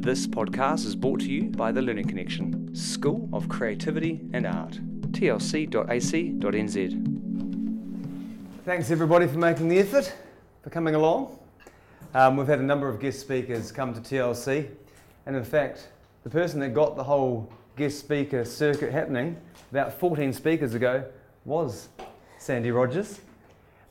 This 0.00 0.26
podcast 0.26 0.86
is 0.86 0.96
brought 0.96 1.20
to 1.20 1.30
you 1.30 1.50
by 1.50 1.72
the 1.72 1.82
Learning 1.82 2.08
Connection, 2.08 2.74
School 2.74 3.28
of 3.34 3.50
Creativity 3.50 4.18
and 4.32 4.46
Art, 4.46 4.80
tlc.ac.nz. 5.12 5.74
Thanks 8.64 8.90
everybody 8.90 9.26
for 9.26 9.36
making 9.36 9.68
the 9.68 9.78
effort, 9.78 10.10
for 10.62 10.70
coming 10.70 10.94
along. 10.94 11.38
Um, 12.14 12.38
we've 12.38 12.46
had 12.46 12.60
a 12.60 12.62
number 12.62 12.88
of 12.88 12.98
guest 12.98 13.20
speakers 13.20 13.70
come 13.70 13.92
to 13.92 14.00
TLC, 14.00 14.70
and 15.26 15.36
in 15.36 15.44
fact, 15.44 15.88
the 16.24 16.30
person 16.30 16.60
that 16.60 16.72
got 16.72 16.96
the 16.96 17.04
whole 17.04 17.52
guest 17.76 17.98
speaker 17.98 18.46
circuit 18.46 18.90
happening 18.92 19.36
about 19.70 19.92
14 19.92 20.32
speakers 20.32 20.72
ago 20.72 21.04
was 21.44 21.90
Sandy 22.38 22.70
Rodgers. 22.70 23.20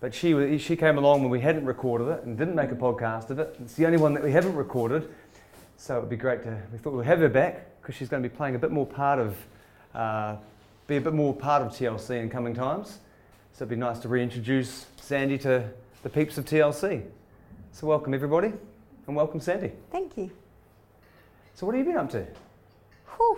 But 0.02 0.16
she, 0.16 0.58
she 0.58 0.76
came 0.76 0.98
along 0.98 1.22
when 1.22 1.30
we 1.30 1.42
hadn't 1.42 1.66
recorded 1.66 2.08
it 2.08 2.24
and 2.24 2.38
didn't 2.38 2.56
make 2.56 2.72
a 2.72 2.76
podcast 2.76 3.30
of 3.30 3.40
it. 3.40 3.58
It's 3.62 3.74
the 3.76 3.86
only 3.86 3.98
one 3.98 4.14
that 4.14 4.24
we 4.24 4.32
haven't 4.32 4.56
recorded. 4.56 5.10
So 5.82 5.96
it 5.96 6.02
would 6.02 6.10
be 6.10 6.18
great 6.18 6.44
to, 6.44 6.62
we 6.74 6.78
thought 6.78 6.92
we'd 6.92 7.06
have 7.06 7.20
her 7.20 7.30
back 7.30 7.66
because 7.82 7.96
she's 7.96 8.10
going 8.10 8.22
to 8.22 8.28
be 8.28 8.36
playing 8.36 8.54
a 8.54 8.60
bit 8.60 8.70
more 8.70 8.86
part 8.86 9.18
of, 9.18 9.38
uh, 9.96 10.36
be 10.88 10.98
a 10.98 11.02
bit 11.02 11.14
more 11.14 11.34
part 11.34 11.62
of 11.62 11.70
TLC 11.70 12.22
in 12.22 12.30
coming 12.30 12.54
times. 12.54 13.00
So 13.54 13.64
it'd 13.64 13.70
be 13.70 13.78
nice 13.78 14.00
to 14.00 14.10
reintroduce 14.10 14.88
Sandy 14.98 15.38
to 15.38 15.70
the 16.04 16.10
peeps 16.10 16.38
of 16.38 16.44
TLC. 16.44 17.06
So 17.72 17.88
welcome 17.88 18.14
everybody 18.14 18.52
and 19.08 19.16
welcome 19.16 19.40
Sandy. 19.40 19.72
Thank 19.90 20.18
you. 20.18 20.30
So 21.56 21.66
what 21.66 21.76
have 21.76 21.86
you 21.86 21.94
been 21.94 22.02
up 22.02 22.10
to? 22.12 22.28
Whew. 23.16 23.38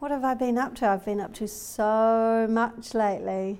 What 0.00 0.10
have 0.10 0.22
I 0.22 0.34
been 0.34 0.58
up 0.58 0.74
to? 0.76 0.86
I've 0.86 1.06
been 1.06 1.18
up 1.18 1.32
to 1.36 1.48
so 1.48 2.46
much 2.50 2.92
lately. 2.92 3.58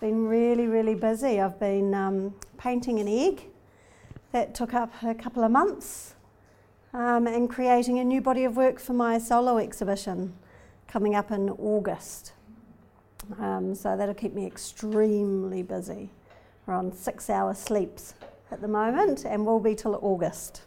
Been 0.00 0.26
really, 0.26 0.68
really 0.68 0.94
busy. 0.94 1.38
I've 1.38 1.60
been 1.60 1.92
um, 1.92 2.34
painting 2.56 2.98
an 2.98 3.08
egg 3.08 3.42
that 4.32 4.54
took 4.54 4.72
up 4.72 4.90
a 5.02 5.14
couple 5.14 5.44
of 5.44 5.50
months 5.50 6.14
um, 6.94 7.26
and 7.26 7.48
creating 7.48 7.98
a 7.98 8.04
new 8.04 8.20
body 8.20 8.44
of 8.44 8.56
work 8.56 8.78
for 8.78 8.92
my 8.92 9.18
solo 9.18 9.58
exhibition 9.58 10.34
coming 10.86 11.14
up 11.14 11.30
in 11.30 11.50
August. 11.50 12.32
Um, 13.38 13.74
so 13.74 13.96
that'll 13.96 14.14
keep 14.14 14.34
me 14.34 14.46
extremely 14.46 15.62
busy. 15.62 16.10
We're 16.66 16.74
on 16.74 16.92
six 16.92 17.28
hour 17.28 17.54
sleeps 17.54 18.14
at 18.50 18.60
the 18.60 18.68
moment 18.68 19.24
and 19.24 19.44
will 19.44 19.60
be 19.60 19.74
till 19.74 19.98
August. 20.02 20.62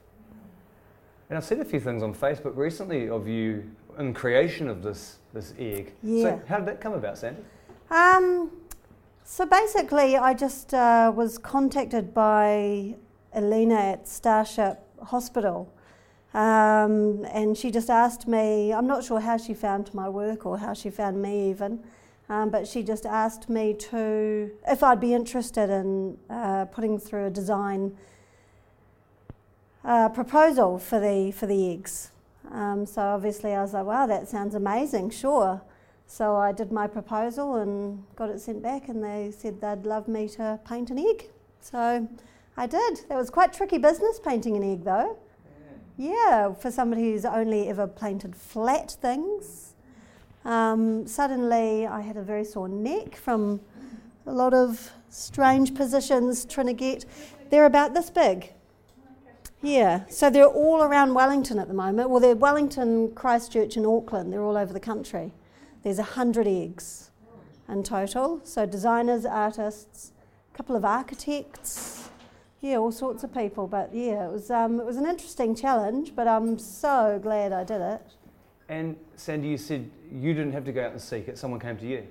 And 1.29 1.37
I've 1.37 1.45
seen 1.45 1.61
a 1.61 1.65
few 1.65 1.79
things 1.79 2.03
on 2.03 2.13
Facebook 2.13 2.57
recently 2.57 3.09
of 3.09 3.27
you 3.27 3.69
in 3.97 4.13
creation 4.13 4.67
of 4.67 4.81
this, 4.81 5.17
this 5.33 5.53
egg. 5.59 5.93
Yeah. 6.01 6.23
So 6.23 6.41
how 6.47 6.57
did 6.57 6.67
that 6.67 6.81
come 6.81 6.93
about, 6.93 7.17
Sandy? 7.17 7.41
Um, 7.91 8.51
so 9.23 9.45
basically, 9.45 10.17
I 10.17 10.33
just 10.33 10.73
uh, 10.73 11.11
was 11.15 11.37
contacted 11.37 12.13
by 12.13 12.95
Elena 13.33 13.75
at 13.75 14.07
Starship 14.07 14.79
Hospital 15.03 15.71
um, 16.33 17.25
and 17.31 17.57
she 17.57 17.71
just 17.71 17.89
asked 17.89 18.27
me, 18.27 18.73
I'm 18.73 18.87
not 18.87 19.03
sure 19.03 19.19
how 19.19 19.37
she 19.37 19.53
found 19.53 19.93
my 19.93 20.07
work 20.09 20.45
or 20.45 20.57
how 20.57 20.73
she 20.73 20.89
found 20.89 21.21
me 21.21 21.49
even, 21.49 21.79
um, 22.29 22.49
but 22.49 22.67
she 22.67 22.83
just 22.83 23.05
asked 23.05 23.49
me 23.49 23.73
to, 23.73 24.51
if 24.67 24.83
I'd 24.83 24.99
be 24.99 25.13
interested 25.13 25.69
in 25.69 26.17
uh, 26.29 26.65
putting 26.65 26.99
through 26.99 27.25
a 27.25 27.29
design 27.31 27.97
uh, 29.83 30.09
proposal 30.09 30.77
for 30.77 30.99
the, 30.99 31.31
for 31.31 31.47
the 31.47 31.71
eggs. 31.71 32.11
Um, 32.51 32.85
so 32.85 33.01
obviously 33.01 33.53
I 33.53 33.61
was 33.61 33.73
like, 33.73 33.85
wow, 33.85 34.05
that 34.07 34.27
sounds 34.27 34.55
amazing, 34.55 35.09
sure. 35.09 35.61
So 36.05 36.35
I 36.35 36.51
did 36.51 36.71
my 36.71 36.87
proposal 36.87 37.57
and 37.57 38.03
got 38.15 38.29
it 38.29 38.41
sent 38.41 38.63
back, 38.63 38.89
and 38.89 39.03
they 39.03 39.31
said 39.31 39.61
they'd 39.61 39.85
love 39.85 40.07
me 40.07 40.27
to 40.29 40.59
paint 40.67 40.89
an 40.89 40.97
egg. 40.97 41.29
So 41.61 42.07
I 42.57 42.65
did. 42.65 43.01
That 43.09 43.17
was 43.17 43.29
quite 43.29 43.53
tricky 43.53 43.77
business 43.77 44.19
painting 44.19 44.57
an 44.57 44.63
egg, 44.63 44.83
though. 44.83 45.17
Yeah, 45.99 46.53
for 46.53 46.71
somebody 46.71 47.11
who's 47.11 47.25
only 47.25 47.67
ever 47.67 47.85
painted 47.85 48.33
flat 48.33 48.95
things. 49.01 49.73
Um, 50.45 51.05
suddenly, 51.05 51.85
I 51.85 51.99
had 51.99 52.15
a 52.15 52.21
very 52.21 52.45
sore 52.45 52.69
neck 52.69 53.17
from 53.17 53.59
a 54.25 54.31
lot 54.31 54.53
of 54.53 54.93
strange 55.09 55.75
positions 55.75 56.45
trying 56.45 56.67
to 56.67 56.73
get. 56.73 57.03
They're 57.49 57.65
about 57.65 57.93
this 57.93 58.09
big. 58.09 58.53
Yeah, 59.61 60.05
so 60.07 60.29
they're 60.29 60.45
all 60.45 60.83
around 60.83 61.15
Wellington 61.15 61.59
at 61.59 61.67
the 61.67 61.73
moment. 61.73 62.09
Well, 62.09 62.21
they're 62.21 62.33
Wellington, 62.33 63.11
Christchurch, 63.11 63.75
and 63.75 63.85
Auckland. 63.85 64.31
They're 64.31 64.41
all 64.41 64.55
over 64.55 64.71
the 64.71 64.79
country. 64.79 65.33
There's 65.83 65.99
a 65.99 66.03
hundred 66.03 66.47
eggs 66.47 67.11
in 67.67 67.83
total. 67.83 68.39
So 68.45 68.65
designers, 68.65 69.25
artists, 69.25 70.13
a 70.53 70.55
couple 70.55 70.77
of 70.77 70.85
architects, 70.85 71.98
yeah, 72.61 72.75
all 72.77 72.91
sorts 72.91 73.23
of 73.23 73.33
people. 73.33 73.67
But 73.67 73.93
yeah, 73.93 74.25
it 74.27 74.31
was 74.31 74.49
um, 74.51 74.79
it 74.79 74.85
was 74.85 74.97
an 74.97 75.05
interesting 75.05 75.55
challenge, 75.55 76.13
but 76.15 76.27
I'm 76.27 76.57
so 76.59 77.19
glad 77.21 77.51
I 77.53 77.63
did 77.63 77.81
it. 77.81 78.01
And 78.67 78.95
Sandy, 79.15 79.47
you 79.47 79.57
said 79.57 79.89
you 80.11 80.33
didn't 80.33 80.53
have 80.53 80.65
to 80.65 80.71
go 80.71 80.85
out 80.85 80.91
and 80.91 81.01
seek 81.01 81.27
it; 81.27 81.37
someone 81.37 81.59
came 81.59 81.77
to 81.77 81.85
you. 81.87 82.05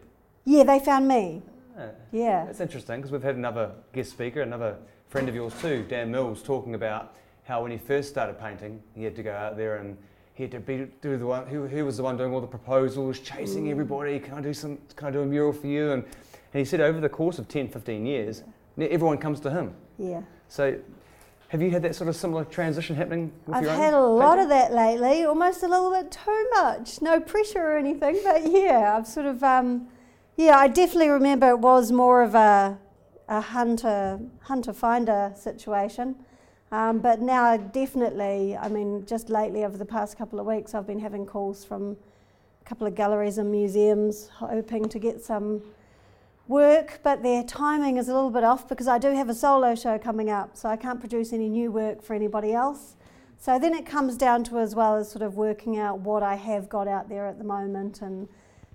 Yeah, 0.44 0.64
they 0.64 0.78
found 0.80 1.06
me. 1.06 1.42
Ah, 1.78 1.88
Yeah. 2.10 2.46
That's 2.46 2.60
interesting 2.60 2.96
because 2.96 3.12
we've 3.12 3.22
had 3.22 3.36
another 3.36 3.72
guest 3.92 4.10
speaker, 4.10 4.40
another 4.42 4.76
friend 5.08 5.28
of 5.28 5.34
yours 5.34 5.52
too, 5.60 5.84
Dan 5.88 6.10
Mills, 6.10 6.42
talking 6.42 6.74
about 6.74 7.14
how 7.44 7.62
when 7.62 7.70
he 7.70 7.78
first 7.78 8.08
started 8.08 8.38
painting, 8.40 8.82
he 8.94 9.04
had 9.04 9.14
to 9.16 9.22
go 9.22 9.32
out 9.32 9.56
there 9.56 9.76
and 9.76 9.96
he 10.34 10.44
had 10.44 10.50
to 10.52 10.60
be 10.60 10.86
do 11.02 11.16
the 11.16 11.26
one 11.26 11.46
who, 11.46 11.66
who 11.66 11.84
was 11.84 11.96
the 11.96 12.02
one 12.02 12.16
doing 12.16 12.32
all 12.32 12.40
the 12.40 12.46
proposals, 12.46 13.18
chasing 13.20 13.64
Mm. 13.66 13.70
everybody. 13.70 14.18
Can 14.18 14.34
I 14.34 14.40
do 14.40 14.52
some? 14.54 14.78
Can 14.96 15.08
I 15.08 15.10
do 15.10 15.20
a 15.20 15.26
mural 15.26 15.52
for 15.52 15.66
you? 15.66 15.92
And, 15.92 16.02
and 16.04 16.58
he 16.58 16.64
said 16.64 16.80
over 16.80 17.00
the 17.00 17.08
course 17.08 17.38
of 17.38 17.46
10, 17.48 17.68
15 17.68 18.06
years, 18.06 18.42
everyone 18.78 19.18
comes 19.18 19.38
to 19.40 19.50
him. 19.50 19.74
Yeah. 19.98 20.22
So, 20.48 20.78
have 21.48 21.62
you 21.62 21.70
had 21.70 21.82
that 21.82 21.94
sort 21.94 22.08
of 22.08 22.16
similar 22.16 22.44
transition 22.44 22.94
happening 22.96 23.32
with 23.46 23.56
I've 23.56 23.62
your 23.62 23.72
own 23.72 23.78
had 23.78 23.94
a 23.94 24.00
lot 24.00 24.36
painting? 24.36 24.42
of 24.44 24.48
that 24.50 24.72
lately, 24.72 25.24
almost 25.24 25.62
a 25.62 25.68
little 25.68 25.90
bit 25.90 26.10
too 26.10 26.50
much. 26.54 27.00
No 27.00 27.20
pressure 27.20 27.60
or 27.60 27.76
anything, 27.78 28.18
but 28.24 28.50
yeah, 28.50 28.96
I've 28.96 29.06
sort 29.06 29.26
of, 29.26 29.42
um, 29.42 29.88
yeah, 30.36 30.58
I 30.58 30.68
definitely 30.68 31.08
remember 31.08 31.48
it 31.50 31.58
was 31.58 31.92
more 31.92 32.22
of 32.22 32.34
a, 32.34 32.78
a 33.28 33.40
hunter 33.40 34.20
hunter 34.40 34.72
finder 34.72 35.32
situation. 35.36 36.16
Um, 36.70 36.98
but 36.98 37.20
now, 37.20 37.44
I 37.44 37.56
definitely, 37.56 38.54
I 38.54 38.68
mean, 38.68 39.06
just 39.06 39.30
lately 39.30 39.64
over 39.64 39.78
the 39.78 39.86
past 39.86 40.18
couple 40.18 40.38
of 40.38 40.44
weeks, 40.44 40.74
I've 40.74 40.86
been 40.86 40.98
having 40.98 41.24
calls 41.24 41.64
from 41.64 41.96
a 42.60 42.64
couple 42.68 42.86
of 42.86 42.94
galleries 42.94 43.38
and 43.38 43.50
museums 43.50 44.28
hoping 44.34 44.86
to 44.90 44.98
get 44.98 45.22
some 45.22 45.62
work, 46.48 47.00
but 47.02 47.22
their 47.22 47.44
timing 47.44 47.98
is 47.98 48.08
a 48.08 48.14
little 48.14 48.30
bit 48.30 48.42
off 48.42 48.66
because 48.66 48.88
I 48.88 48.98
do 48.98 49.14
have 49.14 49.28
a 49.28 49.34
solo 49.34 49.74
show 49.74 49.98
coming 49.98 50.30
up, 50.30 50.56
so 50.56 50.68
I 50.68 50.76
can't 50.76 50.98
produce 50.98 51.32
any 51.32 51.48
new 51.48 51.70
work 51.70 52.02
for 52.02 52.14
anybody 52.14 52.52
else. 52.52 52.96
So 53.38 53.58
then 53.58 53.74
it 53.74 53.86
comes 53.86 54.16
down 54.16 54.42
to 54.44 54.58
as 54.58 54.74
well 54.74 54.96
as 54.96 55.10
sort 55.10 55.22
of 55.22 55.36
working 55.36 55.78
out 55.78 56.00
what 56.00 56.22
I 56.22 56.34
have 56.34 56.68
got 56.68 56.88
out 56.88 57.08
there 57.08 57.26
at 57.26 57.38
the 57.38 57.44
moment 57.44 58.02
and 58.02 58.28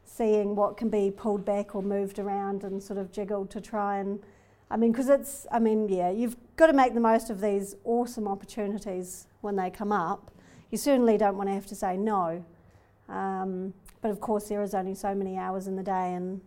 seeing 0.06 0.56
what 0.56 0.78
can 0.78 0.90
be 0.90 1.12
pulled 1.12 1.44
back 1.44 1.76
or 1.76 1.82
moved 1.82 2.20
around 2.20 2.64
and 2.64 2.82
sort 2.82 3.00
of 3.00 3.12
jiggled 3.12 3.50
to 3.50 3.60
try 3.60 3.98
and, 3.98 4.22
I 4.70 4.78
mean, 4.78 4.92
because 4.92 5.10
it's, 5.10 5.48
I 5.52 5.60
mean, 5.60 5.90
yeah, 5.90 6.12
you've 6.12 6.38
got 6.56 6.68
to 6.68 6.74
make 6.74 6.94
the 6.94 7.00
most 7.00 7.30
of 7.30 7.42
these 7.42 7.76
awesome 7.84 8.28
opportunities 8.28 9.28
when 9.42 9.56
they 9.56 9.70
come 9.70 9.92
up. 9.92 10.32
You 10.72 10.78
certainly 10.78 11.18
don't 11.18 11.36
want 11.36 11.50
to 11.50 11.54
have 11.54 11.68
to 11.68 11.76
say 11.76 11.98
no. 11.98 12.46
Um, 13.10 13.74
but 14.02 14.12
of 14.12 14.22
course, 14.22 14.50
there 14.50 14.62
is 14.62 14.74
only 14.74 14.96
so 14.96 15.14
many 15.14 15.38
hours 15.38 15.68
in 15.68 15.76
the 15.76 15.84
day, 15.84 16.14
and 16.14 16.42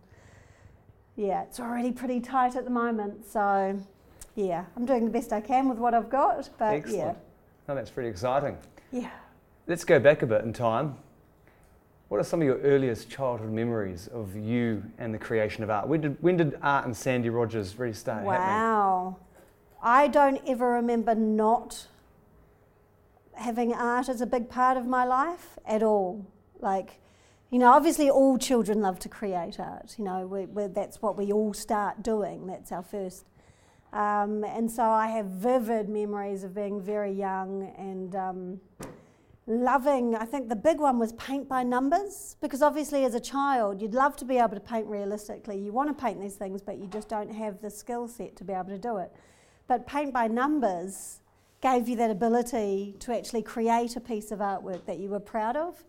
yeah, 1.17 1.41
it's 1.41 1.59
already 1.59 1.91
pretty 1.91 2.21
tight 2.21 2.55
at 2.55 2.63
the 2.63 2.69
moment. 2.69 3.25
So, 3.25 3.77
yeah, 4.35 4.65
I'm 4.75 4.85
doing 4.85 5.03
the 5.03 5.11
best 5.11 5.33
I 5.33 5.41
can 5.41 5.67
with 5.67 5.79
what 5.79 5.93
I've 5.93 6.09
got. 6.09 6.49
But 6.57 6.75
Excellent. 6.75 7.17
No, 7.67 7.75
that's 7.75 7.89
pretty 7.89 8.07
exciting. 8.07 8.57
yeah, 8.91 9.01
yeah. 9.01 9.09
Let's 9.65 9.83
go 9.83 9.99
back 9.99 10.21
a 10.21 10.25
bit 10.25 10.43
in 10.43 10.53
time. 10.53 10.95
What 12.07 12.21
are 12.21 12.23
some 12.23 12.39
of 12.39 12.45
your 12.45 12.59
earliest 12.59 13.09
childhood 13.09 13.51
memories 13.51 14.07
of 14.13 14.33
you 14.33 14.81
and 14.97 15.13
the 15.13 15.17
creation 15.17 15.63
of 15.63 15.69
art? 15.69 15.89
When 15.89 15.99
did, 15.99 16.17
when 16.21 16.37
did 16.37 16.57
art 16.61 16.85
and 16.85 16.95
Sandy 16.95 17.29
Rodgers 17.29 17.77
really 17.77 17.91
start 17.93 18.19
happening? 18.23 18.39
Wow. 18.39 19.17
I 19.83 20.07
don't 20.07 20.39
ever 20.47 20.71
remember 20.71 21.15
not 21.15 21.87
having 23.33 23.73
art 23.73 24.07
as 24.07 24.21
a 24.21 24.25
big 24.25 24.49
part 24.49 24.77
of 24.77 24.85
my 24.85 25.03
life 25.03 25.59
at 25.65 25.83
all. 25.83 26.25
Like, 26.61 26.99
you 27.49 27.59
know, 27.59 27.71
obviously 27.71 28.09
all 28.09 28.37
children 28.37 28.81
love 28.81 28.99
to 28.99 29.09
create 29.09 29.59
art. 29.59 29.95
You 29.97 30.03
know, 30.03 30.27
we, 30.27 30.45
we, 30.45 30.67
that's 30.67 31.01
what 31.01 31.17
we 31.17 31.31
all 31.31 31.53
start 31.53 32.03
doing. 32.03 32.47
That's 32.47 32.71
our 32.71 32.83
first. 32.83 33.25
Um, 33.93 34.43
and 34.43 34.69
so 34.69 34.83
I 34.83 35.07
have 35.07 35.27
vivid 35.27 35.87
memories 35.87 36.43
of 36.43 36.53
being 36.53 36.81
very 36.81 37.13
young 37.13 37.73
and 37.77 38.15
um, 38.15 38.59
loving. 39.47 40.13
I 40.13 40.25
think 40.25 40.49
the 40.49 40.57
big 40.57 40.79
one 40.79 40.99
was 40.99 41.13
paint 41.13 41.47
by 41.47 41.63
numbers 41.63 42.35
because 42.41 42.61
obviously 42.61 43.05
as 43.05 43.15
a 43.15 43.19
child 43.19 43.81
you'd 43.81 43.93
love 43.93 44.17
to 44.17 44.25
be 44.25 44.37
able 44.37 44.55
to 44.55 44.59
paint 44.59 44.87
realistically. 44.87 45.57
You 45.57 45.71
want 45.71 45.87
to 45.97 46.03
paint 46.03 46.19
these 46.19 46.35
things, 46.35 46.61
but 46.61 46.77
you 46.77 46.87
just 46.87 47.07
don't 47.07 47.31
have 47.33 47.61
the 47.61 47.69
skill 47.69 48.09
set 48.09 48.35
to 48.35 48.43
be 48.43 48.51
able 48.51 48.69
to 48.69 48.77
do 48.77 48.97
it. 48.97 49.13
But 49.67 49.87
paint 49.87 50.13
by 50.13 50.27
numbers 50.27 51.21
gave 51.61 51.87
you 51.87 51.95
that 51.95 52.11
ability 52.11 52.95
to 52.99 53.15
actually 53.15 53.41
create 53.41 53.95
a 53.95 54.01
piece 54.01 54.31
of 54.31 54.39
artwork 54.39 54.85
that 54.85 54.99
you 54.99 55.09
were 55.09 55.19
proud 55.19 55.55
of. 55.55 55.83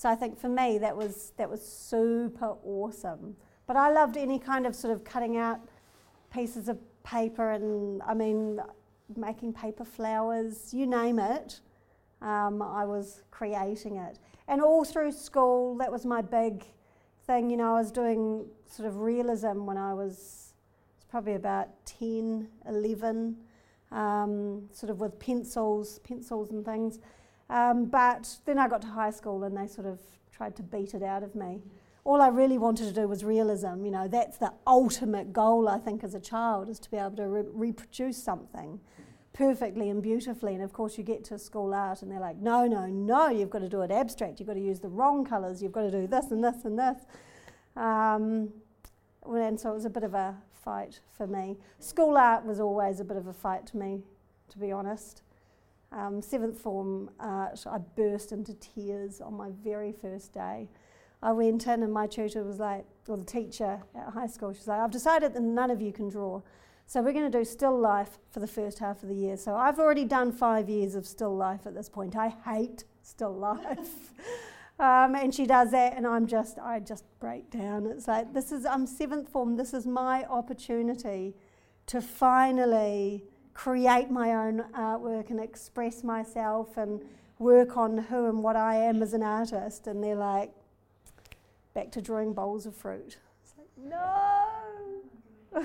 So 0.00 0.08
I 0.08 0.14
think 0.14 0.40
for 0.40 0.48
me 0.48 0.78
that 0.78 0.96
was 0.96 1.34
that 1.36 1.50
was 1.50 1.60
super 1.60 2.54
awesome. 2.64 3.36
But 3.66 3.76
I 3.76 3.90
loved 3.90 4.16
any 4.16 4.38
kind 4.38 4.66
of 4.66 4.74
sort 4.74 4.94
of 4.94 5.04
cutting 5.04 5.36
out 5.36 5.60
pieces 6.32 6.70
of 6.70 6.78
paper 7.02 7.50
and 7.50 8.00
I 8.06 8.14
mean 8.14 8.62
making 9.14 9.52
paper 9.52 9.84
flowers, 9.84 10.72
you 10.72 10.86
name 10.86 11.18
it. 11.18 11.60
um, 12.22 12.62
I 12.62 12.86
was 12.86 13.24
creating 13.30 13.96
it. 13.96 14.18
And 14.48 14.62
all 14.62 14.84
through 14.84 15.12
school, 15.12 15.76
that 15.76 15.92
was 15.92 16.06
my 16.06 16.22
big 16.22 16.64
thing. 17.26 17.50
You 17.50 17.58
know, 17.58 17.74
I 17.76 17.80
was 17.80 17.92
doing 17.92 18.46
sort 18.66 18.88
of 18.88 19.00
realism 19.00 19.66
when 19.66 19.76
I 19.76 19.92
was, 19.92 20.54
probably 21.10 21.34
about 21.34 21.68
10, 21.84 22.48
11, 22.66 23.36
um, 23.92 24.68
sort 24.72 24.90
of 24.90 25.00
with 25.00 25.18
pencils, 25.18 25.98
pencils 26.00 26.52
and 26.52 26.64
things. 26.64 27.00
Um, 27.50 27.86
but 27.86 28.38
then 28.46 28.58
I 28.58 28.68
got 28.68 28.80
to 28.82 28.88
high 28.88 29.10
school 29.10 29.42
and 29.42 29.56
they 29.56 29.66
sort 29.66 29.86
of 29.86 29.98
tried 30.32 30.54
to 30.56 30.62
beat 30.62 30.94
it 30.94 31.02
out 31.02 31.24
of 31.24 31.34
me. 31.34 31.60
All 32.04 32.22
I 32.22 32.28
really 32.28 32.56
wanted 32.56 32.86
to 32.86 32.92
do 32.92 33.08
was 33.08 33.24
realism. 33.24 33.84
You 33.84 33.90
know, 33.90 34.08
that's 34.08 34.38
the 34.38 34.52
ultimate 34.66 35.32
goal, 35.32 35.68
I 35.68 35.78
think, 35.78 36.04
as 36.04 36.14
a 36.14 36.20
child, 36.20 36.68
is 36.70 36.78
to 36.78 36.90
be 36.90 36.96
able 36.96 37.16
to 37.16 37.26
re- 37.26 37.44
reproduce 37.52 38.22
something 38.22 38.80
perfectly 39.32 39.90
and 39.90 40.00
beautifully. 40.00 40.54
And 40.54 40.62
of 40.62 40.72
course, 40.72 40.96
you 40.96 41.04
get 41.04 41.24
to 41.24 41.38
school 41.38 41.74
art 41.74 42.02
and 42.02 42.10
they're 42.10 42.20
like, 42.20 42.36
no, 42.36 42.66
no, 42.66 42.86
no, 42.86 43.28
you've 43.28 43.50
got 43.50 43.58
to 43.58 43.68
do 43.68 43.82
it 43.82 43.90
abstract. 43.90 44.38
You've 44.38 44.46
got 44.46 44.54
to 44.54 44.60
use 44.60 44.80
the 44.80 44.88
wrong 44.88 45.24
colours. 45.24 45.60
You've 45.60 45.72
got 45.72 45.82
to 45.82 45.90
do 45.90 46.06
this 46.06 46.30
and 46.30 46.42
this 46.42 46.64
and 46.64 46.78
this. 46.78 46.98
Um, 47.76 48.50
and 49.26 49.58
so 49.58 49.70
it 49.70 49.74
was 49.74 49.84
a 49.84 49.90
bit 49.90 50.04
of 50.04 50.14
a 50.14 50.36
fight 50.64 51.00
for 51.16 51.26
me. 51.26 51.56
School 51.80 52.16
art 52.16 52.44
was 52.44 52.60
always 52.60 53.00
a 53.00 53.04
bit 53.04 53.16
of 53.16 53.26
a 53.26 53.32
fight 53.32 53.66
to 53.68 53.76
me, 53.76 54.02
to 54.50 54.58
be 54.58 54.70
honest. 54.70 55.22
Um, 55.92 56.22
seventh 56.22 56.58
form 56.58 57.10
art, 57.18 57.64
I 57.66 57.78
burst 57.78 58.30
into 58.32 58.54
tears 58.54 59.20
on 59.20 59.34
my 59.34 59.50
very 59.62 59.92
first 59.92 60.32
day. 60.32 60.68
I 61.22 61.32
went 61.32 61.66
in 61.66 61.82
and 61.82 61.92
my 61.92 62.06
tutor 62.06 62.44
was 62.44 62.58
like, 62.58 62.86
or 63.08 63.16
the 63.16 63.24
teacher 63.24 63.82
at 63.94 64.12
high 64.14 64.28
school, 64.28 64.52
she's 64.52 64.68
like, 64.68 64.80
I've 64.80 64.90
decided 64.90 65.34
that 65.34 65.42
none 65.42 65.70
of 65.70 65.82
you 65.82 65.92
can 65.92 66.08
draw. 66.08 66.42
So 66.86 67.02
we're 67.02 67.12
going 67.12 67.30
to 67.30 67.38
do 67.38 67.44
still 67.44 67.78
life 67.78 68.18
for 68.30 68.40
the 68.40 68.46
first 68.46 68.78
half 68.78 69.02
of 69.02 69.08
the 69.08 69.14
year. 69.14 69.36
So 69.36 69.54
I've 69.54 69.78
already 69.78 70.04
done 70.04 70.32
five 70.32 70.68
years 70.68 70.94
of 70.94 71.06
still 71.06 71.36
life 71.36 71.66
at 71.66 71.74
this 71.74 71.88
point. 71.88 72.16
I 72.16 72.34
hate 72.44 72.84
still 73.02 73.32
life. 73.32 74.12
um, 74.80 75.14
and 75.14 75.32
she 75.34 75.46
does 75.46 75.70
that, 75.70 75.96
and 75.96 76.06
I'm 76.06 76.26
just, 76.26 76.58
I 76.58 76.80
just 76.80 77.04
break 77.20 77.50
down. 77.50 77.86
It's 77.86 78.08
like, 78.08 78.32
this 78.32 78.50
is, 78.50 78.64
I'm 78.66 78.86
seventh 78.86 79.28
form, 79.28 79.56
this 79.56 79.72
is 79.72 79.86
my 79.86 80.24
opportunity 80.24 81.36
to 81.86 82.00
finally 82.00 83.24
create 83.62 84.10
my 84.10 84.32
own 84.32 84.64
artwork 84.74 85.28
and 85.28 85.38
express 85.38 86.02
myself 86.02 86.78
and 86.78 86.98
work 87.38 87.76
on 87.76 87.98
who 87.98 88.26
and 88.26 88.42
what 88.42 88.56
I 88.56 88.76
am 88.76 89.02
as 89.02 89.12
an 89.12 89.22
artist. 89.22 89.86
And 89.86 90.02
they're 90.02 90.14
like, 90.14 90.50
back 91.74 91.90
to 91.90 92.00
drawing 92.00 92.32
bowls 92.32 92.64
of 92.64 92.74
fruit. 92.74 93.18
It's 93.42 93.52
like, 93.58 93.68
no. 93.76 95.02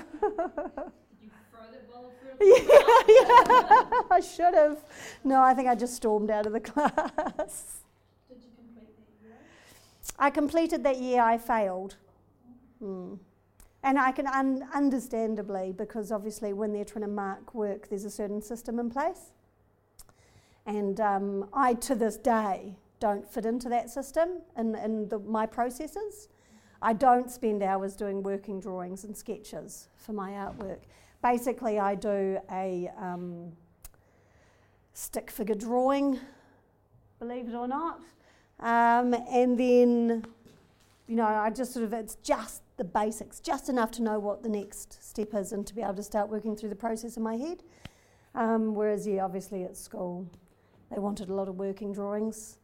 yeah, 2.42 2.68
yeah. 3.08 3.90
I 4.10 4.20
should 4.20 4.52
have. 4.52 4.84
No, 5.24 5.40
I 5.40 5.54
think 5.54 5.66
I 5.66 5.74
just 5.74 5.94
stormed 5.94 6.30
out 6.30 6.44
of 6.44 6.52
the 6.52 6.60
class. 6.72 7.80
Did 8.28 8.42
you 8.42 8.50
complete 8.58 8.94
that 8.94 9.26
year? 9.26 9.38
I 10.18 10.28
completed 10.28 10.84
that 10.84 10.98
year, 10.98 11.22
I 11.22 11.38
failed. 11.38 11.96
Mm. 12.82 13.18
And 13.82 13.98
I 13.98 14.10
can 14.10 14.26
un- 14.26 14.68
understandably, 14.74 15.72
because 15.72 16.10
obviously 16.10 16.52
when 16.52 16.72
they're 16.72 16.84
trying 16.84 17.04
to 17.04 17.10
mark 17.10 17.54
work, 17.54 17.88
there's 17.88 18.04
a 18.04 18.10
certain 18.10 18.42
system 18.42 18.78
in 18.78 18.90
place. 18.90 19.32
And 20.66 21.00
um, 21.00 21.48
I, 21.52 21.74
to 21.74 21.94
this 21.94 22.16
day, 22.16 22.76
don't 22.98 23.30
fit 23.30 23.46
into 23.46 23.68
that 23.68 23.90
system 23.90 24.40
in, 24.56 24.74
in 24.74 25.08
the, 25.08 25.18
my 25.20 25.46
processes. 25.46 26.28
I 26.82 26.92
don't 26.92 27.30
spend 27.30 27.62
hours 27.62 27.94
doing 27.94 28.22
working 28.22 28.60
drawings 28.60 29.04
and 29.04 29.16
sketches 29.16 29.88
for 29.96 30.12
my 30.12 30.32
artwork. 30.32 30.80
Basically, 31.22 31.78
I 31.78 31.94
do 31.94 32.38
a 32.50 32.90
um, 32.98 33.52
stick 34.92 35.30
figure 35.30 35.54
drawing, 35.54 36.18
believe 37.18 37.48
it 37.48 37.54
or 37.54 37.68
not. 37.68 38.00
Um, 38.60 39.14
and 39.30 39.58
then, 39.58 40.24
you 41.06 41.16
know, 41.16 41.26
I 41.26 41.50
just 41.50 41.72
sort 41.72 41.84
of, 41.84 41.92
it's 41.92 42.16
just 42.16 42.62
the 42.76 42.84
basics, 42.84 43.40
just 43.40 43.68
enough 43.68 43.90
to 43.92 44.02
know 44.02 44.18
what 44.18 44.42
the 44.42 44.48
next 44.48 45.02
step 45.02 45.34
is 45.34 45.52
and 45.52 45.66
to 45.66 45.74
be 45.74 45.82
able 45.82 45.94
to 45.94 46.02
start 46.02 46.28
working 46.28 46.54
through 46.56 46.68
the 46.68 46.74
process 46.76 47.16
in 47.16 47.22
my 47.22 47.36
head. 47.36 47.62
Um, 48.34 48.74
whereas, 48.74 49.06
yeah, 49.06 49.24
obviously 49.24 49.64
at 49.64 49.76
school, 49.76 50.28
they 50.92 50.98
wanted 51.00 51.30
a 51.30 51.34
lot 51.34 51.48
of 51.48 51.56
working 51.56 51.92
drawings. 51.92 52.58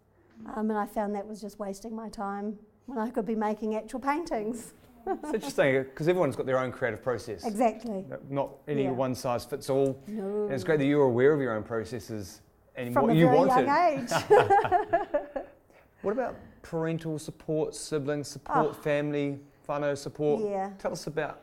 Um, 0.55 0.69
and 0.71 0.79
I 0.79 0.87
found 0.87 1.15
that 1.15 1.27
was 1.27 1.41
just 1.41 1.59
wasting 1.59 1.95
my 1.97 2.09
time 2.09 2.59
when 2.87 2.99
I 2.99 3.11
could 3.11 3.25
be 3.25 3.35
making 3.35 3.75
actual 3.75 4.01
paintings. 4.01 4.75
it's 5.07 5.33
interesting 5.35 5.83
because 5.85 6.09
everyone's 6.09 6.37
got 6.37 6.47
their 6.47 6.59
own 6.59 6.73
creative 6.73 7.03
process. 7.03 7.45
Exactly. 7.47 8.05
Not 8.29 8.51
any 8.69 8.85
Yeah. 8.85 8.91
one 8.91 9.15
size 9.15 9.45
fits 9.45 9.71
all. 9.71 9.99
No. 10.09 10.45
And 10.45 10.53
it's 10.53 10.65
great 10.65 10.79
that 10.79 10.85
you're 10.87 11.05
aware 11.05 11.33
of 11.33 11.41
your 11.41 11.57
own 11.57 11.63
processes 11.63 12.43
and 12.77 12.93
From 12.93 13.05
what 13.07 13.13
a 13.13 13.17
you 13.17 13.27
very 13.27 13.39
wanted. 13.39 13.67
young 13.67 14.05
age. 14.05 15.43
What 16.03 16.11
about 16.13 16.35
parental 16.63 17.17
support, 17.17 17.77
sibling 17.77 18.25
support, 18.25 18.67
Oh. 18.71 18.73
family, 18.73 19.39
whānau 19.69 19.97
support? 19.97 20.43
yeah. 20.45 20.71
Tell 20.79 20.93
us 20.93 21.07
about 21.07 21.41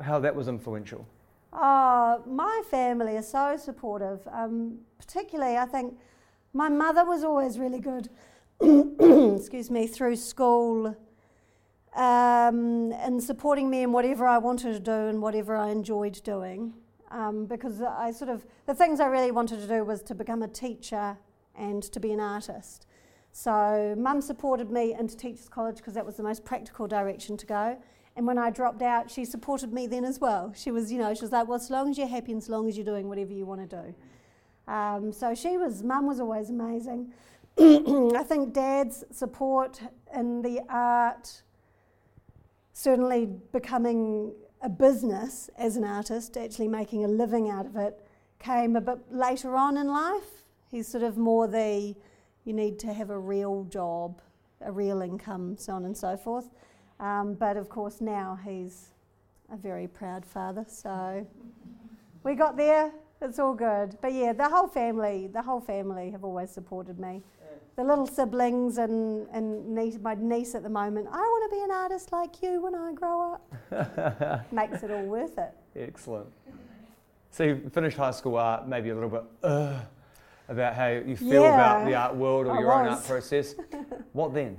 how 0.00 0.18
that 0.18 0.34
was 0.34 0.48
influential. 0.48 1.06
Oh, 1.52 2.22
my 2.26 2.62
family 2.70 3.16
is 3.16 3.28
so 3.28 3.56
supportive. 3.56 4.20
Um, 4.30 4.78
particularly, 4.98 5.56
I 5.56 5.66
think 5.66 5.94
my 6.52 6.68
mother 6.68 7.04
was 7.04 7.24
always 7.24 7.58
really 7.58 7.80
good. 7.80 8.08
excuse 9.36 9.70
me, 9.70 9.86
through 9.86 10.16
school, 10.16 10.94
um, 11.96 12.92
and 12.92 13.22
supporting 13.22 13.70
me 13.70 13.82
in 13.82 13.92
whatever 13.92 14.26
I 14.26 14.36
wanted 14.36 14.74
to 14.74 14.80
do 14.80 14.92
and 14.92 15.22
whatever 15.22 15.56
I 15.56 15.70
enjoyed 15.70 16.22
doing. 16.22 16.74
Um, 17.10 17.46
because 17.46 17.80
I 17.82 18.12
sort 18.12 18.30
of 18.30 18.44
the 18.66 18.74
things 18.74 19.00
I 19.00 19.06
really 19.06 19.32
wanted 19.32 19.60
to 19.60 19.66
do 19.66 19.82
was 19.82 20.02
to 20.04 20.14
become 20.14 20.42
a 20.42 20.48
teacher 20.48 21.16
and 21.56 21.82
to 21.82 21.98
be 21.98 22.12
an 22.12 22.20
artist. 22.20 22.86
So, 23.32 23.94
mum 23.96 24.20
supported 24.20 24.70
me 24.70 24.94
into 24.98 25.16
teachers' 25.16 25.48
college 25.48 25.76
because 25.76 25.94
that 25.94 26.04
was 26.04 26.16
the 26.16 26.22
most 26.22 26.44
practical 26.44 26.86
direction 26.86 27.36
to 27.36 27.46
go. 27.46 27.78
And 28.16 28.26
when 28.26 28.38
I 28.38 28.50
dropped 28.50 28.82
out, 28.82 29.10
she 29.10 29.24
supported 29.24 29.72
me 29.72 29.86
then 29.86 30.04
as 30.04 30.20
well. 30.20 30.52
She 30.56 30.70
was, 30.70 30.90
you 30.92 30.98
know, 30.98 31.14
she 31.14 31.22
was 31.22 31.32
like, 31.32 31.46
well, 31.46 31.56
as 31.56 31.70
long 31.70 31.90
as 31.90 31.98
you're 31.98 32.08
happy 32.08 32.32
and 32.32 32.42
as 32.42 32.48
long 32.48 32.68
as 32.68 32.76
you're 32.76 32.84
doing 32.84 33.08
whatever 33.08 33.32
you 33.32 33.46
want 33.46 33.70
to 33.70 33.82
do. 33.82 33.94
Um, 34.70 35.12
so 35.12 35.34
she 35.34 35.56
was, 35.56 35.82
mum 35.82 36.06
was 36.06 36.20
always 36.20 36.50
amazing. 36.50 37.12
I 37.58 38.22
think 38.24 38.52
dad's 38.52 39.04
support 39.10 39.80
in 40.14 40.42
the 40.42 40.60
art, 40.68 41.42
certainly 42.72 43.28
becoming 43.52 44.32
a 44.62 44.68
business 44.68 45.50
as 45.56 45.76
an 45.76 45.84
artist, 45.84 46.36
actually 46.36 46.68
making 46.68 47.04
a 47.04 47.08
living 47.08 47.48
out 47.48 47.66
of 47.66 47.76
it, 47.76 48.00
came 48.38 48.76
a 48.76 48.80
bit 48.80 48.98
later 49.10 49.56
on 49.56 49.76
in 49.76 49.88
life. 49.88 50.44
He's 50.70 50.86
sort 50.86 51.02
of 51.02 51.16
more 51.16 51.46
the, 51.48 51.94
you 52.44 52.52
need 52.52 52.78
to 52.80 52.92
have 52.92 53.10
a 53.10 53.18
real 53.18 53.64
job, 53.64 54.20
a 54.60 54.72
real 54.72 55.02
income, 55.02 55.56
so 55.58 55.74
on 55.74 55.84
and 55.84 55.96
so 55.96 56.16
forth. 56.16 56.50
Um, 56.98 57.34
but 57.34 57.56
of 57.56 57.68
course, 57.68 58.00
now 58.00 58.38
he's 58.44 58.88
a 59.52 59.56
very 59.56 59.88
proud 59.88 60.24
father, 60.24 60.64
so 60.68 61.26
we 62.22 62.34
got 62.34 62.56
there. 62.56 62.92
It's 63.22 63.38
all 63.38 63.54
good. 63.54 63.96
But 64.00 64.12
yeah, 64.12 64.32
the 64.32 64.48
whole 64.48 64.68
family, 64.68 65.28
the 65.32 65.42
whole 65.42 65.60
family 65.60 66.10
have 66.10 66.24
always 66.24 66.50
supported 66.50 66.98
me. 66.98 67.22
The 67.76 67.84
little 67.84 68.06
siblings 68.06 68.78
and, 68.78 69.26
and 69.32 69.74
niece, 69.74 69.98
my 70.02 70.14
niece 70.14 70.54
at 70.54 70.62
the 70.62 70.68
moment, 70.68 71.08
I 71.10 71.18
want 71.18 71.50
to 71.50 71.56
be 71.56 71.62
an 71.62 71.70
artist 71.70 72.12
like 72.12 72.42
you 72.42 72.60
when 72.60 72.74
I 72.74 72.92
grow 72.92 73.34
up. 73.34 74.52
Makes 74.52 74.82
it 74.82 74.90
all 74.90 75.04
worth 75.04 75.38
it. 75.38 75.52
Excellent. 75.76 76.26
So 77.30 77.44
you 77.44 77.70
finished 77.72 77.96
high 77.96 78.10
school 78.10 78.36
art, 78.36 78.66
maybe 78.66 78.90
a 78.90 78.94
little 78.94 79.08
bit 79.08 79.24
uh, 79.42 79.80
about 80.50 80.74
how 80.74 80.88
you 80.88 81.16
feel 81.16 81.44
about 81.44 81.86
the 81.86 81.94
art 81.94 82.16
world 82.16 82.46
or 82.46 82.56
I 82.56 82.60
your 82.60 82.72
own 82.72 82.88
art 82.88 83.04
process. 83.06 83.54
what 84.12 84.34
then? 84.34 84.58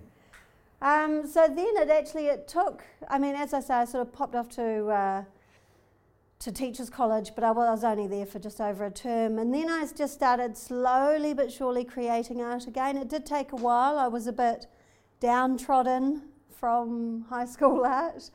Um, 0.81 1.27
so 1.27 1.47
then 1.47 1.73
it 1.77 1.89
actually 1.89 2.27
it 2.27 2.47
took. 2.47 2.83
I 3.09 3.19
mean, 3.19 3.35
as 3.35 3.53
I 3.53 3.59
say, 3.59 3.73
I 3.75 3.85
sort 3.85 4.07
of 4.07 4.13
popped 4.13 4.33
off 4.33 4.49
to 4.55 4.87
uh, 4.87 5.23
to 6.39 6.51
teachers' 6.51 6.89
college, 6.89 7.33
but 7.35 7.43
I 7.43 7.51
was 7.51 7.83
only 7.83 8.07
there 8.07 8.25
for 8.25 8.39
just 8.39 8.59
over 8.61 8.85
a 8.85 8.91
term, 8.91 9.37
and 9.37 9.53
then 9.53 9.69
I 9.69 9.85
just 9.95 10.13
started 10.13 10.57
slowly 10.57 11.33
but 11.33 11.51
surely 11.51 11.83
creating 11.83 12.41
art 12.41 12.67
again. 12.67 12.97
It 12.97 13.09
did 13.09 13.25
take 13.25 13.51
a 13.51 13.57
while. 13.57 13.99
I 13.99 14.07
was 14.07 14.25
a 14.27 14.33
bit 14.33 14.65
downtrodden 15.19 16.23
from 16.49 17.25
high 17.29 17.45
school 17.45 17.85
art, 17.85 18.31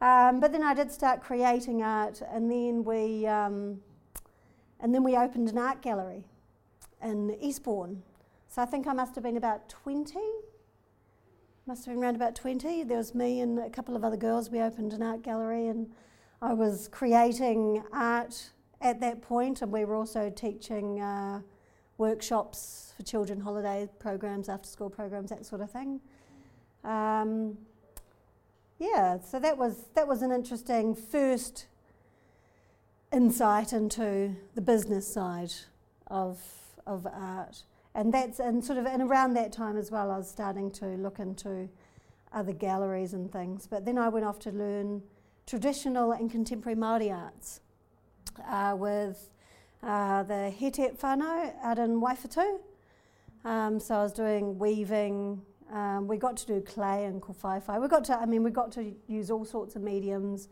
um, 0.00 0.40
but 0.40 0.52
then 0.52 0.62
I 0.62 0.72
did 0.72 0.90
start 0.90 1.22
creating 1.22 1.82
art, 1.82 2.22
and 2.32 2.50
then 2.50 2.82
we 2.82 3.26
um, 3.26 3.82
and 4.80 4.92
then 4.92 5.04
we 5.04 5.16
opened 5.16 5.50
an 5.50 5.58
art 5.58 5.82
gallery 5.82 6.24
in 7.02 7.36
Eastbourne. 7.40 8.02
So 8.48 8.62
I 8.62 8.66
think 8.66 8.86
I 8.86 8.92
must 8.92 9.14
have 9.14 9.24
been 9.24 9.36
about 9.36 9.68
twenty 9.68 10.20
must 11.66 11.86
have 11.86 11.94
been 11.94 12.04
around 12.04 12.14
about 12.14 12.34
20. 12.34 12.84
There 12.84 12.98
was 12.98 13.14
me 13.14 13.40
and 13.40 13.58
a 13.58 13.70
couple 13.70 13.96
of 13.96 14.04
other 14.04 14.18
girls. 14.18 14.50
We 14.50 14.60
opened 14.60 14.92
an 14.92 15.02
art 15.02 15.22
gallery 15.22 15.68
and 15.68 15.90
I 16.42 16.52
was 16.52 16.88
creating 16.88 17.82
art 17.90 18.50
at 18.82 19.00
that 19.00 19.22
point, 19.22 19.62
and 19.62 19.72
we 19.72 19.86
were 19.86 19.94
also 19.94 20.28
teaching 20.28 21.00
uh, 21.00 21.40
workshops 21.96 22.92
for 22.94 23.02
children, 23.02 23.40
holiday 23.40 23.88
programs, 23.98 24.50
after 24.50 24.68
school 24.68 24.90
programs, 24.90 25.30
that 25.30 25.46
sort 25.46 25.62
of 25.62 25.70
thing. 25.70 26.00
Um, 26.84 27.56
yeah, 28.78 29.20
so 29.20 29.38
that 29.40 29.56
was 29.56 29.86
that 29.94 30.06
was 30.06 30.20
an 30.20 30.32
interesting 30.32 30.94
first 30.94 31.66
insight 33.10 33.72
into 33.72 34.36
the 34.54 34.60
business 34.60 35.06
side 35.10 35.54
of 36.08 36.38
of 36.86 37.06
art. 37.06 37.62
and 37.94 38.12
that's 38.12 38.40
and 38.40 38.64
sort 38.64 38.78
of 38.78 38.86
and 38.86 39.02
around 39.02 39.34
that 39.34 39.52
time 39.52 39.76
as 39.76 39.90
well, 39.90 40.10
I 40.10 40.18
was 40.18 40.28
starting 40.28 40.70
to 40.72 40.86
look 40.86 41.18
into 41.18 41.68
other 42.32 42.52
galleries 42.52 43.14
and 43.14 43.30
things. 43.30 43.66
But 43.66 43.84
then 43.84 43.98
I 43.98 44.08
went 44.08 44.24
off 44.24 44.38
to 44.40 44.50
learn 44.50 45.02
traditional 45.46 46.12
and 46.12 46.30
contemporary 46.30 46.76
Māori 46.76 47.14
arts 47.14 47.60
uh, 48.48 48.74
with 48.76 49.30
uh, 49.82 50.22
the 50.24 50.52
Hetet 50.58 50.98
whānau 50.98 51.52
out 51.62 51.78
in 51.78 52.00
Waiwhetu. 52.00 52.58
Um, 53.44 53.78
so 53.78 53.96
I 53.96 54.02
was 54.02 54.12
doing 54.12 54.58
weaving. 54.58 55.42
Um, 55.72 56.08
we 56.08 56.16
got 56.16 56.36
to 56.38 56.46
do 56.46 56.60
clay 56.60 57.04
and 57.04 57.20
kowhaiwhai. 57.20 57.80
We 57.80 57.88
got 57.88 58.04
to, 58.04 58.18
I 58.18 58.26
mean, 58.26 58.42
we 58.42 58.50
got 58.50 58.72
to 58.72 58.94
use 59.06 59.30
all 59.30 59.44
sorts 59.44 59.76
of 59.76 59.82
mediums. 59.82 60.48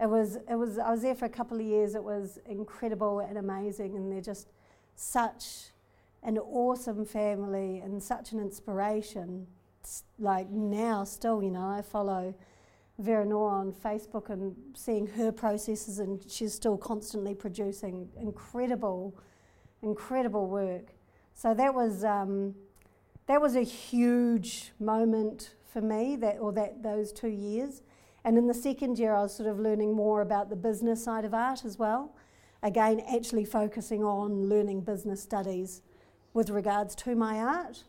It 0.00 0.08
was, 0.08 0.36
it 0.48 0.54
was. 0.54 0.78
I 0.78 0.90
was 0.90 1.02
there 1.02 1.16
for 1.16 1.24
a 1.24 1.30
couple 1.30 1.58
of 1.58 1.66
years. 1.66 1.96
It 1.96 2.04
was 2.04 2.38
incredible 2.46 3.18
and 3.18 3.36
amazing, 3.36 3.96
and 3.96 4.12
they're 4.12 4.20
just 4.20 4.46
such 4.98 5.70
an 6.22 6.38
awesome 6.38 7.04
family 7.04 7.78
and 7.78 8.02
such 8.02 8.32
an 8.32 8.40
inspiration. 8.40 9.46
It's 9.80 10.04
like 10.18 10.50
now, 10.50 11.04
still, 11.04 11.42
you 11.42 11.50
know, 11.50 11.68
I 11.68 11.82
follow 11.82 12.34
Veranoa 13.00 13.50
on 13.50 13.72
Facebook 13.72 14.28
and 14.28 14.56
seeing 14.74 15.06
her 15.06 15.30
processes, 15.30 16.00
and 16.00 16.20
she's 16.28 16.52
still 16.52 16.76
constantly 16.76 17.34
producing 17.34 18.08
incredible, 18.20 19.16
incredible 19.82 20.48
work. 20.48 20.88
So 21.32 21.54
that 21.54 21.72
was 21.72 22.02
um, 22.02 22.56
that 23.26 23.40
was 23.40 23.54
a 23.54 23.62
huge 23.62 24.72
moment 24.80 25.54
for 25.72 25.80
me. 25.80 26.16
That 26.16 26.38
or 26.40 26.52
that 26.54 26.82
those 26.82 27.12
two 27.12 27.28
years, 27.28 27.82
and 28.24 28.36
in 28.36 28.48
the 28.48 28.54
second 28.54 28.98
year, 28.98 29.14
I 29.14 29.22
was 29.22 29.34
sort 29.34 29.48
of 29.48 29.60
learning 29.60 29.94
more 29.94 30.20
about 30.20 30.50
the 30.50 30.56
business 30.56 31.04
side 31.04 31.24
of 31.24 31.32
art 31.32 31.64
as 31.64 31.78
well. 31.78 32.16
Again, 32.62 33.02
actually 33.14 33.44
focusing 33.44 34.02
on 34.02 34.48
learning 34.48 34.80
business 34.80 35.22
studies 35.22 35.82
with 36.34 36.50
regards 36.50 36.94
to 36.96 37.14
my 37.14 37.38
art. 37.38 37.84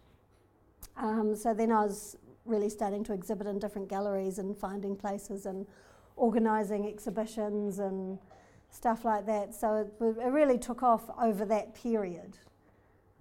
Um, 0.96 1.36
so 1.36 1.54
then 1.54 1.72
I 1.72 1.84
was 1.86 2.18
really 2.46 2.70
starting 2.70 3.04
to 3.06 3.14
exhibit 3.14 3.48
in 3.48 3.58
different 3.60 3.88
galleries 3.88 4.38
and 4.38 4.56
finding 4.56 4.96
places 4.96 5.46
and 5.46 5.66
organising 6.16 6.88
exhibitions 6.88 7.80
and 7.80 8.20
stuff 8.70 9.06
like 9.06 9.26
that. 9.26 9.56
So 9.56 9.76
it, 9.76 9.94
it 10.04 10.30
really 10.32 10.58
took 10.58 10.84
off 10.84 11.10
over 11.20 11.46
that 11.46 11.74
period. 11.74 12.38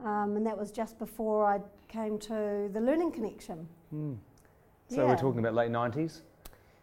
Um, 0.05 0.37
and 0.37 0.47
that 0.47 0.57
was 0.57 0.71
just 0.71 0.99
before 0.99 1.47
I 1.47 1.61
came 1.89 2.19
to 2.21 2.69
the 2.73 2.81
Learning 2.81 3.11
Connection. 3.11 3.67
Mm. 3.95 4.17
So 4.89 4.97
Yeah. 5.03 5.09
we're 5.09 5.17
talking 5.17 5.41
about 5.41 5.55
late 5.55 5.71
90s. 5.71 6.21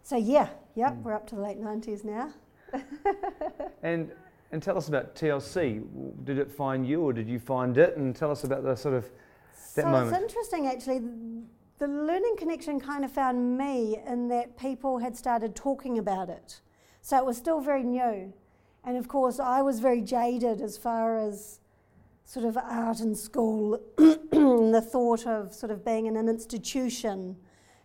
So 0.02 0.16
yeah, 0.16 0.48
yep, 0.74 0.92
Mm. 0.94 1.02
we're 1.02 1.14
up 1.14 1.26
to 1.28 1.36
the 1.36 1.40
late 1.42 1.60
90s 1.60 2.04
now. 2.04 2.32
And, 3.82 4.10
and 4.52 4.62
tell 4.62 4.76
us 4.76 4.88
about 4.88 5.14
TLC. 5.14 5.84
Did 6.24 6.38
it 6.38 6.50
find 6.50 6.86
you 6.86 7.02
or 7.02 7.12
did 7.12 7.28
you 7.28 7.38
find 7.38 7.76
it? 7.78 7.96
And 7.96 8.14
tell 8.14 8.30
us 8.30 8.44
about 8.44 8.62
the 8.62 8.74
sort 8.74 8.94
of 8.94 9.04
That 9.74 9.82
so 9.82 9.90
moment. 9.90 10.12
it's 10.12 10.22
interesting 10.22 10.66
actually. 10.66 11.00
The 11.78 11.88
Learning 11.88 12.36
Connection 12.38 12.80
kind 12.80 13.04
of 13.04 13.12
found 13.12 13.58
me 13.58 13.98
in 14.06 14.28
that 14.28 14.56
people 14.56 14.98
had 14.98 15.16
started 15.16 15.54
talking 15.54 15.98
about 15.98 16.30
it. 16.30 16.60
So 17.02 17.18
it 17.18 17.24
was 17.26 17.36
still 17.36 17.60
very 17.60 17.82
new. 17.82 18.32
And 18.82 18.96
of 18.96 19.08
course, 19.08 19.38
I 19.38 19.62
was 19.62 19.80
very 19.80 20.00
jaded 20.00 20.62
as 20.62 20.78
far 20.78 21.18
as 21.18 21.60
sort 22.24 22.46
of 22.46 22.56
art 22.56 23.00
and 23.00 23.16
school 23.16 23.80
and 23.98 24.74
the 24.74 24.80
thought 24.80 25.26
of 25.26 25.52
sort 25.52 25.70
of 25.70 25.84
being 25.84 26.06
in 26.06 26.16
an 26.16 26.28
institution. 26.28 27.36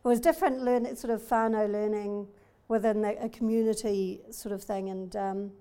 It 0.03 0.07
was 0.07 0.19
different 0.19 0.63
learn 0.63 0.95
sort 0.95 1.13
of 1.13 1.21
whānau 1.21 1.71
learning 1.71 2.27
within 2.67 3.01
the, 3.01 3.23
a 3.23 3.29
community 3.29 4.21
sort 4.31 4.53
of 4.53 4.63
thing. 4.63 4.89
And 4.89 5.15
um, 5.15 5.51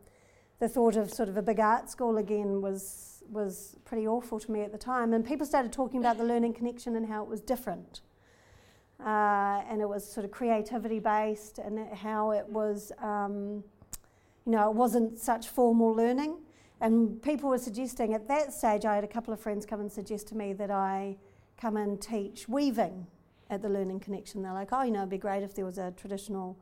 the 0.61 0.69
thought 0.69 0.95
of 0.95 1.13
sort 1.13 1.29
of 1.29 1.37
a 1.37 1.43
big 1.43 1.59
art 1.59 1.91
school 1.91 2.19
again 2.19 2.63
was 2.63 3.23
was 3.31 3.77
pretty 3.85 4.07
awful 4.07 4.41
to 4.41 4.51
me 4.51 4.63
at 4.63 4.73
the 4.73 4.79
time. 4.79 5.13
And 5.15 5.25
people 5.25 5.47
started 5.47 5.73
talking 5.73 6.01
about 6.01 6.19
the 6.19 6.25
learning 6.25 6.53
connection 6.55 6.97
and 6.97 7.07
how 7.07 7.23
it 7.23 7.29
was 7.29 7.41
different. 7.41 8.01
Uh, 9.05 9.63
and 9.69 9.81
it 9.81 9.89
was 9.89 10.05
sort 10.11 10.25
of 10.25 10.31
creativity 10.31 10.99
based 10.99 11.59
and 11.59 11.79
how 11.95 12.33
it 12.33 12.47
was, 12.49 12.93
um, 13.01 13.63
you 14.45 14.53
know, 14.53 14.69
it 14.69 14.75
wasn't 14.75 15.19
such 15.19 15.49
formal 15.49 15.95
learning. 15.95 16.37
And 16.81 17.23
people 17.23 17.49
were 17.51 17.59
suggesting 17.59 18.15
at 18.15 18.27
that 18.29 18.53
stage, 18.53 18.85
I 18.85 18.95
had 18.95 19.05
a 19.05 19.09
couple 19.09 19.33
of 19.33 19.41
friends 19.41 19.65
come 19.65 19.81
and 19.81 19.91
suggest 19.91 20.29
to 20.29 20.37
me 20.37 20.53
that 20.55 20.71
I 20.71 21.17
come 21.57 21.77
and 21.77 22.01
teach 22.01 22.49
weaving 22.49 23.07
at 23.49 23.63
the 23.63 23.69
Learning 23.69 24.01
Connection. 24.01 24.43
They're 24.43 24.53
like, 24.53 24.71
oh, 24.73 24.83
you 24.83 24.91
know, 24.91 25.01
it'd 25.01 25.11
be 25.11 25.19
great 25.19 25.43
if 25.43 25.55
there 25.55 25.65
was 25.65 25.79
a 25.79 25.93
traditional 25.93 26.59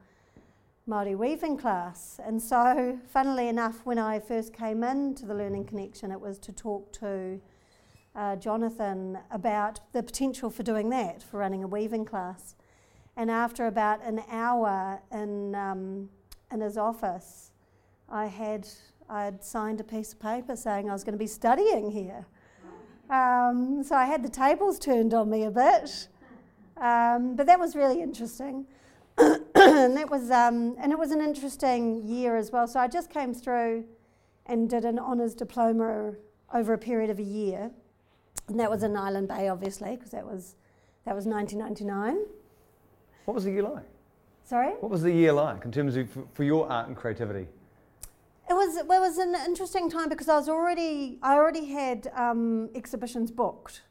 Māori 0.89 1.15
weaving 1.15 1.59
class. 1.59 2.19
And 2.25 2.41
so, 2.41 2.99
funnily 3.13 3.49
enough, 3.49 3.85
when 3.85 3.99
I 3.99 4.19
first 4.19 4.55
came 4.55 4.83
into 4.83 5.27
the 5.27 5.35
Learning 5.35 5.65
Connection, 5.65 6.11
it 6.11 6.21
was 6.21 6.39
to 6.39 6.53
talk 6.53 6.91
to 6.95 7.39
uh, 8.17 8.37
Jonathan 8.37 9.19
about 9.31 9.81
the 9.93 10.03
potential 10.03 10.49
for 10.49 10.63
doing 10.63 10.89
that, 10.89 11.23
for 11.23 11.39
running 11.39 11.63
a 11.63 11.67
weaving 11.67 12.07
class. 12.07 12.57
And 13.19 13.31
after 13.31 13.67
about 13.67 14.03
an 14.03 14.23
hour 14.31 15.03
in, 15.13 15.55
um, 15.55 16.09
in 16.51 16.63
his 16.63 16.79
office, 16.79 17.53
I 18.09 18.27
had 18.27 18.67
I'd 19.11 19.45
signed 19.45 19.81
a 19.81 19.85
piece 19.85 20.15
of 20.15 20.21
paper 20.21 20.57
saying 20.57 20.89
I 20.89 20.93
was 20.95 21.05
going 21.05 21.15
to 21.15 21.19
be 21.19 21.27
studying 21.27 21.91
here. 21.91 22.27
Um, 23.11 23.83
so 23.83 23.95
I 23.95 24.07
had 24.07 24.23
the 24.23 24.29
tables 24.31 24.79
turned 24.79 25.13
on 25.13 25.29
me 25.29 25.45
a 25.45 25.51
bit, 25.51 26.09
um, 26.79 27.37
but 27.37 27.47
that 27.47 27.59
was 27.59 27.75
really 27.75 28.01
interesting. 28.03 28.67
And 29.85 29.97
that 29.97 30.11
was 30.11 30.31
um, 30.31 30.77
and 30.81 30.93
it 30.93 30.99
was 30.99 31.11
an 31.11 31.21
interesting 31.21 32.07
year 32.07 32.37
as 32.37 32.51
well. 32.51 32.67
So 32.67 32.81
I 32.81 32.89
just 32.89 33.11
came 33.11 33.33
through 33.35 33.85
and 34.47 34.69
did 34.69 34.85
an 34.85 34.99
honours 34.99 35.35
diploma 35.35 36.15
over 36.53 36.73
a 36.73 36.79
period 36.79 37.11
of 37.11 37.19
a 37.19 37.23
year, 37.23 37.71
and 38.49 38.59
that 38.59 38.71
was 38.71 38.83
in 38.83 38.97
Island 38.97 39.29
Bay, 39.29 39.49
obviously, 39.49 39.97
because 39.97 40.11
that 40.11 40.27
was 40.27 40.57
that 41.05 41.15
was 41.15 41.27
1999. 41.27 42.27
what 43.25 43.35
was 43.35 43.45
the 43.45 43.51
year 43.51 43.63
like? 43.63 43.85
Sorry. 44.45 44.71
What 44.81 44.91
was 44.91 45.03
the 45.03 45.13
year 45.13 45.33
like 45.33 45.65
in 45.65 45.73
terms 45.73 45.97
of 45.97 46.11
for, 46.11 46.25
for 46.33 46.45
your 46.45 46.71
art 46.71 46.89
and 46.89 46.97
creativity? 46.97 47.47
It 48.51 48.55
was 48.55 48.77
it 48.77 48.87
was 48.87 49.19
an 49.19 49.35
interesting 49.47 49.91
time 49.91 50.09
because 50.09 50.29
I 50.29 50.37
was 50.37 50.49
already 50.49 51.19
I 51.23 51.35
already 51.35 51.67
had 51.67 52.11
um, 52.15 52.71
exhibitions 52.75 53.31
booked, 53.31 53.83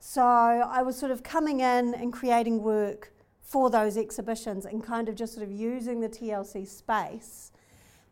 so 0.00 0.22
I 0.22 0.82
was 0.82 0.98
sort 0.98 1.12
of 1.12 1.22
coming 1.22 1.60
in 1.60 1.94
and 1.94 2.12
creating 2.12 2.62
work 2.62 3.12
for 3.46 3.70
those 3.70 3.96
exhibitions 3.96 4.66
and 4.66 4.82
kind 4.82 5.08
of 5.08 5.14
just 5.14 5.32
sort 5.32 5.46
of 5.46 5.52
using 5.52 6.00
the 6.00 6.08
TLC 6.08 6.66
space. 6.66 7.52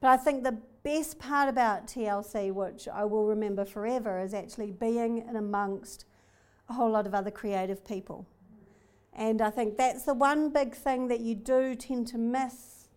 But 0.00 0.08
I 0.08 0.16
think 0.16 0.44
the 0.44 0.58
best 0.84 1.18
part 1.18 1.48
about 1.48 1.88
TLC, 1.88 2.52
which 2.52 2.86
I 2.86 3.04
will 3.04 3.26
remember 3.26 3.64
forever, 3.64 4.20
is 4.20 4.32
actually 4.32 4.70
being 4.70 5.18
in 5.28 5.34
amongst 5.34 6.04
a 6.68 6.72
whole 6.72 6.90
lot 6.90 7.06
of 7.06 7.14
other 7.14 7.32
creative 7.32 7.84
people. 7.84 8.26
And 9.12 9.42
I 9.42 9.50
think 9.50 9.76
that's 9.76 10.04
the 10.04 10.14
one 10.14 10.50
big 10.50 10.74
thing 10.74 11.08
that 11.08 11.20
you 11.20 11.34
do 11.34 11.74
tend 11.74 12.06
to 12.08 12.18
miss 12.18 12.88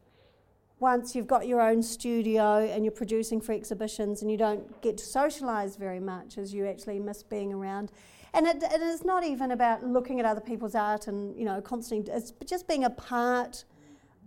once 0.79 1.15
you've 1.15 1.27
got 1.27 1.47
your 1.47 1.59
own 1.59 1.81
studio 1.81 2.59
and 2.59 2.85
you're 2.85 2.91
producing 2.91 3.41
for 3.41 3.51
exhibitions 3.51 4.21
and 4.21 4.29
you 4.29 4.37
don't 4.37 4.79
get 4.81 4.97
to 4.97 5.03
socialise 5.03 5.75
very 5.77 5.99
much 5.99 6.37
as 6.37 6.53
you 6.53 6.67
actually 6.67 6.99
miss 6.99 7.23
being 7.23 7.51
around. 7.51 7.91
And 8.33 8.45
it, 8.45 8.61
it 8.61 8.81
is 8.81 9.03
not 9.03 9.23
even 9.23 9.51
about 9.51 9.83
looking 9.83 10.19
at 10.19 10.25
other 10.25 10.41
people's 10.41 10.75
art 10.75 11.07
and, 11.07 11.37
you 11.37 11.45
know, 11.45 11.61
constantly, 11.61 12.13
it's 12.13 12.33
just 12.45 12.67
being 12.67 12.83
a 12.83 12.89
part 12.89 13.63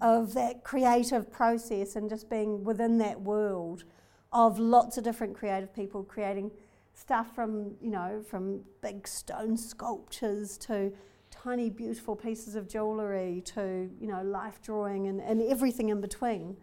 of 0.01 0.33
that 0.35 0.65
creative 0.65 1.31
process 1.31 1.97
and 1.97 2.09
just 2.09 2.31
being 2.31 2.65
within 2.65 2.99
that 2.99 3.21
world 3.21 3.85
of 4.33 4.59
lots 4.59 4.97
of 4.97 5.05
different 5.05 5.37
creative 5.37 5.75
people 5.75 6.03
creating 6.03 6.51
stuff 6.95 7.35
from, 7.35 7.75
you 7.81 7.91
know, 7.91 8.23
from 8.27 8.61
big 8.81 9.07
stone 9.07 9.57
sculptures 9.57 10.57
to 10.59 10.93
tiny 11.31 11.71
beautiful 11.71 12.17
pieces 12.17 12.55
of 12.55 12.69
jewellery 12.69 13.43
to, 13.45 13.91
you 14.01 14.07
know, 14.07 14.23
life 14.23 14.61
drawing 14.63 15.07
and, 15.07 15.21
and 15.21 15.43
everything 15.43 15.89
in 15.91 16.01
between. 16.01 16.57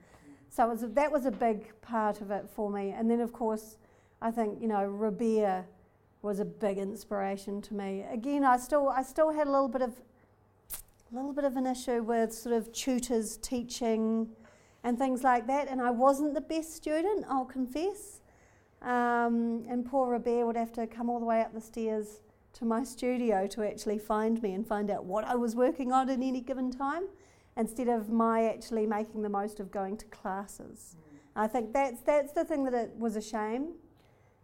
So 0.50 0.68
was 0.68 0.84
a, 0.84 0.88
that 0.88 1.12
was 1.12 1.26
a 1.26 1.32
big 1.32 1.80
part 1.82 2.22
of 2.22 2.32
it 2.32 2.50
for 2.50 2.70
me. 2.70 2.92
And 2.92 3.10
then, 3.10 3.20
of 3.20 3.34
course, 3.34 3.78
I 4.22 4.32
think, 4.32 4.62
you 4.62 4.68
know, 4.68 4.86
Rabia 4.86 5.66
was 6.22 6.40
a 6.40 6.46
big 6.46 6.78
inspiration 6.78 7.62
to 7.62 7.74
me. 7.74 8.04
Again, 8.12 8.44
I 8.44 8.58
still, 8.58 8.90
I 8.90 9.04
still 9.04 9.32
had 9.32 9.48
a 9.48 9.52
little 9.52 9.70
bit 9.70 9.82
of 9.82 10.02
a 11.12 11.16
little 11.16 11.32
bit 11.32 11.46
of 11.46 11.56
an 11.56 11.66
issue 11.66 12.04
with 12.04 12.34
sort 12.34 12.54
of 12.54 12.72
tutors 12.74 13.38
teaching 13.38 14.28
and 14.84 14.98
things 14.98 15.24
like 15.24 15.48
that, 15.48 15.70
and 15.70 15.82
I 15.82 15.90
wasn't 15.90 16.34
the 16.34 16.42
best 16.42 16.76
student, 16.76 17.26
I'll 17.30 17.46
confess. 17.46 18.20
Um, 18.82 19.66
and 19.70 19.86
poor 19.86 20.12
Rabia 20.12 20.46
would 20.46 20.58
have 20.58 20.72
to 20.74 20.86
come 20.86 21.10
all 21.10 21.20
the 21.20 21.26
way 21.26 21.42
up 21.42 21.54
the 21.54 21.62
stairs 21.62 22.22
to 22.54 22.66
my 22.66 22.84
studio 22.84 23.48
to 23.48 23.64
actually 23.64 24.00
find 24.00 24.42
me 24.42 24.54
and 24.54 24.68
find 24.68 24.92
out 24.92 25.06
what 25.06 25.24
I 25.24 25.36
was 25.36 25.56
working 25.56 25.92
on 25.92 26.10
at 26.10 26.22
any 26.22 26.42
given 26.42 26.72
time, 26.72 27.04
instead 27.56 27.88
of 27.88 28.10
my 28.10 28.46
actually 28.46 28.86
making 28.86 29.22
the 29.22 29.30
most 29.30 29.60
of 29.60 29.72
going 29.72 29.98
to 29.98 30.06
classes. 30.08 30.96
I 31.36 31.48
think 31.48 31.74
that's 31.74 32.02
that's 32.02 32.34
the 32.34 32.44
thing 32.44 32.64
that 32.66 32.74
it 32.74 32.92
was 32.98 33.16
a 33.16 33.22
shame, 33.22 33.74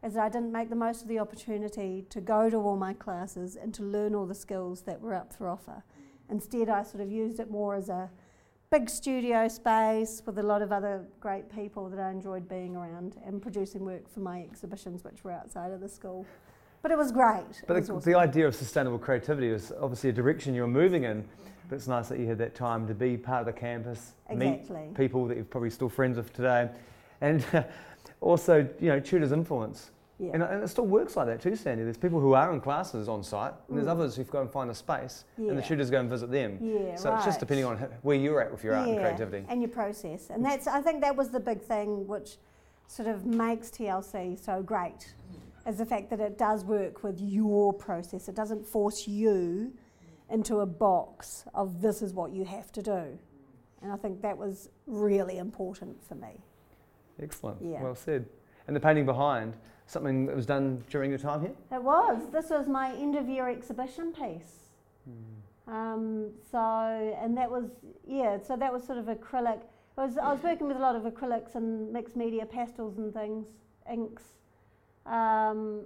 is 0.03 0.15
that 0.15 0.23
I 0.23 0.29
didn't 0.29 0.51
make 0.51 0.69
the 0.69 0.75
most 0.75 1.01
of 1.01 1.07
the 1.07 1.19
opportunity 1.19 2.05
to 2.09 2.19
go 2.19 2.49
to 2.49 2.57
all 2.57 2.75
my 2.75 2.93
classes 2.93 3.55
and 3.55 3.73
to 3.75 3.83
learn 3.83 4.13
all 4.13 4.25
the 4.25 4.35
skills 4.35 4.81
that 4.81 4.99
were 4.99 5.13
up 5.13 5.33
for 5.33 5.47
offer. 5.47 5.83
Instead, 6.29 6.69
I 6.69 6.83
sort 6.83 7.01
of 7.01 7.11
used 7.11 7.39
it 7.39 7.49
more 7.49 7.75
as 7.75 7.89
a 7.89 8.09
big 8.71 8.89
studio 8.89 9.47
space 9.47 10.21
with 10.25 10.39
a 10.39 10.43
lot 10.43 10.61
of 10.61 10.71
other 10.71 11.05
great 11.19 11.47
people 11.53 11.89
that 11.89 11.99
I 11.99 12.09
enjoyed 12.09 12.49
being 12.49 12.75
around 12.75 13.17
and 13.25 13.41
producing 13.41 13.85
work 13.85 14.09
for 14.11 14.19
my 14.19 14.41
exhibitions, 14.41 15.03
which 15.03 15.23
were 15.23 15.31
outside 15.31 15.71
of 15.71 15.79
the 15.79 15.87
school. 15.87 16.25
But 16.81 16.91
it 16.91 16.97
was 16.97 17.11
great. 17.11 17.63
But 17.67 17.77
was 17.77 17.87
the, 17.87 17.93
awesome. 17.93 18.11
the 18.11 18.17
idea 18.17 18.45
of 18.45 18.55
sustainable 18.55 18.99
creativity 18.99 19.47
is 19.47 19.71
obviously 19.79 20.09
a 20.09 20.13
direction 20.13 20.53
you're 20.53 20.67
moving 20.67 21.05
in. 21.05 21.23
But 21.69 21.77
it's 21.77 21.87
nice 21.87 22.09
that 22.09 22.19
you 22.19 22.27
had 22.27 22.37
that 22.39 22.55
time 22.55 22.85
to 22.87 22.93
be 22.93 23.15
part 23.15 23.39
of 23.39 23.45
the 23.45 23.57
campus, 23.57 24.15
Exactly. 24.29 24.81
meet 24.81 24.95
people 24.95 25.27
that 25.27 25.35
you're 25.35 25.45
probably 25.45 25.69
still 25.69 25.87
friends 25.87 26.17
with 26.17 26.33
today, 26.33 26.69
and 27.21 27.45
also 28.21 28.67
you 28.81 28.89
know 28.89 28.99
tutors' 28.99 29.31
influence. 29.31 29.91
Yeah. 30.19 30.31
And, 30.33 30.43
and 30.43 30.63
it 30.63 30.67
still 30.67 30.85
works 30.85 31.15
like 31.15 31.27
that 31.27 31.41
too, 31.41 31.55
Sandy. 31.55 31.83
There's 31.83 31.97
people 31.97 32.19
who 32.19 32.33
are 32.33 32.53
in 32.53 32.61
classes 32.61 33.09
on 33.09 33.23
site, 33.23 33.53
and 33.67 33.77
there's 33.77 33.87
Mm. 33.87 33.91
others 33.91 34.15
who 34.15 34.23
go 34.23 34.41
and 34.41 34.49
find 34.51 34.69
a 34.69 34.75
space, 34.75 35.25
and 35.37 35.57
the 35.57 35.61
tutors 35.61 35.89
go 35.89 35.99
and 35.99 36.09
visit 36.09 36.31
them. 36.31 36.57
yeah, 36.61 36.95
So 36.95 37.13
it's 37.15 37.25
just 37.25 37.39
depending 37.39 37.65
on 37.65 37.77
where 38.03 38.15
you're 38.15 38.41
at 38.41 38.51
with 38.51 38.63
your 38.63 38.75
art 38.75 38.87
and 38.87 38.97
creativity. 38.99 39.45
and 39.49 39.61
your 39.61 39.69
process. 39.71 40.29
And 40.29 40.43
that's 40.45 40.67
I 40.67 40.81
think 40.81 41.01
that 41.01 41.15
was 41.15 41.29
the 41.29 41.39
big 41.39 41.61
thing 41.61 42.07
which 42.07 42.37
sort 42.87 43.07
of 43.07 43.25
makes 43.25 43.69
TLC 43.71 44.35
so 44.39 44.61
great 44.61 45.13
is 45.65 45.77
the 45.77 45.85
fact 45.85 46.09
that 46.09 46.19
it 46.19 46.37
does 46.37 46.63
work 46.65 47.03
with 47.03 47.19
your 47.19 47.73
process. 47.73 48.27
It 48.27 48.35
doesn't 48.35 48.65
force 48.67 49.07
you 49.07 49.71
into 50.29 50.59
a 50.59 50.65
box 50.65 51.45
of 51.53 51.81
this 51.81 52.01
is 52.01 52.13
what 52.13 52.31
you 52.31 52.43
have 52.45 52.71
to 52.73 52.81
do. 52.81 53.17
And 53.81 53.91
I 53.91 53.95
think 53.97 54.21
that 54.21 54.37
was 54.37 54.69
really 54.87 55.37
important 55.37 56.03
for 56.03 56.15
me. 56.15 56.41
Excellent. 57.21 57.61
Yeah. 57.61 57.81
Well 57.83 57.95
said. 57.95 58.25
And 58.67 58.75
the 58.75 58.79
painting 58.79 59.05
behind, 59.05 59.55
something 59.85 60.25
that 60.25 60.35
was 60.35 60.45
done 60.45 60.83
during 60.89 61.09
your 61.09 61.19
time 61.19 61.41
here? 61.41 61.53
It 61.71 61.83
was. 61.83 62.23
This 62.31 62.49
was 62.49 62.67
my 62.67 62.93
end 62.95 63.15
of 63.15 63.27
year 63.27 63.49
exhibition 63.49 64.13
piece. 64.13 64.63
Um, 65.67 66.31
so, 66.51 66.59
and 66.59 67.37
that 67.37 67.49
was, 67.49 67.65
yeah, 68.05 68.37
so 68.37 68.57
that 68.57 68.71
was 68.71 68.83
sort 68.83 68.97
of 68.97 69.05
acrylic. 69.05 69.59
I 69.97 70.05
was, 70.05 70.17
I 70.17 70.31
was 70.31 70.43
working 70.43 70.67
with 70.67 70.77
a 70.77 70.79
lot 70.79 70.95
of 70.95 71.03
acrylics 71.03 71.55
and 71.55 71.91
mixed 71.91 72.15
media 72.15 72.45
pastels 72.45 72.97
and 72.97 73.13
things, 73.13 73.47
inks. 73.89 74.23
Um, 75.05 75.85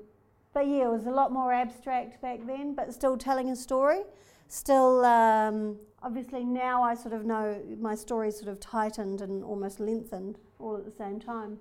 but 0.54 0.68
yeah, 0.68 0.86
it 0.86 0.92
was 0.92 1.06
a 1.06 1.12
lot 1.12 1.32
more 1.32 1.54
abstract 1.54 2.22
back 2.22 2.40
then, 2.48 2.74
but 2.74 2.94
still 2.94 3.18
telling 3.18 3.50
a 3.52 3.56
story. 3.56 4.02
Still, 4.48 5.06
um, 5.06 5.78
obviously 6.02 6.44
now 6.44 6.82
I 6.82 6.96
sort 6.96 7.14
of 7.14 7.26
know 7.26 7.62
my 7.80 7.96
story 7.96 8.32
sort 8.32 8.48
of 8.48 8.60
tightened 8.60 9.22
and 9.22 9.44
almost 9.44 9.80
lengthened 9.80 10.40
all 10.60 10.76
at 10.76 10.86
the 10.86 10.92
same 10.92 11.20
time. 11.20 11.60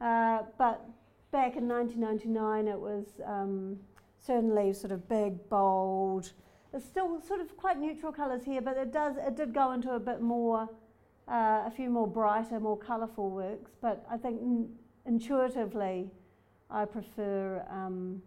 Uh, 0.00 0.42
but 0.58 0.84
back 1.34 1.56
in 1.56 1.66
1999, 1.66 2.68
it 2.68 2.78
was 2.78 3.06
um, 3.26 3.76
certainly 4.24 4.72
sort 4.72 4.92
of 4.92 5.08
big, 5.08 5.48
bold. 5.48 6.30
It's 6.72 6.84
still 6.84 7.20
sort 7.20 7.40
of 7.40 7.56
quite 7.56 7.76
neutral 7.76 8.12
colours 8.12 8.44
here, 8.44 8.60
but 8.60 8.76
it 8.76 8.92
does 8.92 9.16
it 9.16 9.34
did 9.34 9.52
go 9.52 9.72
into 9.72 9.90
a 9.90 9.98
bit 9.98 10.20
more, 10.20 10.68
uh, 11.26 11.64
a 11.66 11.72
few 11.74 11.90
more 11.90 12.06
brighter, 12.06 12.60
more 12.60 12.76
colourful 12.76 13.30
works. 13.30 13.72
But 13.80 14.06
I 14.08 14.16
think 14.16 14.40
n- 14.42 14.68
intuitively, 15.06 16.08
I 16.70 16.84
prefer 16.84 17.66
um, 17.68 18.22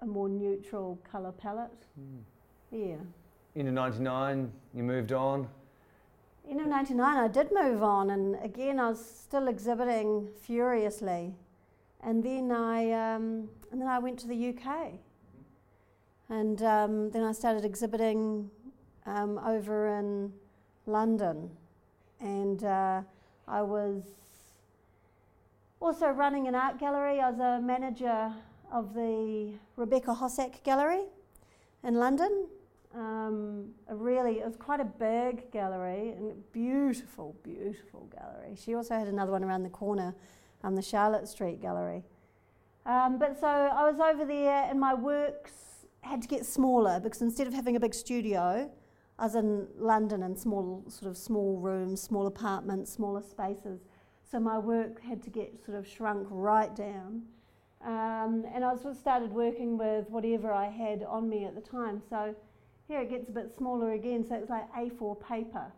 a 0.00 0.06
more 0.06 0.30
neutral 0.30 0.98
colour 1.12 1.32
palette. 1.32 1.84
Yeah. 2.72 2.96
Into 3.54 3.70
99, 3.70 4.50
you 4.72 4.82
moved 4.82 5.12
on. 5.12 5.46
In 6.48 6.66
99, 6.66 7.16
I 7.18 7.28
did 7.28 7.50
move 7.52 7.82
on, 7.82 8.08
and 8.08 8.42
again, 8.42 8.80
I 8.80 8.88
was 8.88 9.04
still 9.04 9.46
exhibiting 9.48 10.30
furiously. 10.40 11.34
And 12.02 12.22
then 12.22 12.52
I, 12.52 12.92
um, 12.92 13.48
and 13.72 13.80
then 13.80 13.88
I 13.88 13.98
went 13.98 14.18
to 14.20 14.28
the 14.28 14.48
UK, 14.48 14.92
and 16.28 16.62
um, 16.62 17.10
then 17.10 17.24
I 17.24 17.32
started 17.32 17.64
exhibiting 17.64 18.50
um, 19.06 19.38
over 19.38 19.98
in 19.98 20.32
London, 20.86 21.50
and 22.20 22.62
uh, 22.62 23.02
I 23.48 23.62
was 23.62 24.02
also 25.80 26.08
running 26.08 26.46
an 26.46 26.54
art 26.54 26.78
gallery. 26.78 27.20
I 27.20 27.30
was 27.30 27.40
a 27.40 27.60
manager 27.60 28.32
of 28.72 28.94
the 28.94 29.54
Rebecca 29.76 30.14
Hossack 30.14 30.62
Gallery 30.62 31.04
in 31.82 31.94
London, 31.94 32.46
um, 32.94 33.70
a 33.88 33.94
really, 33.94 34.40
it 34.40 34.46
was 34.46 34.56
quite 34.56 34.80
a 34.80 34.84
big 34.84 35.50
gallery 35.52 36.10
and 36.10 36.52
beautiful, 36.52 37.36
beautiful 37.42 38.08
gallery. 38.14 38.56
She 38.56 38.74
also 38.74 38.94
had 38.94 39.08
another 39.08 39.32
one 39.32 39.44
around 39.44 39.62
the 39.62 39.68
corner, 39.68 40.14
um, 40.62 40.74
the 40.74 40.82
Charlotte 40.82 41.28
Street 41.28 41.60
Gallery. 41.60 42.02
Um, 42.86 43.18
but 43.18 43.38
so 43.38 43.46
I 43.46 43.88
was 43.90 44.00
over 44.00 44.24
there 44.24 44.64
and 44.64 44.80
my 44.80 44.94
works 44.94 45.52
had 46.00 46.22
to 46.22 46.28
get 46.28 46.46
smaller 46.46 47.00
because 47.00 47.20
instead 47.20 47.46
of 47.46 47.54
having 47.54 47.76
a 47.76 47.80
big 47.80 47.94
studio, 47.94 48.70
I 49.18 49.24
was 49.24 49.34
in 49.34 49.66
London 49.78 50.22
in 50.22 50.36
small, 50.36 50.84
sort 50.88 51.10
of 51.10 51.16
small 51.16 51.58
rooms, 51.58 52.00
small 52.00 52.26
apartments, 52.26 52.92
smaller 52.92 53.22
spaces. 53.22 53.80
So 54.30 54.38
my 54.38 54.58
work 54.58 55.02
had 55.02 55.22
to 55.24 55.30
get 55.30 55.64
sort 55.64 55.76
of 55.76 55.86
shrunk 55.86 56.26
right 56.30 56.74
down. 56.74 57.22
Um, 57.84 58.44
and 58.54 58.64
I 58.64 58.74
sort 58.76 58.94
of 58.94 58.96
started 58.96 59.32
working 59.32 59.78
with 59.78 60.08
whatever 60.10 60.52
I 60.52 60.66
had 60.66 61.02
on 61.02 61.28
me 61.28 61.44
at 61.44 61.54
the 61.54 61.60
time. 61.60 62.02
So 62.08 62.34
here 62.86 63.00
it 63.00 63.10
gets 63.10 63.28
a 63.28 63.32
bit 63.32 63.52
smaller 63.56 63.92
again, 63.92 64.24
so 64.26 64.34
it's 64.34 64.50
like 64.50 64.72
A4 64.72 65.20
paper 65.20 65.72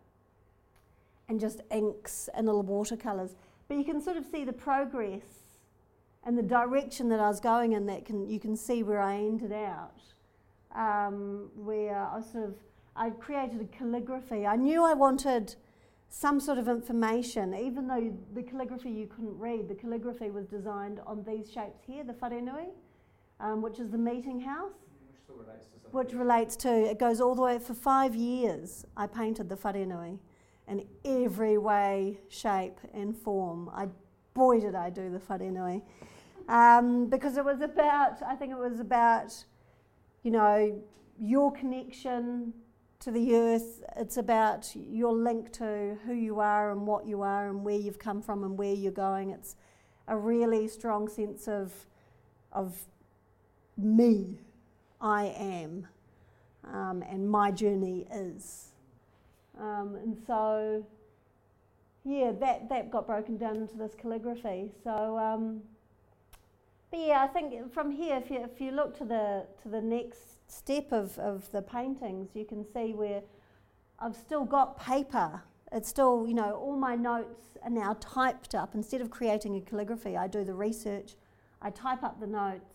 and 1.29 1.41
just 1.41 1.61
inks 1.71 2.29
and 2.35 2.47
little 2.47 2.63
watercolours. 2.63 3.37
But 3.71 3.79
you 3.79 3.85
can 3.85 4.03
sort 4.03 4.17
of 4.17 4.27
see 4.27 4.45
the 4.45 4.53
progress 4.53 5.45
and 6.25 6.37
the 6.37 6.43
direction 6.43 7.09
that 7.11 7.21
I 7.21 7.29
was 7.29 7.39
going 7.39 7.73
in. 7.73 7.87
That 7.87 8.05
can 8.05 8.29
you 8.29 8.41
can 8.41 8.57
see 8.57 8.83
where 8.83 9.01
I 9.01 9.19
ended 9.19 9.53
out, 9.53 10.03
um, 10.75 11.51
where 11.55 11.97
I 11.97 12.21
sort 12.21 12.47
of 12.47 12.55
I 12.97 13.11
created 13.11 13.61
a 13.61 13.65
calligraphy. 13.67 14.45
I 14.45 14.57
knew 14.57 14.85
I 14.85 14.95
wanted 14.95 15.55
some 16.09 16.41
sort 16.41 16.59
of 16.59 16.67
information, 16.67 17.55
even 17.55 17.87
though 17.87 18.13
the 18.35 18.43
calligraphy 18.43 18.91
you 18.91 19.07
couldn't 19.07 19.39
read. 19.39 19.69
The 19.69 19.77
calligraphy 19.77 20.31
was 20.31 20.47
designed 20.47 20.99
on 21.07 21.23
these 21.23 21.49
shapes 21.49 21.79
here, 21.87 22.03
the 22.03 22.15
wharenui, 22.15 22.71
um, 23.39 23.63
which 23.63 23.79
is 23.79 23.89
the 23.91 23.99
meeting 23.99 24.41
house 24.41 24.73
which 25.29 25.47
relates 25.47 25.67
to 25.67 25.97
which 25.97 26.13
relates 26.13 26.57
to 26.57 26.91
it 26.91 26.99
goes 26.99 27.21
all 27.21 27.37
the 27.37 27.43
way 27.43 27.61
for 27.61 27.75
five 27.75 28.17
years. 28.17 28.85
I 28.97 29.07
painted 29.07 29.49
the 29.49 29.57
wharenui 29.57 30.19
in 30.71 30.87
every 31.05 31.59
way, 31.59 32.21
shape, 32.29 32.79
and 32.95 33.17
form. 33.17 33.69
I 33.75 33.89
boy 34.33 34.61
did 34.61 34.75
I 34.75 34.89
do 34.91 35.11
the 35.11 35.19
wharenui 35.19 35.83
um, 36.49 37.07
because 37.07 37.37
it 37.37 37.45
was 37.45 37.61
about. 37.61 38.23
I 38.23 38.35
think 38.35 38.53
it 38.53 38.59
was 38.59 38.81
about, 38.81 39.33
you 40.23 40.31
know, 40.31 40.81
your 41.19 41.53
connection 41.53 42.53
to 43.01 43.11
the 43.11 43.35
earth. 43.35 43.83
It's 43.97 44.17
about 44.17 44.71
your 44.75 45.13
link 45.13 45.53
to 45.55 45.97
who 46.07 46.15
you 46.15 46.41
are 46.41 46.73
and 46.73 46.87
what 46.87 47.07
you 47.07 47.23
are 47.23 47.49
and 47.49 47.65
where 47.65 47.77
you've 47.77 47.99
come 47.99 48.23
from 48.23 48.45
and 48.45 48.59
where 48.59 48.75
you're 48.75 48.93
going. 48.93 49.31
It's 49.31 49.57
a 50.09 50.17
really 50.17 50.69
strong 50.69 51.09
sense 51.09 51.49
of 51.49 51.73
of 52.53 52.77
me 53.77 54.41
I 55.01 55.27
am, 55.39 55.87
um, 56.65 57.03
and 57.09 57.31
my 57.31 57.51
journey 57.51 58.07
is. 58.13 58.70
Um, 59.61 59.97
and 59.97 60.17
so, 60.27 60.85
yeah, 62.05 62.33
that, 62.41 62.69
that 62.69 62.91
got 62.91 63.07
broken 63.07 63.37
down 63.37 63.57
into 63.57 63.77
this 63.77 63.93
calligraphy. 64.01 64.73
So, 64.83 65.19
um, 65.19 65.61
but 66.91 67.01
yeah, 67.01 67.23
I 67.23 67.27
think 67.27 67.73
from 67.73 67.91
here, 67.91 68.17
if 68.17 68.31
you, 68.31 68.39
if 68.43 68.61
you 68.61 68.71
look 68.73 68.97
to 68.99 69.05
the, 69.05 69.47
to 69.63 69.69
the 69.69 69.81
next 69.81 70.51
step 70.51 70.93
of, 70.93 71.17
of 71.19 71.51
the 71.53 71.63
paintings, 71.63 72.31
you 72.35 72.45
can 72.45 72.65
see 72.73 72.95
where 72.95 73.23
I've 73.99 74.17
still 74.17 74.45
got 74.45 74.81
paper. 74.81 75.43
It's 75.73 75.89
still, 75.89 76.27
you 76.27 76.35
know, 76.35 76.55
all 76.55 76.77
my 76.77 76.97
notes 76.97 77.59
are 77.63 77.71
now 77.71 77.97
typed 78.01 78.55
up. 78.55 78.75
Instead 78.75 79.03
of 79.03 79.11
creating 79.11 79.57
a 79.57 79.61
calligraphy, 79.61 80.17
I 80.17 80.27
do 80.27 80.43
the 80.43 80.55
research, 80.55 81.15
I 81.63 81.71
type 81.71 82.03
up 82.03 82.19
the 82.19 82.27
notes, 82.27 82.75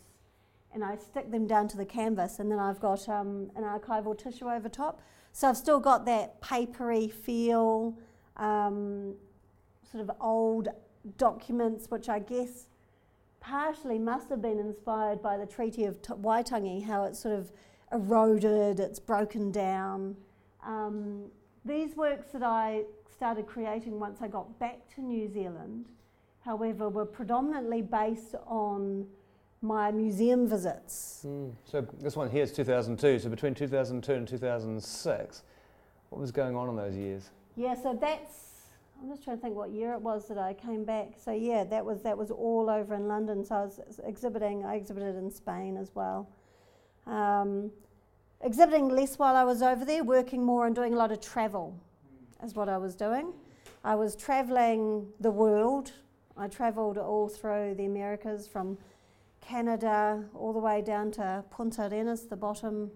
and 0.74 0.84
I 0.84 0.98
stick 0.98 1.32
them 1.32 1.48
down 1.48 1.67
to 1.69 1.78
the 1.78 1.86
canvas, 1.86 2.39
and 2.39 2.52
then 2.52 2.60
I've 2.60 2.80
got 2.80 3.10
um, 3.10 3.50
an 3.56 3.63
archival 3.63 4.17
tissue 4.17 4.50
over 4.50 4.69
top. 4.69 5.02
So 5.36 5.50
I've 5.50 5.58
still 5.58 5.82
got 5.82 6.06
that 6.06 6.39
papery 6.39 7.10
feel, 7.10 7.98
um, 8.38 9.15
sort 9.91 10.02
of 10.02 10.15
old 10.21 10.69
documents, 11.17 11.91
which 11.91 12.08
I 12.08 12.19
guess 12.19 12.67
partially 13.41 14.00
must 14.00 14.30
have 14.30 14.41
been 14.41 14.60
inspired 14.60 15.21
by 15.21 15.36
the 15.36 15.45
Treaty 15.45 15.84
of 15.84 16.02
T- 16.02 16.13
Waitangi, 16.13 16.86
how 16.86 17.04
it's 17.04 17.19
sort 17.19 17.38
of 17.38 17.52
eroded, 17.91 18.80
it's 18.80 18.98
broken 18.98 19.52
down. 19.52 20.15
Um, 20.65 21.26
these 21.65 21.98
works 21.98 22.32
that 22.32 22.41
I 22.41 22.84
started 23.13 23.45
creating 23.45 24.00
once 24.00 24.21
I 24.21 24.30
got 24.30 24.58
back 24.58 24.88
to 24.95 25.02
New 25.02 25.28
Zealand, 25.28 25.88
however, 26.45 26.88
were 26.88 27.06
predominantly 27.06 27.82
based 27.82 28.36
on 28.48 29.06
my 29.65 29.91
museum 29.91 30.47
visits. 30.47 31.23
Mm. 31.25 31.54
So 31.65 31.82
this 32.01 32.15
one 32.15 32.30
here 32.30 32.43
is 32.43 32.51
2002. 32.51 33.19
So 33.19 33.30
between 33.30 33.54
2002 33.54 34.13
and 34.13 34.28
2006, 34.28 35.43
what 36.10 36.21
was 36.21 36.32
going 36.32 36.56
on 36.56 36.69
in 36.69 36.75
those 36.75 36.95
years? 36.95 37.30
Yeah, 37.56 37.75
so 37.75 37.97
that's. 37.99 38.41
I'm 39.01 39.10
just 39.10 39.23
trying 39.23 39.38
to 39.38 39.41
think 39.41 39.56
what 39.56 39.71
year 39.71 39.93
it 39.93 40.01
was 40.01 40.28
that 40.30 40.38
I 40.38 40.54
came 40.54 40.86
back. 40.86 41.15
So 41.17 41.32
yeah, 41.32 41.65
that 41.65 41.86
was 41.86 42.01
that 42.04 42.17
was 42.17 42.32
all 42.32 42.69
over 42.69 42.95
in 42.95 43.08
London. 43.08 43.43
So 43.43 43.56
I 43.56 43.62
was 43.63 43.99
exhibiting. 44.06 44.65
I 44.65 44.75
exhibited 44.75 45.17
in 45.17 45.30
Spain 45.30 45.75
as 45.78 45.91
well. 45.93 46.30
Um, 47.06 47.71
exhibiting 48.41 48.89
less 48.89 49.19
while 49.19 49.36
I 49.36 49.43
was 49.43 49.62
over 49.62 49.84
there, 49.84 50.04
working 50.04 50.43
more 50.43 50.65
and 50.65 50.75
doing 50.75 50.93
a 50.93 50.97
lot 50.97 51.12
of 51.12 51.19
travel, 51.19 51.78
is 52.43 52.56
what 52.56 52.69
I 52.69 52.78
was 52.78 52.95
doing. 52.95 53.34
I 53.84 53.95
was 53.95 54.15
traveling 54.15 55.08
the 55.19 55.32
world. 55.32 55.91
I 56.38 56.47
travelled 56.47 56.97
all 56.97 57.30
through 57.30 57.75
the 57.75 57.86
Americas 57.86 58.47
from 58.47 58.78
Canada, 59.47 60.23
all 60.34 60.53
the 60.53 60.60
way 60.60 60.81
down 60.81 61.12
to 61.12 61.43
Punta 61.51 61.88
Arenas, 61.88 62.25
the 62.25 62.36
bottom 62.36 62.89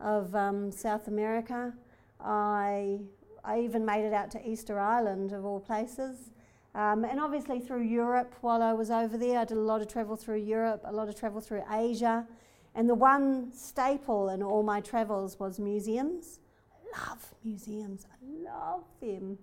of 0.00 0.34
um, 0.34 0.70
South 0.70 1.08
America. 1.08 1.72
I, 2.20 3.00
I 3.44 3.60
even 3.60 3.84
made 3.84 4.04
it 4.04 4.12
out 4.12 4.30
to 4.32 4.48
Easter 4.48 4.78
Island, 4.78 5.32
of 5.32 5.44
all 5.44 5.58
places. 5.58 6.30
Um, 6.74 7.04
and 7.04 7.18
obviously 7.18 7.58
through 7.58 7.82
Europe 7.82 8.34
while 8.42 8.62
I 8.62 8.72
was 8.72 8.90
over 8.90 9.18
there. 9.18 9.40
I 9.40 9.44
did 9.44 9.56
a 9.56 9.60
lot 9.60 9.80
of 9.80 9.88
travel 9.88 10.14
through 10.14 10.38
Europe, 10.38 10.82
a 10.84 10.92
lot 10.92 11.08
of 11.08 11.18
travel 11.18 11.40
through 11.40 11.64
Asia. 11.70 12.26
And 12.74 12.88
the 12.88 12.94
one 12.94 13.52
staple 13.52 14.28
in 14.28 14.42
all 14.42 14.62
my 14.62 14.80
travels 14.80 15.40
was 15.40 15.58
museums. 15.58 16.38
I 16.72 17.08
love 17.08 17.34
museums, 17.42 18.06
I 18.12 18.48
love 18.48 18.84
them. 19.00 19.38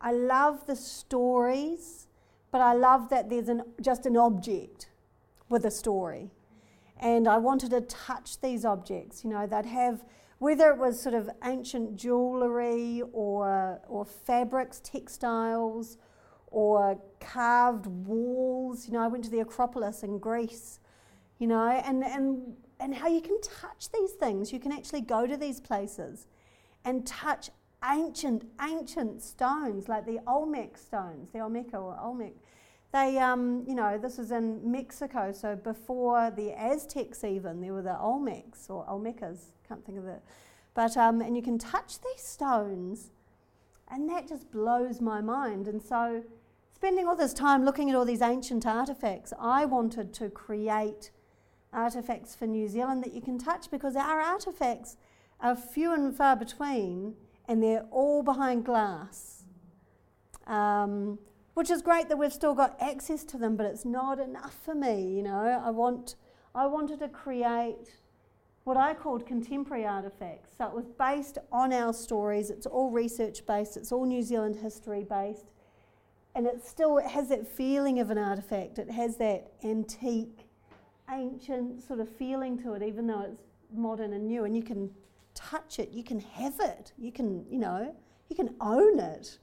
I 0.00 0.12
love 0.12 0.66
the 0.66 0.76
stories, 0.76 2.06
but 2.50 2.62
I 2.62 2.72
love 2.72 3.10
that 3.10 3.28
there's 3.28 3.50
an, 3.50 3.64
just 3.82 4.06
an 4.06 4.16
object 4.16 4.86
with 5.50 5.66
a 5.66 5.70
story. 5.70 6.30
And 6.98 7.28
I 7.28 7.36
wanted 7.36 7.70
to 7.70 7.82
touch 7.82 8.40
these 8.40 8.64
objects. 8.64 9.24
You 9.24 9.30
know, 9.30 9.46
they'd 9.46 9.66
have, 9.66 10.04
whether 10.38 10.70
it 10.70 10.78
was 10.78 11.00
sort 11.00 11.14
of 11.14 11.28
ancient 11.44 11.96
jewellery 11.96 13.02
or, 13.12 13.80
or 13.88 14.04
fabrics, 14.04 14.80
textiles, 14.80 15.98
or 16.46 16.98
carved 17.20 17.86
walls. 17.86 18.86
You 18.86 18.94
know, 18.94 19.00
I 19.00 19.08
went 19.08 19.24
to 19.24 19.30
the 19.30 19.40
Acropolis 19.40 20.02
in 20.02 20.18
Greece, 20.18 20.80
you 21.38 21.46
know, 21.46 21.68
and, 21.68 22.04
and, 22.04 22.54
and 22.78 22.94
how 22.94 23.08
you 23.08 23.20
can 23.20 23.40
touch 23.40 23.90
these 23.92 24.12
things. 24.12 24.52
You 24.52 24.60
can 24.60 24.72
actually 24.72 25.02
go 25.02 25.26
to 25.26 25.36
these 25.36 25.60
places 25.60 26.26
and 26.84 27.06
touch 27.06 27.50
ancient, 27.84 28.44
ancient 28.60 29.22
stones 29.22 29.88
like 29.88 30.06
the 30.06 30.20
Olmec 30.26 30.76
stones, 30.76 31.30
the 31.32 31.38
Olmeca 31.38 31.74
or 31.74 31.98
Olmec. 31.98 32.34
They, 32.92 33.18
um, 33.18 33.64
you 33.68 33.74
know, 33.74 33.98
this 33.98 34.18
is 34.18 34.32
in 34.32 34.68
Mexico, 34.68 35.30
so 35.32 35.54
before 35.54 36.32
the 36.32 36.52
Aztecs 36.52 37.22
even, 37.22 37.60
there 37.60 37.72
were 37.72 37.82
the 37.82 37.90
Olmecs 37.90 38.68
or 38.68 38.84
Olmecas, 38.86 39.52
can't 39.68 39.84
think 39.86 39.98
of 39.98 40.06
it. 40.06 40.20
But, 40.74 40.96
um, 40.96 41.20
and 41.20 41.36
you 41.36 41.42
can 41.42 41.56
touch 41.56 42.00
these 42.00 42.22
stones, 42.22 43.10
and 43.88 44.08
that 44.10 44.28
just 44.28 44.50
blows 44.50 45.00
my 45.00 45.20
mind. 45.20 45.68
And 45.68 45.80
so, 45.80 46.24
spending 46.74 47.06
all 47.06 47.14
this 47.14 47.32
time 47.32 47.64
looking 47.64 47.90
at 47.90 47.96
all 47.96 48.04
these 48.04 48.22
ancient 48.22 48.66
artifacts, 48.66 49.32
I 49.38 49.66
wanted 49.66 50.12
to 50.14 50.28
create 50.28 51.12
artifacts 51.72 52.34
for 52.34 52.46
New 52.46 52.66
Zealand 52.66 53.04
that 53.04 53.12
you 53.12 53.20
can 53.20 53.38
touch 53.38 53.70
because 53.70 53.94
our 53.94 54.20
artifacts 54.20 54.96
are 55.40 55.54
few 55.54 55.92
and 55.94 56.14
far 56.16 56.34
between 56.34 57.14
and 57.46 57.62
they're 57.62 57.86
all 57.90 58.22
behind 58.22 58.64
glass. 58.64 59.44
Um, 60.46 61.18
which 61.60 61.68
is 61.68 61.82
great 61.82 62.08
that 62.08 62.16
we've 62.16 62.32
still 62.32 62.54
got 62.54 62.74
access 62.80 63.22
to 63.22 63.36
them, 63.36 63.54
but 63.54 63.66
it's 63.66 63.84
not 63.84 64.18
enough 64.18 64.56
for 64.64 64.74
me, 64.74 65.02
you 65.02 65.22
know. 65.22 65.62
I 65.62 65.68
want 65.68 66.14
I 66.54 66.66
wanted 66.66 67.00
to 67.00 67.08
create 67.08 67.92
what 68.64 68.78
I 68.78 68.94
called 68.94 69.26
contemporary 69.26 69.84
artifacts. 69.84 70.56
So 70.56 70.64
it 70.64 70.72
was 70.72 70.86
based 70.86 71.36
on 71.52 71.70
our 71.74 71.92
stories, 71.92 72.48
it's 72.48 72.64
all 72.64 72.90
research 72.90 73.44
based, 73.44 73.76
it's 73.76 73.92
all 73.92 74.06
New 74.06 74.22
Zealand 74.22 74.56
history 74.56 75.04
based 75.04 75.50
and 76.34 76.46
it 76.46 76.64
still 76.66 76.96
it 76.96 77.04
has 77.06 77.28
that 77.28 77.46
feeling 77.46 77.98
of 77.98 78.08
an 78.08 78.16
artifact. 78.16 78.78
It 78.78 78.90
has 78.90 79.18
that 79.18 79.52
antique, 79.62 80.46
ancient 81.10 81.82
sort 81.82 82.00
of 82.00 82.08
feeling 82.08 82.56
to 82.62 82.72
it, 82.72 82.82
even 82.82 83.06
though 83.06 83.20
it's 83.20 83.42
modern 83.70 84.14
and 84.14 84.26
new. 84.26 84.44
And 84.46 84.56
you 84.56 84.62
can 84.62 84.90
touch 85.34 85.78
it, 85.78 85.90
you 85.90 86.04
can 86.04 86.20
have 86.20 86.58
it, 86.60 86.94
you 86.96 87.12
can, 87.12 87.44
you 87.50 87.58
know, 87.58 87.94
you 88.30 88.34
can 88.34 88.54
own 88.62 88.98
it. 88.98 89.36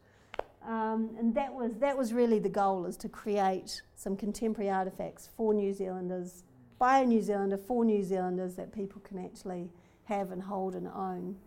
Um, 0.68 1.12
and 1.18 1.34
that 1.36 1.54
was 1.54 1.76
that 1.76 1.98
was 1.98 2.14
really 2.14 2.40
the 2.40 2.50
goal: 2.50 2.86
is 2.86 2.98
to 2.98 3.10
create 3.10 3.82
some 3.96 4.18
contemporary 4.18 4.70
artifacts 4.70 5.30
for 5.38 5.54
New 5.54 5.74
Zealanders, 5.74 6.44
by 6.78 7.00
a 7.00 7.06
New 7.06 7.22
Zealander, 7.22 7.58
for 7.58 7.86
New 7.86 8.04
Zealanders 8.04 8.56
that 8.56 8.74
people 8.74 9.02
can 9.02 9.18
actually 9.24 9.70
have 10.04 10.32
and 10.32 10.44
hold 10.44 10.76
and 10.76 10.88
own. 10.88 11.38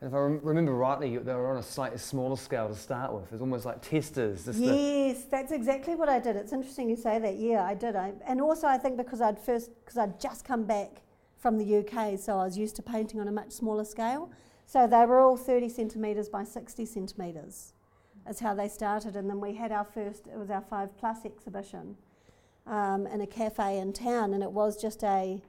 And 0.00 0.08
if 0.08 0.14
I 0.14 0.18
rem- 0.18 0.40
remember 0.44 0.72
rightly, 0.74 1.18
they 1.18 1.34
were 1.34 1.50
on 1.50 1.56
a 1.56 1.62
slightly 1.62 1.98
smaller 1.98 2.36
scale 2.36 2.68
to 2.68 2.74
start 2.74 3.12
with. 3.12 3.24
It 3.24 3.32
was 3.32 3.40
almost 3.40 3.64
like 3.64 3.82
testers. 3.82 4.48
yes, 4.56 5.24
that's 5.24 5.50
exactly 5.50 5.96
what 5.96 6.08
I 6.08 6.20
did. 6.20 6.36
It's 6.36 6.52
interesting 6.52 6.88
you 6.88 6.96
say 6.96 7.18
that. 7.18 7.36
Yeah, 7.36 7.64
I 7.64 7.74
did. 7.74 7.96
I, 7.96 8.12
and 8.26 8.40
also, 8.40 8.68
I 8.68 8.78
think 8.78 8.96
because 8.96 9.20
I'd 9.20 9.40
first, 9.40 9.70
because 9.84 9.98
I'd 9.98 10.20
just 10.20 10.44
come 10.44 10.64
back 10.64 11.02
from 11.36 11.58
the 11.58 11.78
UK, 11.78 12.16
so 12.18 12.38
I 12.38 12.44
was 12.44 12.56
used 12.56 12.76
to 12.76 12.82
painting 12.82 13.18
on 13.18 13.26
a 13.26 13.32
much 13.32 13.50
smaller 13.50 13.84
scale. 13.84 14.30
So 14.66 14.86
they 14.86 15.04
were 15.04 15.18
all 15.18 15.36
30 15.36 15.68
centimetres 15.68 16.28
by 16.28 16.44
60 16.44 16.84
centimetres. 16.86 17.72
That's 18.28 18.40
how 18.40 18.52
they 18.52 18.68
started. 18.68 19.16
And 19.16 19.26
then 19.26 19.40
we 19.40 19.54
had 19.54 19.72
our 19.72 19.86
first, 19.86 20.26
it 20.26 20.38
was 20.38 20.50
our 20.50 20.60
five 20.60 20.94
plus 20.98 21.24
exhibition 21.24 21.96
um, 22.66 23.06
in 23.06 23.22
a 23.22 23.26
cafe 23.26 23.78
in 23.78 23.94
town, 23.94 24.34
and 24.34 24.42
it 24.42 24.52
was 24.52 24.78
just 24.78 25.02
a 25.02 25.40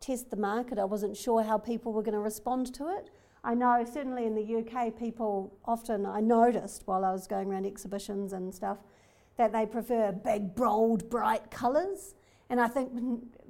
test 0.00 0.30
the 0.30 0.36
market. 0.36 0.76
I 0.76 0.84
wasn't 0.84 1.16
sure 1.16 1.44
how 1.44 1.58
people 1.58 1.92
were 1.92 2.02
going 2.02 2.14
to 2.14 2.18
respond 2.18 2.74
to 2.74 2.88
it. 2.88 3.08
I 3.44 3.54
know 3.54 3.84
certainly 3.84 4.26
in 4.26 4.34
the 4.34 4.56
UK, 4.56 4.98
people 4.98 5.56
often, 5.64 6.04
I 6.04 6.18
noticed 6.18 6.88
while 6.88 7.04
I 7.04 7.12
was 7.12 7.28
going 7.28 7.52
around 7.52 7.66
exhibitions 7.66 8.32
and 8.32 8.52
stuff, 8.52 8.78
that 9.36 9.52
they 9.52 9.64
prefer 9.64 10.10
big, 10.10 10.56
bold, 10.56 11.08
bright 11.08 11.52
colours. 11.52 12.16
And 12.50 12.60
I 12.60 12.66
think 12.66 12.90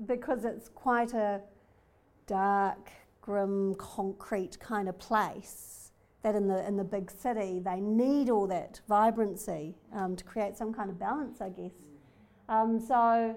because 0.05 0.45
it's 0.45 0.69
quite 0.69 1.15
a 1.15 1.41
dark, 2.27 2.91
grim, 3.23 3.77
concrete 3.77 4.61
kind 4.61 4.91
of 4.91 4.99
place, 4.99 5.74
that 6.25 6.35
in 6.35 6.49
the, 6.49 6.67
in 6.67 6.77
the 6.77 6.85
big 6.85 7.11
city, 7.11 7.61
they 7.61 7.79
need 7.81 8.31
all 8.31 8.47
that 8.49 8.81
vibrancy 8.89 9.77
um, 9.95 10.17
to 10.17 10.25
create 10.25 10.57
some 10.57 10.73
kind 10.73 10.91
of 10.91 10.99
balance, 10.99 11.41
I 11.41 11.51
guess. 11.51 11.75
Um, 12.49 12.81
so 12.81 13.37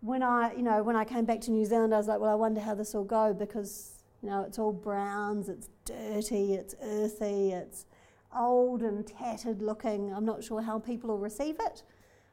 when 0.00 0.22
I, 0.22 0.54
you 0.54 0.62
know, 0.62 0.82
when 0.82 0.96
I 0.96 1.04
came 1.04 1.24
back 1.24 1.40
to 1.42 1.50
New 1.50 1.64
Zealand, 1.64 1.94
I 1.94 1.96
was 1.96 2.06
like, 2.06 2.20
well, 2.20 2.30
I 2.30 2.34
wonder 2.34 2.60
how 2.60 2.74
this 2.74 2.94
will 2.94 3.04
go 3.04 3.32
because 3.32 4.04
you 4.22 4.30
know, 4.30 4.42
it's 4.42 4.58
all 4.58 4.72
browns, 4.72 5.48
it's 5.48 5.68
dirty, 5.84 6.54
it's 6.54 6.74
earthy, 6.82 7.52
it's 7.52 7.86
old 8.34 8.82
and 8.82 9.06
tattered 9.06 9.62
looking. 9.62 10.12
I'm 10.12 10.24
not 10.24 10.44
sure 10.44 10.62
how 10.62 10.78
people 10.78 11.10
will 11.10 11.18
receive 11.18 11.56
it. 11.60 11.82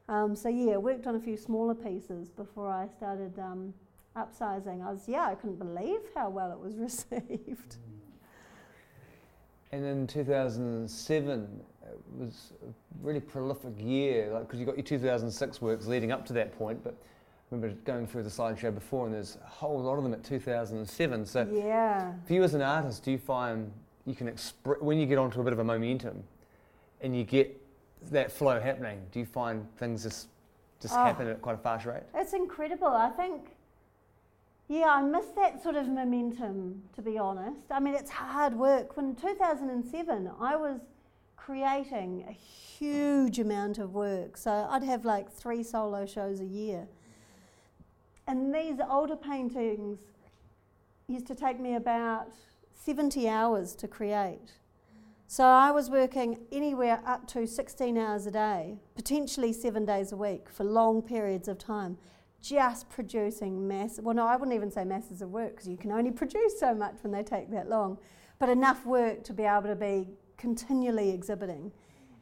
Um, 0.07 0.35
so 0.35 0.49
yeah, 0.49 0.77
worked 0.77 1.07
on 1.07 1.15
a 1.15 1.19
few 1.19 1.37
smaller 1.37 1.75
pieces 1.75 2.29
before 2.29 2.69
I 2.69 2.87
started 2.87 3.37
um, 3.39 3.73
upsizing. 4.17 4.85
I 4.85 4.91
was 4.91 5.07
yeah, 5.07 5.25
I 5.25 5.35
couldn't 5.35 5.59
believe 5.59 5.99
how 6.15 6.29
well 6.29 6.51
it 6.51 6.59
was 6.59 6.75
received. 6.77 7.77
And 9.71 9.83
then 9.83 10.05
2007, 10.07 11.61
it 11.83 11.99
was 12.17 12.53
a 12.61 12.73
really 13.01 13.21
prolific 13.21 13.73
year, 13.77 14.25
because 14.39 14.53
like, 14.53 14.59
you 14.59 14.65
got 14.65 14.75
your 14.75 14.83
2006 14.83 15.61
works 15.61 15.87
leading 15.87 16.11
up 16.11 16.25
to 16.25 16.33
that 16.33 16.57
point, 16.57 16.83
but 16.83 16.93
I 16.93 17.55
remember 17.55 17.75
going 17.85 18.05
through 18.05 18.23
the 18.23 18.29
slideshow 18.29 18.73
before, 18.73 19.05
and 19.05 19.15
there's 19.15 19.37
a 19.45 19.49
whole 19.49 19.81
lot 19.81 19.97
of 19.97 20.03
them 20.03 20.13
at 20.13 20.23
2007. 20.23 21.25
So, 21.25 21.47
yeah. 21.51 22.13
for 22.25 22.33
you 22.33 22.43
as 22.43 22.53
an 22.53 22.61
artist, 22.61 23.03
do 23.03 23.11
you 23.11 23.17
find 23.17 23.71
you 24.05 24.15
can 24.15 24.27
express 24.27 24.79
when 24.81 24.97
you 24.97 25.05
get 25.05 25.17
onto 25.17 25.39
a 25.39 25.43
bit 25.43 25.53
of 25.53 25.59
a 25.59 25.63
momentum, 25.63 26.23
and 27.01 27.15
you 27.15 27.23
get 27.23 27.57
that 28.11 28.31
flow 28.31 28.59
happening? 28.59 29.01
Do 29.11 29.19
you 29.19 29.25
find 29.25 29.65
things 29.77 30.03
just 30.03 30.27
just 30.81 30.95
oh, 30.95 31.03
happen 31.03 31.27
at 31.27 31.41
quite 31.41 31.55
a 31.55 31.59
fast 31.59 31.85
rate? 31.85 32.03
It's 32.15 32.33
incredible. 32.33 32.87
I 32.87 33.09
think. 33.09 33.55
Yeah, 34.71 34.87
I 34.87 35.01
miss 35.01 35.25
that 35.35 35.61
sort 35.61 35.75
of 35.75 35.89
momentum, 35.89 36.83
to 36.95 37.01
be 37.01 37.17
honest. 37.17 37.69
I 37.69 37.81
mean, 37.81 37.93
it's 37.93 38.09
hard 38.09 38.53
work. 38.53 38.95
When 38.95 39.15
2007, 39.15 40.31
I 40.39 40.55
was 40.55 40.79
creating 41.35 42.23
a 42.25 42.31
huge 42.31 43.37
amount 43.37 43.79
of 43.79 43.93
work. 43.93 44.37
So 44.37 44.65
I'd 44.69 44.83
have 44.83 45.03
like 45.03 45.29
three 45.29 45.61
solo 45.61 46.05
shows 46.05 46.39
a 46.39 46.45
year. 46.45 46.87
And 48.27 48.55
these 48.55 48.77
older 48.89 49.17
paintings 49.17 49.99
used 51.05 51.27
to 51.27 51.35
take 51.35 51.59
me 51.59 51.75
about 51.75 52.29
70 52.73 53.27
hours 53.27 53.75
to 53.75 53.89
create. 53.89 54.53
So 55.27 55.43
I 55.43 55.71
was 55.71 55.89
working 55.89 56.39
anywhere 56.49 57.01
up 57.05 57.27
to 57.27 57.45
16 57.45 57.97
hours 57.97 58.25
a 58.25 58.31
day, 58.31 58.77
potentially 58.95 59.51
seven 59.51 59.83
days 59.83 60.13
a 60.13 60.15
week 60.15 60.49
for 60.49 60.63
long 60.63 61.01
periods 61.01 61.49
of 61.49 61.57
time, 61.57 61.97
just 62.41 62.89
producing 62.89 63.67
mass. 63.67 63.99
Well, 64.01 64.15
no, 64.15 64.25
I 64.25 64.35
wouldn't 64.35 64.55
even 64.55 64.71
say 64.71 64.83
masses 64.83 65.21
of 65.21 65.31
work 65.31 65.51
because 65.51 65.67
you 65.67 65.77
can 65.77 65.91
only 65.91 66.11
produce 66.21 66.59
so 66.59 66.73
much 66.73 66.95
when 67.01 67.11
they 67.11 67.23
take 67.23 67.51
that 67.51 67.69
long, 67.69 67.97
but 68.39 68.49
enough 68.49 68.85
work 68.85 69.23
to 69.25 69.33
be 69.33 69.43
able 69.43 69.67
to 69.67 69.75
be 69.75 70.07
continually 70.37 71.11
exhibiting. 71.11 71.71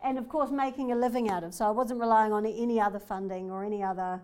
And 0.03 0.17
of 0.17 0.29
course, 0.29 0.51
making 0.51 0.91
a 0.91 0.95
living 0.95 1.29
out 1.29 1.43
of. 1.43 1.53
So 1.53 1.65
I 1.65 1.71
wasn't 1.71 1.99
relying 1.99 2.31
on 2.31 2.45
any 2.45 2.79
other 2.79 2.99
funding 2.99 3.49
or 3.51 3.65
any 3.65 3.83
other 3.83 4.21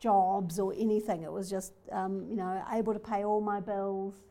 jobs 0.00 0.58
or 0.58 0.74
anything. 0.76 1.22
It 1.22 1.32
was 1.32 1.48
just, 1.48 1.72
um, 1.92 2.26
you 2.28 2.36
know, 2.36 2.62
able 2.72 2.92
to 2.92 2.98
pay 2.98 3.24
all 3.24 3.40
my 3.40 3.60
bills, 3.60 4.22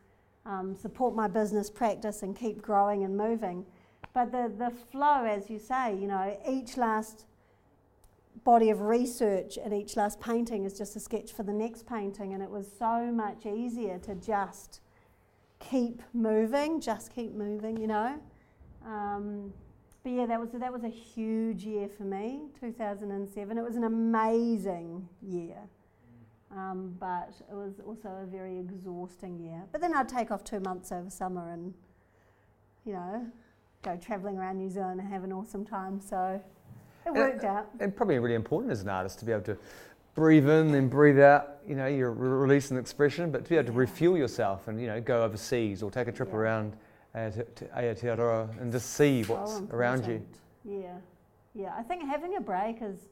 um, 0.46 0.76
support 0.76 1.14
my 1.14 1.26
business 1.26 1.70
practice, 1.70 2.22
and 2.22 2.36
keep 2.36 2.60
growing 2.60 3.04
and 3.04 3.16
moving. 3.16 3.64
But 4.12 4.30
the, 4.30 4.52
the 4.56 4.70
flow, 4.70 5.24
as 5.24 5.50
you 5.50 5.58
say, 5.58 5.96
you 5.96 6.06
know, 6.06 6.38
each 6.48 6.76
last 6.76 7.24
body 8.44 8.70
of 8.70 8.82
research 8.82 9.58
and 9.62 9.72
each 9.72 9.96
last 9.96 10.20
painting 10.20 10.64
is 10.64 10.76
just 10.76 10.94
a 10.96 11.00
sketch 11.00 11.32
for 11.32 11.42
the 11.42 11.52
next 11.52 11.86
painting, 11.86 12.34
and 12.34 12.42
it 12.42 12.50
was 12.50 12.70
so 12.78 13.10
much 13.10 13.46
easier 13.46 13.98
to 14.00 14.14
just 14.14 14.80
keep 15.58 16.02
moving, 16.12 16.80
just 16.80 17.14
keep 17.14 17.32
moving, 17.32 17.76
you 17.76 17.86
know. 17.86 18.20
Um, 18.86 19.52
but 20.02 20.12
yeah, 20.12 20.26
that 20.26 20.38
was 20.38 20.50
that 20.52 20.72
was 20.72 20.84
a 20.84 20.88
huge 20.88 21.64
year 21.64 21.88
for 21.88 22.04
me, 22.04 22.42
2007. 22.60 23.56
It 23.58 23.64
was 23.64 23.76
an 23.76 23.84
amazing 23.84 25.08
year. 25.22 25.56
Um, 26.54 26.94
but 27.00 27.34
it 27.50 27.54
was 27.54 27.80
also 27.84 28.08
a 28.22 28.26
very 28.26 28.58
exhausting 28.58 29.40
year. 29.40 29.64
But 29.72 29.80
then 29.80 29.92
I'd 29.94 30.08
take 30.08 30.30
off 30.30 30.44
two 30.44 30.60
months 30.60 30.92
over 30.92 31.10
summer 31.10 31.50
and, 31.50 31.74
you 32.84 32.92
know, 32.92 33.26
go 33.82 33.96
travelling 33.96 34.38
around 34.38 34.58
New 34.58 34.70
Zealand 34.70 35.00
and 35.00 35.08
have 35.08 35.24
an 35.24 35.32
awesome 35.32 35.64
time. 35.64 36.00
So 36.00 36.40
it 37.04 37.08
And- 37.08 37.16
worked 37.16 37.44
out. 37.44 37.68
And 37.80 37.94
probably 37.94 38.18
really 38.18 38.34
important 38.34 38.72
as 38.72 38.82
an 38.82 38.88
artist 38.88 39.18
to 39.20 39.24
be 39.24 39.32
able 39.32 39.42
to 39.44 39.56
breathe 40.14 40.48
in 40.48 40.74
and 40.74 40.88
breathe 40.88 41.18
out, 41.20 41.58
you 41.66 41.74
know, 41.74 41.86
your 41.86 42.12
release 42.12 42.70
and 42.70 42.78
expression, 42.78 43.30
but 43.30 43.44
to 43.44 43.50
be 43.50 43.56
able 43.56 43.66
to 43.66 43.72
refuel 43.72 44.16
yourself 44.16 44.68
and, 44.68 44.80
you 44.80 44.86
know, 44.86 45.00
go 45.00 45.22
overseas 45.24 45.82
or 45.82 45.90
take 45.90 46.06
a 46.08 46.12
trip 46.12 46.28
Yeah. 46.30 46.36
around 46.38 46.76
Aote- 47.14 47.54
to 47.54 47.64
Aotearoa 47.66 48.60
and 48.60 48.72
just 48.72 48.90
see 48.90 49.22
So 49.24 49.34
what's 49.34 49.60
around 49.72 50.06
you. 50.06 50.24
Yeah, 50.64 50.96
yeah. 51.54 51.72
I 51.76 51.82
think 51.82 52.04
having 52.04 52.36
a 52.36 52.40
break 52.40 52.82
is 52.82 53.08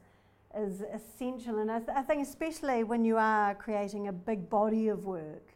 is 0.55 0.81
essential, 0.81 1.57
and 1.57 1.71
I, 1.71 1.79
th- 1.79 1.97
I 1.97 2.03
think 2.03 2.21
especially 2.21 2.83
when 2.83 3.03
you 3.03 3.17
are 3.17 3.55
creating 3.55 4.07
a 4.07 4.13
big 4.13 4.51
body 4.51 4.87
of 4.89 5.03
work, 5.05 5.55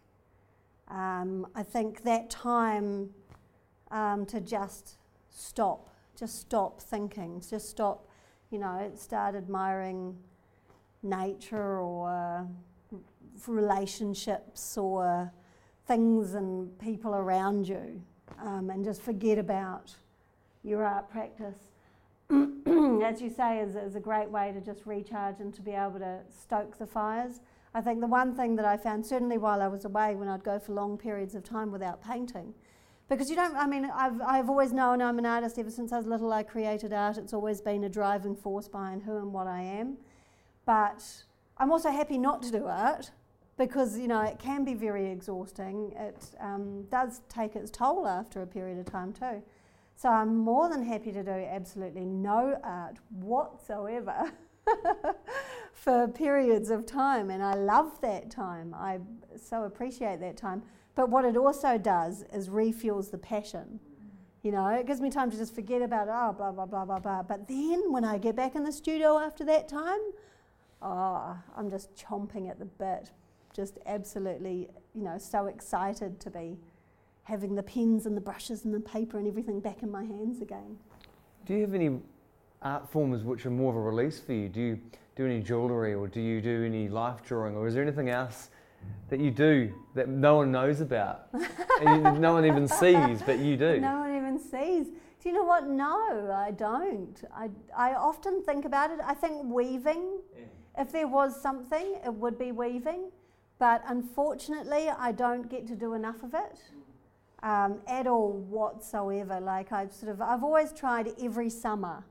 um, 0.88 1.46
I 1.54 1.62
think 1.62 2.02
that 2.04 2.32
time 2.32 3.14
um, 3.92 4.26
to 4.26 4.42
just 4.42 4.98
stop, 5.30 5.90
just 6.18 6.40
stop 6.40 6.82
thinking, 6.82 7.42
just 7.48 7.70
stop, 7.70 8.07
you 8.52 8.60
know, 8.60 8.92
start 8.96 9.36
admiring 9.36 10.16
nature 11.04 11.80
or 11.80 12.48
relationships 13.48 14.78
or 14.78 15.32
things 15.86 16.34
and 16.34 16.78
people 16.80 17.16
around 17.16 17.68
you 17.68 18.02
um, 18.42 18.70
and 18.70 18.84
just 18.84 19.02
forget 19.02 19.38
about 19.38 19.94
your 20.64 20.84
art 20.84 21.10
practice. 21.10 21.56
As 22.30 23.22
you 23.22 23.30
say, 23.30 23.60
is, 23.60 23.76
is 23.76 23.96
a 23.96 24.00
great 24.00 24.30
way 24.30 24.52
to 24.52 24.60
just 24.60 24.86
recharge 24.86 25.40
and 25.40 25.54
to 25.54 25.62
be 25.62 25.72
able 25.72 26.00
to 26.00 26.20
stoke 26.30 26.78
the 26.78 26.86
fires. 26.86 27.40
I 27.74 27.82
think 27.82 28.02
the 28.02 28.08
one 28.08 28.36
thing 28.36 28.56
that 28.58 28.66
I 28.66 28.76
found, 28.76 29.06
certainly 29.06 29.38
while 29.38 29.62
I 29.62 29.68
was 29.68 29.86
away, 29.86 30.16
when 30.16 30.28
I'd 30.28 30.44
go 30.44 30.60
for 30.60 30.74
long 30.74 30.98
periods 30.98 31.36
of 31.36 31.44
time 31.44 31.72
without 31.72 32.04
painting, 32.04 32.54
because 33.10 33.30
you 33.30 33.36
don't, 33.36 33.56
I 33.56 33.68
mean, 33.68 33.90
I've, 33.94 34.22
I've 34.22 34.50
always 34.50 34.74
known 34.74 35.02
I'm 35.02 35.18
an 35.20 35.26
artist 35.26 35.58
ever 35.58 35.70
since 35.72 35.92
I 35.94 35.98
was 35.98 36.06
little. 36.06 36.32
I 36.34 36.44
created 36.44 36.92
art, 36.94 37.18
it's 37.18 37.34
always 37.34 37.62
been 37.62 37.84
a 37.84 37.90
driving 37.90 38.36
force 38.36 38.68
behind 38.68 39.04
who 39.04 39.18
and 39.18 39.32
what 39.32 39.48
I 39.48 39.62
am. 39.62 39.98
But 40.66 41.04
I'm 41.58 41.72
also 41.72 41.90
happy 41.90 42.18
not 42.18 42.42
to 42.44 42.52
do 42.52 42.66
art 42.66 43.12
because 43.58 43.98
you 43.98 44.08
know 44.08 44.22
it 44.22 44.40
can 44.40 44.64
be 44.64 44.74
very 44.74 45.10
exhausting. 45.10 45.94
It 45.98 46.26
um, 46.40 46.84
does 46.90 47.22
take 47.30 47.56
its 47.56 47.72
toll 47.72 48.08
after 48.08 48.42
a 48.42 48.48
period 48.48 48.78
of 48.78 48.86
time 48.86 49.14
too. 49.14 49.42
So 49.96 50.10
I'm 50.10 50.36
more 50.36 50.70
than 50.70 50.84
happy 50.84 51.12
to 51.12 51.24
do 51.24 51.32
absolutely 51.32 52.06
no 52.06 52.60
art 52.64 52.98
whatsoever 53.10 54.32
for 55.74 56.08
periods 56.08 56.70
of 56.70 56.86
time, 56.86 57.32
and 57.32 57.42
I 57.42 57.56
love 57.56 58.00
that 58.02 58.30
time. 58.30 58.76
I 58.76 59.00
so 59.36 59.64
appreciate 59.64 60.20
that 60.20 60.38
time. 60.38 60.62
But 60.98 61.10
what 61.10 61.26
it 61.26 61.38
also 61.38 61.78
does 61.78 62.26
is 62.34 62.50
refuels 62.50 63.12
the 63.12 63.20
passion. 63.20 63.80
You 64.42 64.52
know, 64.52 64.66
it 64.70 64.88
gives 64.88 65.00
me 65.00 65.12
time 65.12 65.30
to 65.30 65.38
just 65.38 65.54
forget 65.54 65.84
about 65.84 66.08
oh 66.10 66.34
blah 66.34 66.52
blah 66.52 66.66
blah 66.66 66.86
blah 66.86 66.98
blah. 66.98 67.22
But 67.22 67.48
then 67.48 67.92
when 67.94 68.04
I 68.04 68.18
get 68.18 68.36
back 68.36 68.56
in 68.56 68.64
the 68.64 68.72
studio 68.72 69.20
after 69.20 69.46
that 69.46 69.70
time, 69.70 70.00
oh, 70.82 71.38
I'm 71.56 71.70
just 71.70 71.96
chomping 71.96 72.50
at 72.50 72.58
the 72.58 72.66
bit, 72.66 73.12
just 73.54 73.78
absolutely, 73.86 74.70
you 74.96 75.04
know, 75.04 75.20
so 75.20 75.46
excited 75.46 76.20
to 76.20 76.32
be 76.32 76.58
having 77.26 77.54
the 77.54 77.64
pens 77.64 78.08
and 78.08 78.18
the 78.18 78.22
brushes 78.22 78.66
and 78.66 78.74
the 78.74 78.80
paper 78.80 79.20
and 79.20 79.28
everything 79.28 79.60
back 79.60 79.84
in 79.84 79.92
my 79.92 80.04
hands 80.04 80.42
again. 80.42 80.78
Do 81.46 81.54
you 81.54 81.62
have 81.62 81.76
any 81.76 82.00
art 82.64 82.90
forms 82.90 83.24
which 83.24 83.46
are 83.46 83.52
more 83.52 83.70
of 83.70 83.78
a 83.78 83.82
release 83.82 84.20
for 84.20 84.34
you? 84.34 84.50
Do 84.50 84.62
you 84.62 84.80
do 85.16 85.26
any 85.26 85.44
jewellery 85.44 85.94
or 85.94 86.08
do 86.08 86.22
you 86.22 86.42
do 86.42 86.66
any 86.66 86.90
life 86.90 87.22
drawing 87.24 87.56
or 87.56 87.68
is 87.68 87.76
there 87.76 87.84
anything 87.84 88.10
else 88.10 88.50
that 89.10 89.20
you 89.20 89.32
do 89.32 89.74
that 89.96 90.10
no 90.10 90.38
one 90.38 90.52
knows 90.52 90.82
about? 90.82 91.28
you, 91.34 91.98
no 91.98 92.34
one 92.34 92.46
even 92.46 92.68
sees, 92.68 93.22
but 93.22 93.40
you 93.40 93.58
do. 93.58 93.80
No 93.82 94.00
one 94.00 94.16
even 94.16 94.40
sees. 94.40 94.88
Do 94.88 95.30
you 95.30 95.34
know 95.34 95.44
what? 95.44 95.68
No, 95.68 96.32
I 96.32 96.52
don't. 96.52 97.22
I, 97.36 97.50
I 97.76 97.94
often 97.96 98.44
think 98.44 98.66
about 98.66 98.92
it. 98.92 99.00
I 99.04 99.14
think 99.14 99.44
weaving, 99.44 100.20
if 100.78 100.92
there 100.92 101.08
was 101.08 101.42
something, 101.42 101.96
it 102.06 102.14
would 102.14 102.38
be 102.38 102.52
weaving. 102.52 103.12
But 103.60 103.84
unfortunately, 103.88 104.90
I 104.90 105.12
don't 105.12 105.50
get 105.50 105.66
to 105.68 105.76
do 105.76 105.94
enough 105.94 106.22
of 106.22 106.34
it 106.34 106.62
um, 107.42 107.80
at 107.88 108.06
all 108.06 108.32
whatsoever. 108.32 109.40
Like 109.40 109.72
I've 109.72 109.92
sort 109.92 110.12
of, 110.12 110.22
I've 110.22 110.44
always 110.44 110.72
tried 110.72 111.12
every 111.22 111.50
summer, 111.50 112.04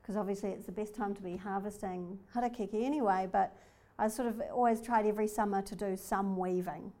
because 0.00 0.16
obviously 0.16 0.50
it's 0.50 0.66
the 0.66 0.72
best 0.72 0.94
time 0.94 1.14
to 1.14 1.22
be 1.22 1.36
harvesting 1.36 2.18
harakeke 2.34 2.84
anyway. 2.84 3.28
But 3.30 3.56
I 3.98 4.08
sort 4.08 4.28
of 4.28 4.40
always 4.52 4.80
tried 4.80 5.06
every 5.06 5.26
summer 5.26 5.60
to 5.62 5.74
do 5.74 5.96
some 5.96 6.36
weaving. 6.36 6.92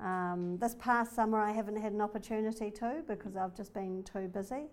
Um, 0.00 0.56
this 0.58 0.74
past 0.78 1.14
summer, 1.14 1.38
I 1.38 1.52
haven't 1.52 1.76
had 1.76 1.92
an 1.92 2.00
opportunity 2.00 2.70
to 2.70 3.02
because 3.06 3.36
I've 3.36 3.54
just 3.54 3.74
been 3.74 4.02
too 4.02 4.28
busy. 4.28 4.68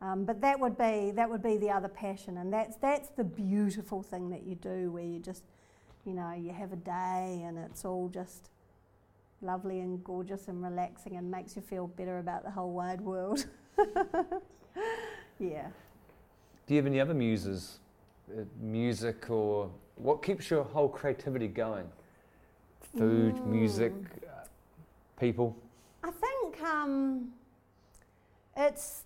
Um, 0.00 0.24
but 0.24 0.40
that 0.42 0.60
would 0.60 0.76
be 0.76 1.10
that 1.12 1.28
would 1.28 1.42
be 1.42 1.56
the 1.56 1.70
other 1.70 1.88
passion, 1.88 2.36
and 2.36 2.52
that's 2.52 2.76
that's 2.76 3.08
the 3.08 3.24
beautiful 3.24 4.02
thing 4.02 4.28
that 4.30 4.44
you 4.44 4.54
do, 4.54 4.92
where 4.92 5.02
you 5.02 5.18
just, 5.18 5.42
you 6.04 6.12
know, 6.12 6.32
you 6.32 6.52
have 6.52 6.72
a 6.72 6.76
day 6.76 7.42
and 7.44 7.58
it's 7.58 7.84
all 7.84 8.08
just 8.08 8.50
lovely 9.42 9.80
and 9.80 10.04
gorgeous 10.04 10.48
and 10.48 10.62
relaxing 10.62 11.16
and 11.16 11.28
makes 11.30 11.56
you 11.56 11.62
feel 11.62 11.88
better 11.88 12.18
about 12.18 12.44
the 12.44 12.50
whole 12.50 12.72
wide 12.72 13.00
world. 13.00 13.46
yeah. 15.38 15.66
Do 16.66 16.74
you 16.74 16.76
have 16.76 16.86
any 16.86 17.00
other 17.00 17.14
muses, 17.14 17.80
uh, 18.30 18.42
music 18.60 19.30
or 19.30 19.70
what 19.98 20.22
keeps 20.22 20.50
your 20.50 20.64
whole 20.64 20.88
creativity 20.88 21.48
going? 21.48 21.88
Food, 22.96 23.44
music, 23.46 23.92
uh, 24.26 24.46
people. 25.18 25.56
I 26.02 26.10
think 26.10 26.62
um, 26.62 27.28
it's 28.56 29.04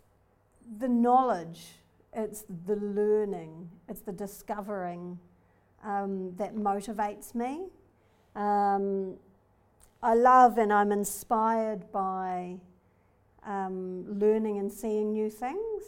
the 0.79 0.89
knowledge, 0.89 1.67
it's 2.13 2.45
the 2.67 2.77
learning, 2.77 3.69
it's 3.89 4.01
the 4.01 4.13
discovering 4.13 5.19
um, 5.83 6.35
that 6.37 6.55
motivates 6.55 7.35
me. 7.35 7.65
Um, 8.37 9.15
I 10.03 10.15
love 10.15 10.59
and 10.59 10.73
I'm 10.73 10.93
inspired 10.93 11.91
by 11.93 12.57
um, 13.45 14.19
learning 14.19 14.59
and 14.59 14.71
seeing 14.71 15.13
new 15.13 15.31
things. 15.31 15.83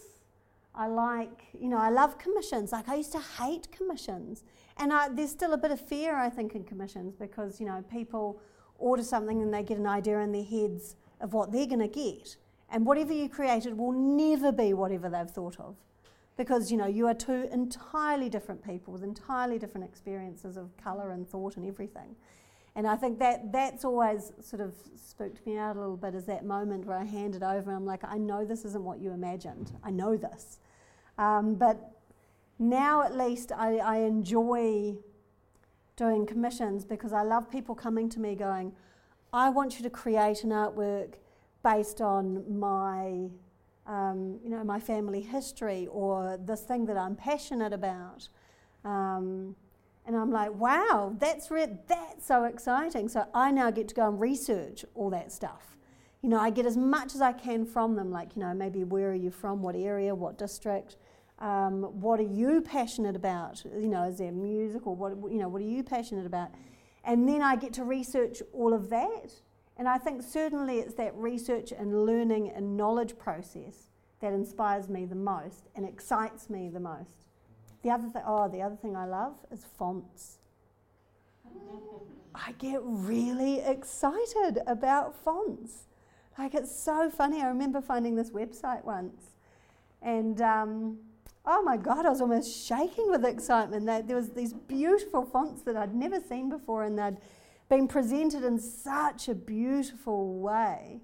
I 0.75 0.89
like, 0.89 1.45
you 1.59 1.69
know, 1.69 1.79
I 1.79 1.91
love 1.91 2.19
commissions. 2.19 2.73
Like 2.73 2.89
I 2.89 2.97
used 2.97 3.13
to 3.13 3.21
hate 3.21 3.71
commissions, 3.71 4.43
and 4.77 4.93
I, 4.93 5.09
there's 5.09 5.31
still 5.31 5.53
a 5.53 5.59
bit 5.59 5.71
of 5.71 5.81
fear, 5.81 6.17
I 6.17 6.29
think, 6.29 6.55
in 6.55 6.65
commissions 6.65 7.15
because 7.15 7.61
you 7.61 7.67
know 7.67 7.85
people 7.91 8.41
order 8.79 9.03
something 9.03 9.41
and 9.43 9.53
they 9.53 9.63
get 9.63 9.79
an 9.79 9.87
idea 9.87 10.19
in 10.19 10.33
their 10.33 10.45
heads 10.45 10.97
of 11.21 11.33
what 11.33 11.53
they're 11.53 11.67
going 11.67 11.79
to 11.81 11.89
get, 11.89 12.37
and 12.71 12.85
whatever 12.85 13.13
you 13.13 13.29
created 13.29 13.77
will 13.77 13.93
never 13.93 14.53
be 14.53 14.75
whatever 14.75 15.09
they've 15.09 15.31
thought 15.31 15.59
of, 15.61 15.77
because 16.37 16.71
you 16.71 16.77
know 16.77 16.87
you 16.87 17.07
are 17.07 17.15
two 17.15 17.49
entirely 17.53 18.29
different 18.29 18.65
people 18.65 18.93
with 18.93 19.03
entirely 19.03 19.59
different 19.59 19.87
experiences 19.87 20.57
of 20.57 20.77
colour 20.77 21.11
and 21.13 21.29
thought 21.29 21.57
and 21.57 21.67
everything. 21.67 22.17
And 22.77 22.89
I 22.89 22.97
think 22.97 23.21
that 23.21 23.53
that's 23.53 23.85
always 23.85 24.33
sort 24.41 24.61
of 24.61 24.75
spooked 24.97 25.47
me 25.47 25.57
out 25.57 25.77
a 25.77 25.81
little 25.81 25.97
bit 25.97 26.15
is 26.15 26.25
that 26.25 26.45
moment 26.45 26.87
where 26.87 26.97
I 26.97 27.05
hand 27.05 27.37
it 27.37 27.43
over 27.43 27.71
and 27.71 27.77
I'm 27.77 27.87
like, 27.87 28.03
I 28.03 28.19
know 28.19 28.45
this 28.45 28.65
isn't 28.65 28.83
what 28.83 28.99
you 28.99 29.13
imagined. 29.13 29.71
I 29.85 29.91
know 29.91 30.17
this. 30.17 30.59
Um, 31.17 31.55
but 31.55 31.94
now 32.59 33.03
at 33.03 33.17
least 33.17 33.53
I, 33.53 33.77
I 33.79 33.97
enjoy 33.99 34.97
doing 35.97 36.27
commissions 36.27 36.85
because 36.85 37.13
I 37.13 37.23
love 37.23 37.51
people 37.51 37.75
coming 37.75 38.09
to 38.11 38.21
me 38.21 38.35
going, 38.35 38.73
I 39.33 39.51
want 39.51 39.79
you 39.79 39.83
to 39.83 39.91
create 39.91 40.45
an 40.45 40.51
artwork 40.51 41.15
based 41.63 42.01
on 42.01 42.59
my, 42.59 43.29
um, 43.87 44.39
you 44.43 44.51
know, 44.51 44.63
my 44.65 44.79
family 44.79 45.21
history 45.21 45.89
or 45.91 46.39
this 46.43 46.61
thing 46.63 46.87
that 46.87 46.97
I'm 46.97 47.17
passionate 47.17 47.73
about. 47.73 48.29
Um, 48.85 49.57
and 50.07 50.17
I'm 50.17 50.31
like, 50.31 50.55
wow, 50.55 51.15
that's 51.19 51.51
re- 51.51 51.79
that's 51.89 52.27
so 52.27 52.45
exciting. 52.45 53.09
So 53.09 53.27
I 53.33 53.51
now 53.51 53.71
get 53.71 53.89
to 53.89 53.95
go 53.95 54.09
and 54.09 54.21
research 54.21 54.85
all 54.95 55.11
that 55.11 55.33
stuff. 55.33 55.77
You 56.21 56.29
know, 56.29 56.39
I 56.39 56.51
get 56.51 56.67
as 56.67 56.77
much 56.77 57.15
as 57.15 57.21
I 57.21 57.33
can 57.33 57.67
from 57.67 57.97
them, 57.97 58.11
like, 58.11 58.37
you 58.37 58.43
know, 58.43 58.55
maybe 58.55 58.85
where 58.85 59.11
are 59.11 59.15
you 59.15 59.31
from, 59.31 59.63
what 59.63 59.75
area, 59.75 60.15
what 60.15 60.39
district, 60.39 60.97
um, 61.45 61.83
what 62.01 62.19
are 62.21 62.23
you 62.23 62.63
passionate 62.63 63.15
about? 63.15 63.63
You 63.67 63.89
know, 63.89 64.05
is 64.05 64.17
there 64.17 64.33
music 64.33 64.87
or 64.87 64.97
what, 64.97 65.13
you 65.31 65.39
know, 65.39 65.49
what 65.49 65.61
are 65.61 65.67
you 65.67 65.83
passionate 65.83 66.25
about? 66.25 66.49
And 67.05 67.29
then 67.29 67.43
I 67.43 67.55
get 67.55 67.75
to 67.75 67.85
research 67.85 68.41
all 68.55 68.73
of 68.73 68.89
that. 68.89 69.31
And 69.77 69.87
I 69.87 69.99
think 69.99 70.23
certainly 70.23 70.79
it's 70.79 70.95
that 70.95 71.15
research 71.15 71.71
and 71.71 72.07
learning 72.07 72.51
and 72.51 72.79
knowledge 72.79 73.19
process 73.19 73.91
that 74.21 74.33
inspires 74.33 74.89
me 74.89 75.05
the 75.05 75.17
most 75.17 75.69
and 75.77 75.85
excites 75.87 76.49
me 76.49 76.71
the 76.71 76.81
most. 76.81 77.11
The 77.83 77.91
other 77.91 78.09
thing, 78.09 78.23
oh, 78.27 78.49
the 78.49 78.63
other 78.63 78.77
thing 78.77 78.97
I 78.97 79.05
love 79.05 79.35
is 79.53 79.67
fonts. 79.77 80.39
I 82.35 82.53
get 82.53 82.81
really 82.83 83.61
excited 83.61 84.61
about 84.67 85.15
fonts. 85.15 85.89
Like 86.39 86.55
it's 86.55 86.75
so 86.75 87.11
funny. 87.11 87.43
I 87.43 87.49
remember 87.49 87.83
finding 87.83 88.15
this 88.17 88.31
website 88.31 88.83
once, 88.83 89.21
and 90.01 90.41
um, 90.41 90.99
oh 91.47 91.63
my 91.63 91.77
God, 91.77 92.07
I 92.07 92.11
was 92.11 92.21
almost 92.21 92.67
shaking 92.67 93.11
with 93.11 93.25
excitement. 93.25 93.87
That 93.87 94.09
there 94.09 94.17
was 94.17 94.31
these 94.31 94.53
beautiful 94.53 95.25
fonts 95.25 95.63
that 95.63 95.77
I'd 95.77 95.95
never 95.95 96.21
seen 96.21 96.49
before 96.49 96.85
and 96.85 96.99
they'd 96.99 97.19
been 97.69 97.89
presented 97.89 98.45
in 98.45 98.59
such 98.59 99.29
a 99.29 99.35
beautiful 99.35 100.35
way. 100.39 101.01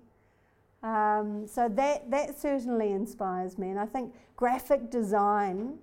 Um, 0.82 1.46
so 1.46 1.68
that, 1.68 2.10
that 2.10 2.38
certainly 2.38 2.92
inspires 2.92 3.58
me. 3.58 3.70
And 3.70 3.78
I 3.78 3.86
think 3.86 4.14
graphic 4.36 4.90
design, 4.90 5.78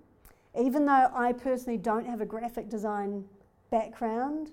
even 0.60 0.86
though 0.86 1.12
I 1.14 1.34
personally 1.34 1.78
don't 1.78 2.06
have 2.06 2.22
a 2.22 2.26
graphic 2.26 2.70
design 2.70 3.26
background, 3.70 4.52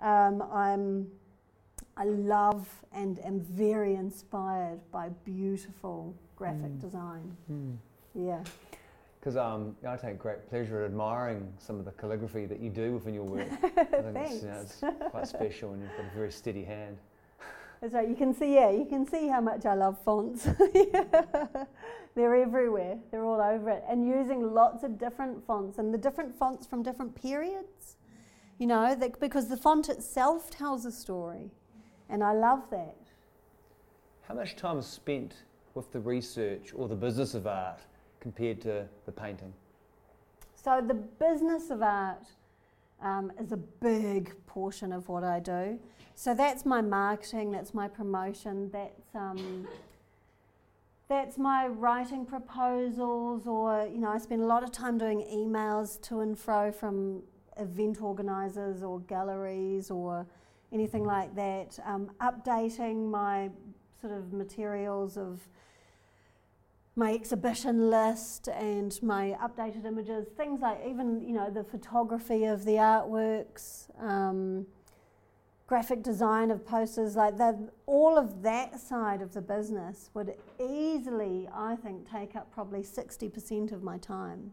um, 0.00 0.42
I'm, 0.52 1.06
I 1.96 2.04
love 2.06 2.68
and 2.92 3.24
am 3.24 3.40
very 3.40 3.94
inspired 3.94 4.80
by 4.90 5.10
beautiful 5.24 6.14
graphic 6.36 6.72
mm. 6.72 6.80
design. 6.80 7.36
Mm. 7.50 7.76
Yeah. 8.14 8.42
Because 9.24 9.38
um, 9.38 9.74
I 9.88 9.96
take 9.96 10.18
great 10.18 10.46
pleasure 10.50 10.84
in 10.84 10.84
admiring 10.84 11.50
some 11.56 11.78
of 11.78 11.86
the 11.86 11.92
calligraphy 11.92 12.44
that 12.44 12.60
you 12.60 12.68
do 12.68 12.92
within 12.92 13.14
your 13.14 13.24
work. 13.24 13.48
I 13.62 13.84
think 13.84 14.12
Thanks. 14.12 14.32
It's, 14.34 14.42
you 14.42 14.48
know, 14.48 14.60
it's 14.60 14.82
quite 15.10 15.26
special 15.26 15.72
and 15.72 15.80
you've 15.80 15.96
got 15.96 16.12
a 16.12 16.14
very 16.14 16.30
steady 16.30 16.62
hand. 16.62 16.98
That's 17.80 17.94
right. 17.94 18.06
You 18.06 18.16
can 18.16 18.34
see, 18.34 18.54
yeah, 18.54 18.70
you 18.70 18.84
can 18.84 19.06
see 19.06 19.28
how 19.28 19.40
much 19.40 19.64
I 19.64 19.72
love 19.72 19.96
fonts. 20.04 20.44
They're 22.14 22.34
everywhere. 22.34 22.98
They're 23.10 23.24
all 23.24 23.40
over 23.40 23.70
it, 23.70 23.82
and 23.88 24.06
using 24.06 24.52
lots 24.52 24.84
of 24.84 24.98
different 24.98 25.44
fonts 25.46 25.78
and 25.78 25.92
the 25.92 25.98
different 25.98 26.34
fonts 26.34 26.66
from 26.66 26.82
different 26.82 27.14
periods. 27.14 27.96
You 28.58 28.66
know, 28.66 28.94
that, 28.94 29.20
because 29.20 29.48
the 29.48 29.56
font 29.56 29.88
itself 29.88 30.50
tells 30.50 30.84
a 30.84 30.92
story, 30.92 31.50
and 32.10 32.22
I 32.22 32.32
love 32.34 32.70
that. 32.70 32.96
How 34.28 34.34
much 34.34 34.54
time 34.54 34.78
is 34.78 34.86
spent 34.86 35.34
with 35.72 35.90
the 35.92 36.00
research 36.00 36.72
or 36.74 36.88
the 36.88 36.94
business 36.94 37.32
of 37.34 37.46
art 37.46 37.80
compared 38.24 38.58
to 38.62 38.88
the 39.04 39.12
painting? 39.12 39.52
So, 40.54 40.82
the 40.84 40.94
business 40.94 41.70
of 41.70 41.82
art 41.82 42.24
um, 43.02 43.30
is 43.38 43.52
a 43.52 43.58
big 43.58 44.32
portion 44.46 44.92
of 44.92 45.10
what 45.10 45.22
I 45.22 45.40
do. 45.40 45.78
So, 46.14 46.34
that's 46.34 46.64
my 46.64 46.80
marketing, 46.80 47.52
that's 47.52 47.72
my 47.74 47.86
promotion, 47.86 48.70
that's. 48.72 49.14
Um, 49.14 49.68
that's 51.06 51.36
my 51.36 51.66
writing 51.66 52.24
proposals, 52.24 53.46
or 53.46 53.86
you 53.92 53.98
know, 53.98 54.08
I 54.08 54.16
spend 54.16 54.40
a 54.40 54.46
lot 54.46 54.62
of 54.64 54.72
time 54.72 54.96
doing 54.96 55.20
emails 55.20 56.00
to 56.08 56.20
and 56.20 56.36
fro 56.36 56.72
from 56.72 57.22
event 57.58 58.00
organisers 58.00 58.82
or 58.82 59.00
galleries 59.00 59.90
or 59.90 60.26
anything 60.72 61.04
like 61.04 61.34
that, 61.36 61.78
um, 61.84 62.10
updating 62.22 63.10
my 63.10 63.50
sort 64.00 64.14
of 64.14 64.32
materials 64.32 65.18
of 65.18 65.46
my 66.96 67.12
exhibition 67.12 67.90
list 67.90 68.48
and 68.48 69.02
my 69.02 69.36
updated 69.42 69.84
images, 69.84 70.26
things 70.36 70.60
like 70.60 70.80
even 70.86 71.20
you 71.26 71.32
know 71.32 71.50
the 71.50 71.64
photography 71.64 72.44
of 72.44 72.64
the 72.64 72.72
artworks, 72.72 73.88
um, 74.02 74.66
graphic 75.66 76.02
design 76.02 76.50
of 76.50 76.64
posters, 76.64 77.16
like 77.16 77.36
that. 77.36 77.56
All 77.86 78.16
of 78.16 78.42
that 78.42 78.78
side 78.78 79.22
of 79.22 79.34
the 79.34 79.40
business 79.40 80.10
would 80.14 80.36
easily, 80.60 81.48
I 81.52 81.76
think, 81.76 82.10
take 82.10 82.36
up 82.36 82.52
probably 82.52 82.82
sixty 82.82 83.28
percent 83.28 83.72
of 83.72 83.82
my 83.82 83.98
time, 83.98 84.52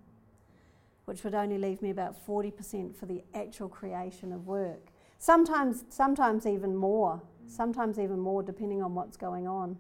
which 1.06 1.24
would 1.24 1.36
only 1.36 1.60
leave 1.60 1.82
me 1.82 1.92
about 1.92 2.18
forty 2.26 2.52
percent 2.52 2.98
for 2.98 3.06
the 3.06 3.24
actual 3.36 3.70
creation 3.70 4.32
of 4.32 4.48
work. 4.48 4.88
Sometimes, 5.20 5.86
sometimes 5.90 6.48
even 6.48 6.76
more. 6.76 7.22
Sometimes 7.48 8.00
even 8.00 8.18
more, 8.18 8.42
depending 8.42 8.82
on 8.82 8.96
what's 8.96 9.18
going 9.18 9.46
on. 9.46 9.78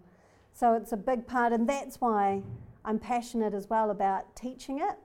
So 0.53 0.73
it's 0.73 0.91
a 0.91 0.97
big 0.97 1.25
part, 1.25 1.53
and 1.53 1.67
that's 1.67 1.99
why 1.99 2.43
I'm 2.85 2.99
passionate 2.99 3.53
as 3.53 3.69
well 3.69 3.89
about 3.89 4.35
teaching 4.35 4.79
it. 4.79 4.97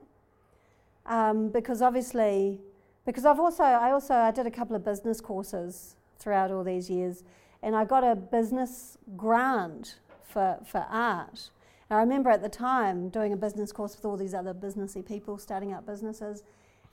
Um, 1.05 1.49
because 1.49 1.81
obviously, 1.81 2.59
because 3.05 3.25
I've 3.25 3.39
also, 3.39 3.63
I 3.63 3.91
also, 3.91 4.13
I 4.13 4.31
did 4.31 4.45
a 4.45 4.51
couple 4.51 4.75
of 4.75 4.83
business 4.83 5.21
courses 5.21 5.95
throughout 6.19 6.51
all 6.51 6.63
these 6.63 6.89
years, 6.89 7.23
and 7.63 7.75
I 7.75 7.85
got 7.85 8.03
a 8.03 8.15
business 8.15 8.97
grant 9.15 9.99
for, 10.23 10.59
for 10.65 10.85
art. 10.89 11.49
And 11.89 11.97
I 11.97 12.01
remember 12.01 12.29
at 12.29 12.41
the 12.41 12.49
time 12.49 13.09
doing 13.09 13.31
a 13.31 13.37
business 13.37 13.71
course 13.71 13.95
with 13.95 14.03
all 14.05 14.17
these 14.17 14.33
other 14.33 14.53
businessy 14.53 15.05
people 15.05 15.37
starting 15.37 15.73
up 15.73 15.85
businesses, 15.85 16.43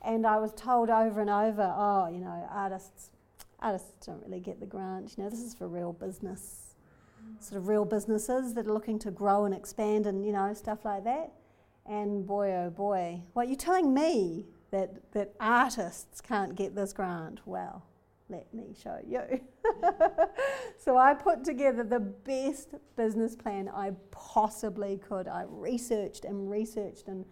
and 0.01 0.25
I 0.25 0.37
was 0.37 0.53
told 0.53 0.89
over 0.89 1.19
and 1.19 1.29
over, 1.29 1.73
oh, 1.75 2.07
you 2.07 2.19
know, 2.19 2.47
artists, 2.49 3.09
artists 3.59 4.05
don't 4.05 4.23
really 4.23 4.39
get 4.39 4.59
the 4.59 4.65
grant. 4.65 5.15
You 5.17 5.23
know, 5.23 5.29
this 5.29 5.41
is 5.41 5.53
for 5.53 5.67
real 5.67 5.91
business 5.93 6.64
sort 7.39 7.59
of 7.59 7.67
real 7.67 7.85
businesses 7.85 8.53
that 8.53 8.67
are 8.67 8.73
looking 8.73 8.99
to 8.99 9.11
grow 9.11 9.45
and 9.45 9.53
expand 9.53 10.05
and 10.07 10.25
you 10.25 10.31
know 10.31 10.53
stuff 10.53 10.85
like 10.85 11.03
that. 11.03 11.31
And 11.85 12.25
boy, 12.25 12.51
oh 12.51 12.69
boy, 12.69 13.21
what 13.33 13.47
you're 13.47 13.57
telling 13.57 13.93
me 13.93 14.45
that 14.71 15.11
that 15.13 15.33
artists 15.39 16.21
can't 16.21 16.55
get 16.55 16.75
this 16.75 16.93
grant? 16.93 17.41
Well, 17.45 17.83
let 18.29 18.51
me 18.53 18.73
show 18.81 18.99
you. 19.07 19.41
so 20.77 20.97
I 20.97 21.13
put 21.13 21.43
together 21.43 21.83
the 21.83 21.99
best 21.99 22.73
business 22.95 23.35
plan 23.35 23.69
I 23.69 23.91
possibly 24.11 24.97
could. 24.97 25.27
I 25.27 25.45
researched 25.47 26.25
and 26.25 26.49
researched 26.49 27.07
and 27.07 27.25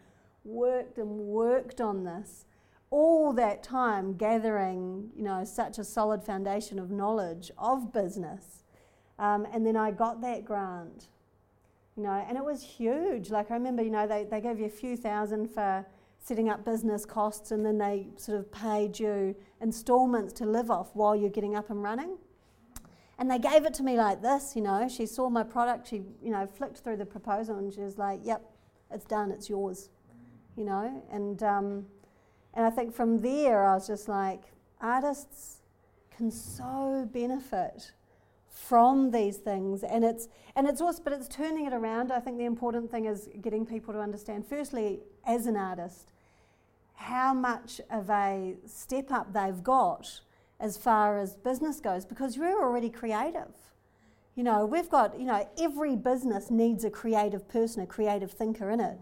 worked 0.43 0.97
and 0.97 1.09
worked 1.09 1.81
on 1.81 2.03
this 2.03 2.45
all 2.91 3.33
that 3.33 3.63
time 3.63 4.13
gathering, 4.13 5.09
you 5.15 5.23
know, 5.23 5.43
such 5.43 5.79
a 5.79 5.83
solid 5.83 6.23
foundation 6.23 6.77
of 6.77 6.91
knowledge 6.91 7.49
of 7.57 7.91
business 7.91 8.62
um, 9.23 9.47
and 9.53 9.65
then 9.65 9.77
I 9.77 9.91
got 9.91 10.19
that 10.19 10.43
grant, 10.43 11.07
you 11.95 12.03
know, 12.03 12.25
and 12.27 12.37
it 12.37 12.43
was 12.43 12.61
huge. 12.61 13.29
Like 13.29 13.51
I 13.51 13.53
remember, 13.53 13.81
you 13.81 13.89
know, 13.89 14.05
they, 14.05 14.25
they 14.25 14.41
gave 14.41 14.59
you 14.59 14.65
a 14.65 14.69
few 14.69 14.97
thousand 14.97 15.49
for 15.49 15.85
setting 16.19 16.49
up 16.49 16.65
business 16.65 17.05
costs 17.05 17.51
and 17.51 17.65
then 17.65 17.77
they 17.77 18.07
sort 18.17 18.37
of 18.37 18.51
paid 18.51 18.99
you 18.99 19.33
installments 19.61 20.33
to 20.33 20.45
live 20.45 20.69
off 20.69 20.89
while 20.93 21.15
you're 21.15 21.29
getting 21.29 21.55
up 21.55 21.69
and 21.69 21.81
running. 21.81 22.17
And 23.17 23.31
they 23.31 23.39
gave 23.39 23.65
it 23.65 23.73
to 23.75 23.83
me 23.83 23.95
like 23.95 24.21
this, 24.21 24.57
you 24.57 24.61
know. 24.61 24.89
She 24.89 25.05
saw 25.05 25.29
my 25.29 25.43
product, 25.43 25.87
she, 25.87 26.01
you 26.21 26.31
know, 26.31 26.45
flicked 26.45 26.79
through 26.79 26.97
the 26.97 27.05
proposal 27.05 27.57
and 27.57 27.73
she 27.73 27.79
was 27.79 27.97
like, 27.97 28.19
yep, 28.23 28.43
it's 28.91 29.05
done, 29.05 29.31
it's 29.31 29.49
yours, 29.49 29.87
you 30.57 30.65
know. 30.65 31.01
And, 31.09 31.41
um, 31.43 31.85
and 32.55 32.65
I 32.65 32.69
think 32.69 32.93
from 32.93 33.21
there 33.21 33.63
I 33.63 33.75
was 33.75 33.87
just 33.87 34.09
like, 34.09 34.51
artists 34.81 35.61
can 36.11 36.29
so 36.29 37.07
benefit 37.13 37.93
from 38.53 39.09
these 39.09 39.37
things 39.37 39.83
and 39.83 40.05
it's 40.05 40.27
and 40.55 40.67
it's 40.67 40.79
also 40.79 41.01
but 41.03 41.11
it's 41.11 41.27
turning 41.27 41.65
it 41.65 41.73
around. 41.73 42.11
I 42.11 42.19
think 42.19 42.37
the 42.37 42.45
important 42.45 42.91
thing 42.91 43.05
is 43.05 43.27
getting 43.41 43.65
people 43.65 43.93
to 43.93 43.99
understand 43.99 44.45
firstly 44.45 44.99
as 45.25 45.47
an 45.47 45.57
artist 45.57 46.11
how 46.93 47.33
much 47.33 47.81
of 47.89 48.09
a 48.11 48.55
step 48.65 49.11
up 49.11 49.33
they've 49.33 49.63
got 49.63 50.21
as 50.59 50.77
far 50.77 51.19
as 51.19 51.35
business 51.35 51.79
goes 51.79 52.05
because 52.05 52.37
we're 52.37 52.61
already 52.63 52.91
creative. 52.91 53.53
You 54.35 54.43
know 54.43 54.67
we've 54.67 54.89
got 54.89 55.19
you 55.19 55.25
know 55.25 55.49
every 55.59 55.95
business 55.95 56.51
needs 56.51 56.83
a 56.83 56.91
creative 56.91 57.47
person 57.49 57.81
a 57.81 57.87
creative 57.87 58.31
thinker 58.31 58.69
in 58.69 58.79
it 58.79 58.99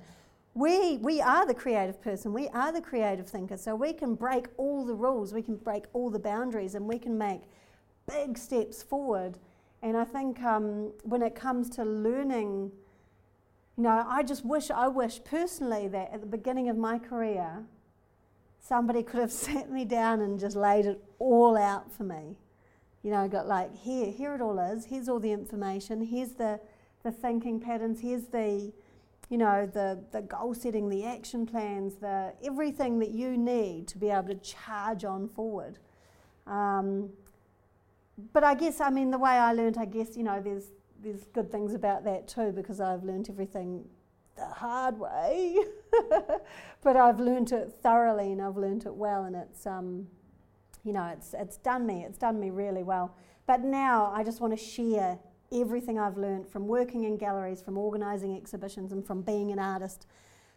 we, 0.54 0.98
we 0.98 1.22
are 1.22 1.46
the 1.46 1.54
creative 1.54 2.02
person, 2.02 2.34
we 2.34 2.50
are 2.50 2.74
the 2.74 2.82
creative 2.82 3.30
thinker, 3.30 3.56
so 3.56 3.74
we 3.74 3.94
can 3.94 4.16
break 4.16 4.48
all 4.58 4.86
the 4.86 4.94
rules, 4.94 5.34
we 5.34 5.42
can 5.42 5.56
break 5.56 5.86
all 5.94 6.10
the 6.10 6.20
boundaries, 6.20 6.76
and 6.76 6.86
we 6.86 7.00
can 7.00 7.18
make 7.18 7.44
big 8.08 8.38
steps 8.38 8.84
forward. 8.84 9.38
And 9.82 9.98
I 9.98 10.04
think 10.04 10.42
um, 10.44 10.92
when 11.04 11.22
it 11.22 11.36
comes 11.36 11.70
to 11.72 11.84
learning, 11.84 12.72
you 13.78 13.84
know, 13.84 14.06
I 14.08 14.24
just 14.24 14.46
wish, 14.46 14.70
I 14.70 14.88
wish 14.88 15.24
personally 15.24 15.88
that 15.88 16.12
at 16.14 16.22
the 16.22 16.28
beginning 16.28 16.70
of 16.70 16.78
my 16.78 17.00
career, 17.00 17.64
somebody 18.60 19.02
could 19.04 19.20
have 19.20 19.32
sat 19.48 19.72
me 19.72 19.86
down 19.86 20.22
and 20.22 20.40
just 20.40 20.56
laid 20.56 20.86
it 20.86 21.04
all 21.20 21.58
out 21.58 21.92
for 21.92 22.04
me. 22.04 22.36
You 23.04 23.10
know, 23.10 23.28
got 23.28 23.48
like, 23.48 23.76
here, 23.76 24.12
here 24.12 24.36
it 24.36 24.42
all 24.42 24.60
is, 24.60 24.86
here's 24.86 25.10
all 25.10 25.20
the 25.20 25.32
information, 25.32 26.06
here's 26.06 26.34
the, 26.34 26.60
the 27.04 27.12
thinking 27.12 27.60
patterns, 27.60 28.00
here's 28.00 28.26
the, 28.26 28.72
you 29.30 29.38
know, 29.40 29.66
the, 29.66 30.04
the 30.12 30.22
goal 30.22 30.54
setting, 30.54 30.88
the 30.90 31.04
action 31.04 31.48
plans, 31.48 31.96
the 31.96 32.34
everything 32.44 33.00
that 33.00 33.10
you 33.10 33.36
need 33.36 33.88
to 33.88 33.98
be 33.98 34.10
able 34.10 34.28
to 34.28 34.36
charge 34.36 35.04
on 35.04 35.28
forward. 35.30 35.80
Um, 36.46 37.10
but 38.34 38.44
I 38.44 38.56
guess, 38.56 38.82
I 38.82 38.90
mean, 38.90 39.12
the 39.12 39.18
way 39.18 39.32
I 39.32 39.54
learned, 39.54 39.78
I 39.78 39.86
guess, 39.86 40.16
you 40.16 40.24
know, 40.24 40.42
there's, 40.42 40.66
there's 41.02 41.26
good 41.34 41.52
things 41.52 41.74
about 41.74 42.04
that 42.06 42.28
too 42.28 42.52
because 42.52 42.80
I've 42.80 43.04
learned 43.04 43.30
everything 43.30 43.86
the 44.36 44.46
hard 44.46 45.00
way. 45.00 45.58
but 46.84 46.96
I've 46.96 47.20
learned 47.20 47.52
it 47.52 47.74
thoroughly 47.82 48.32
and 48.32 48.42
I've 48.42 48.58
learned 48.58 48.86
it 48.86 48.94
well, 48.94 49.26
and 49.26 49.36
it's, 49.36 49.66
um, 49.66 50.08
you 50.84 50.94
know, 50.94 51.06
it's, 51.08 51.34
it's 51.34 51.58
done 51.58 51.86
me, 51.86 52.04
it's 52.04 52.18
done 52.18 52.40
me 52.40 52.50
really 52.50 52.84
well. 52.84 53.16
But 53.48 53.62
now 53.62 54.12
I 54.16 54.24
just 54.24 54.42
want 54.42 54.58
to 54.58 54.64
share 54.64 55.20
everything 55.52 56.00
I've 56.00 56.18
learned 56.18 56.48
from 56.48 56.68
working 56.68 57.04
in 57.04 57.18
galleries, 57.18 57.62
from 57.62 57.78
organising 57.78 58.36
exhibitions, 58.36 58.92
and 58.92 59.06
from 59.06 59.22
being 59.22 59.52
an 59.52 59.60
artist, 59.60 60.08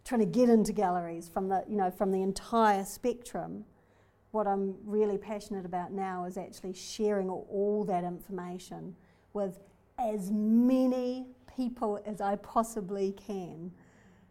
trying 0.05 0.21
to 0.21 0.27
get 0.27 0.49
into 0.49 0.73
galleries 0.73 1.29
from 1.29 1.49
the, 1.49 1.65
you 1.69 1.77
know, 1.77 1.91
from 1.91 2.13
the 2.13 2.23
entire 2.23 2.85
spectrum 2.85 3.65
what 4.35 4.49
I'm 4.49 4.74
really 4.85 5.16
passionate 5.16 5.64
about 5.64 5.93
now 5.93 6.24
is 6.24 6.37
actually 6.37 6.74
sharing 6.74 7.30
all, 7.30 7.85
that 7.87 8.03
information 8.03 8.95
with 9.32 9.61
as 9.99 10.30
many 10.32 11.26
people 11.57 12.03
as 12.05 12.20
I 12.20 12.37
possibly 12.37 13.12
can 13.12 13.70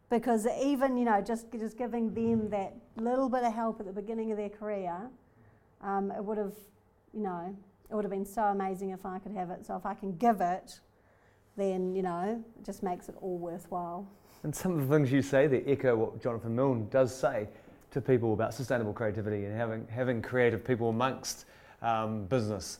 because 0.09 0.45
even 0.61 0.97
you 0.97 1.05
know 1.05 1.21
just 1.21 1.47
just 1.57 1.77
giving 1.77 2.13
them 2.13 2.49
that 2.49 2.75
little 2.97 3.29
bit 3.29 3.43
of 3.43 3.53
help 3.53 3.79
at 3.79 3.85
the 3.85 3.93
beginning 3.93 4.31
of 4.31 4.37
their 4.37 4.49
career, 4.49 5.09
um, 5.81 6.11
it 6.11 6.23
would 6.23 6.37
have, 6.37 6.53
you 7.13 7.21
know, 7.21 7.55
it 7.89 7.95
would 7.95 8.03
have 8.03 8.11
been 8.11 8.25
so 8.25 8.43
amazing 8.43 8.89
if 8.89 9.05
I 9.05 9.19
could 9.19 9.31
have 9.31 9.49
it. 9.49 9.65
So 9.65 9.75
if 9.75 9.85
I 9.85 9.93
can 9.93 10.15
give 10.17 10.41
it, 10.41 10.79
then 11.55 11.95
you 11.95 12.01
know, 12.01 12.43
it 12.59 12.65
just 12.65 12.83
makes 12.83 13.07
it 13.07 13.15
all 13.21 13.37
worthwhile. 13.37 14.05
And 14.43 14.53
some 14.53 14.73
of 14.73 14.87
the 14.87 14.93
things 14.93 15.11
you 15.11 15.21
say 15.21 15.47
that 15.47 15.63
echo 15.67 15.95
what 15.95 16.21
Jonathan 16.21 16.55
Milne 16.55 16.87
does 16.89 17.15
say 17.15 17.47
to 17.93 18.01
people 18.01 18.33
about 18.33 18.53
sustainable 18.53 18.93
creativity 18.93 19.45
and 19.45 19.55
having 19.55 19.87
having 19.87 20.21
creative 20.21 20.65
people 20.65 20.89
amongst 20.89 21.45
um, 21.81 22.25
business 22.25 22.79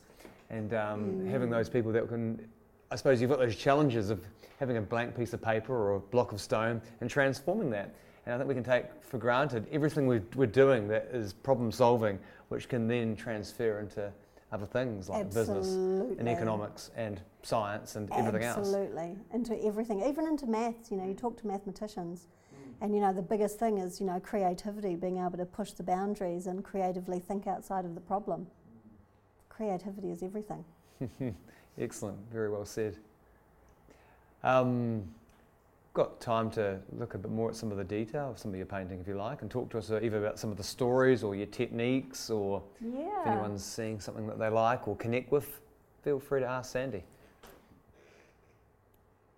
and 0.50 0.74
um, 0.74 1.06
mm. 1.06 1.30
having 1.30 1.50
those 1.50 1.70
people 1.70 1.92
that 1.92 2.08
can. 2.08 2.48
I 2.92 2.96
suppose 2.96 3.22
you've 3.22 3.30
got 3.30 3.40
those 3.40 3.56
challenges 3.56 4.10
of 4.10 4.22
having 4.60 4.78
a 4.78 4.82
blank 4.82 5.18
piece 5.18 5.34
of 5.34 5.42
paper 5.42 5.74
or 5.76 5.96
a 5.96 6.00
block 6.00 6.32
of 6.32 6.40
stone 6.40 6.82
and 7.02 7.10
transforming 7.10 7.70
that. 7.72 7.96
And 8.26 8.34
I 8.34 8.38
think 8.38 8.48
we 8.48 8.54
can 8.54 8.64
take 8.64 8.86
for 9.02 9.18
granted 9.18 9.68
everything 9.72 10.08
we're, 10.08 10.24
we're 10.36 10.46
doing 10.46 10.88
that 10.90 11.10
is 11.12 11.34
problem 11.34 11.72
solving, 11.72 12.20
which 12.50 12.70
can 12.70 12.88
then 12.88 13.16
transfer 13.16 13.80
into 13.80 14.12
other 14.52 14.66
things 14.68 15.10
like 15.10 15.26
Absolutely. 15.26 15.56
business 15.56 16.20
and 16.20 16.30
economics 16.30 16.92
and 16.96 17.20
science 17.42 17.96
and 17.96 18.10
everything 18.14 18.44
Absolutely. 18.44 19.02
else. 19.02 19.18
Absolutely, 19.18 19.18
into 19.34 19.66
everything, 19.66 20.04
even 20.04 20.28
into 20.28 20.46
maths. 20.46 20.92
You 20.92 20.98
know, 20.98 21.06
you 21.06 21.16
talk 21.16 21.36
to 21.42 21.48
mathematicians. 21.48 22.28
And 22.84 22.94
you 22.94 23.00
know 23.00 23.14
the 23.14 23.22
biggest 23.22 23.58
thing 23.58 23.78
is 23.78 24.00
you 24.00 24.06
know 24.06 24.20
creativity, 24.20 24.96
being 24.96 25.18
able 25.18 25.38
to 25.38 25.46
push 25.46 25.72
the 25.72 25.82
boundaries 25.82 26.46
and 26.46 26.64
creatively 26.64 27.18
think 27.18 27.48
outside 27.48 27.86
of 27.86 27.96
the 27.96 28.02
problem. 28.02 28.46
Creativity 29.50 30.12
is 30.12 30.22
everything. 30.22 30.64
Excellent, 31.80 32.18
very 32.32 32.52
well 32.52 32.66
said. 32.66 32.98
Um, 34.44 35.04
got 35.94 36.20
time 36.20 36.52
to 36.52 36.78
look 36.98 37.14
a 37.14 37.18
bit 37.18 37.32
more 37.32 37.50
at 37.50 37.56
some 37.56 37.72
of 37.72 37.78
the 37.78 37.84
detail 37.84 38.32
of 38.32 38.38
some 38.38 38.52
of 38.52 38.58
your 38.58 38.66
painting, 38.66 39.00
if 39.00 39.08
you 39.08 39.16
like, 39.16 39.42
and 39.44 39.50
talk 39.50 39.70
to 39.70 39.78
us 39.78 39.90
either 39.90 40.18
about 40.18 40.38
some 40.38 40.52
of 40.52 40.58
the 40.58 40.64
stories 40.64 41.24
or 41.24 41.36
your 41.36 41.48
techniques, 41.48 42.30
or 42.30 42.62
yeah. 42.82 43.22
if 43.22 43.28
anyone's 43.28 43.64
seeing 43.64 44.02
something 44.02 44.28
that 44.28 44.38
they 44.38 44.50
like 44.50 44.88
or 44.90 44.98
connect 44.98 45.32
with, 45.32 45.62
feel 46.04 46.20
free 46.20 46.42
to 46.42 46.48
ask 46.48 46.74
Sandy. 46.74 47.04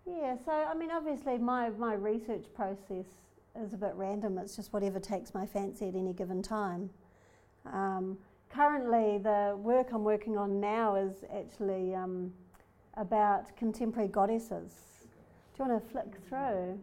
Yeah, 0.08 0.36
so 0.46 0.52
I 0.52 0.74
mean, 0.74 0.90
obviously, 0.90 1.38
my, 1.38 1.70
my 1.70 1.94
research 1.94 2.46
process 2.56 3.06
is 3.62 3.74
a 3.74 3.78
bit 3.78 3.94
random. 3.96 4.38
It's 4.38 4.56
just 4.56 4.74
whatever 4.74 5.00
takes 5.00 5.34
my 5.34 5.46
fancy 5.46 5.88
at 5.88 5.96
any 5.96 6.14
given 6.14 6.42
time. 6.42 6.90
Um, 7.66 8.18
currently, 8.50 9.18
the 9.18 9.56
work 9.58 9.88
I'm 9.94 10.04
working 10.04 10.38
on 10.38 10.60
now 10.60 10.96
is 10.96 11.24
actually 11.34 11.96
um, 11.96 12.34
about 12.96 13.56
contemporary 13.56 14.10
goddesses. 14.10 14.74
Do 15.56 15.64
you 15.64 15.70
want 15.70 15.84
to 15.84 15.90
flick 15.90 16.16
through? 16.28 16.80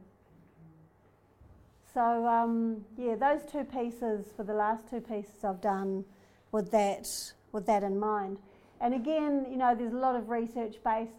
So 1.93 2.27
um, 2.27 2.85
yeah, 2.97 3.17
those 3.17 3.41
two 3.51 3.65
pieces 3.65 4.27
for 4.35 4.45
the 4.45 4.55
last 4.55 4.89
two 4.89 5.01
pieces 5.01 5.45
I've 5.45 5.61
done 5.61 6.05
with 6.51 6.71
that 6.71 7.07
with 7.53 7.67
that 7.67 7.83
in 7.83 7.99
mind. 7.99 8.39
And 8.81 8.95
again, 8.95 9.47
you 9.51 9.57
know, 9.57 9.75
there's 9.75 9.93
a 9.93 9.97
lot 9.97 10.17
of 10.17 10.31
research 10.31 10.77
based 10.83 11.13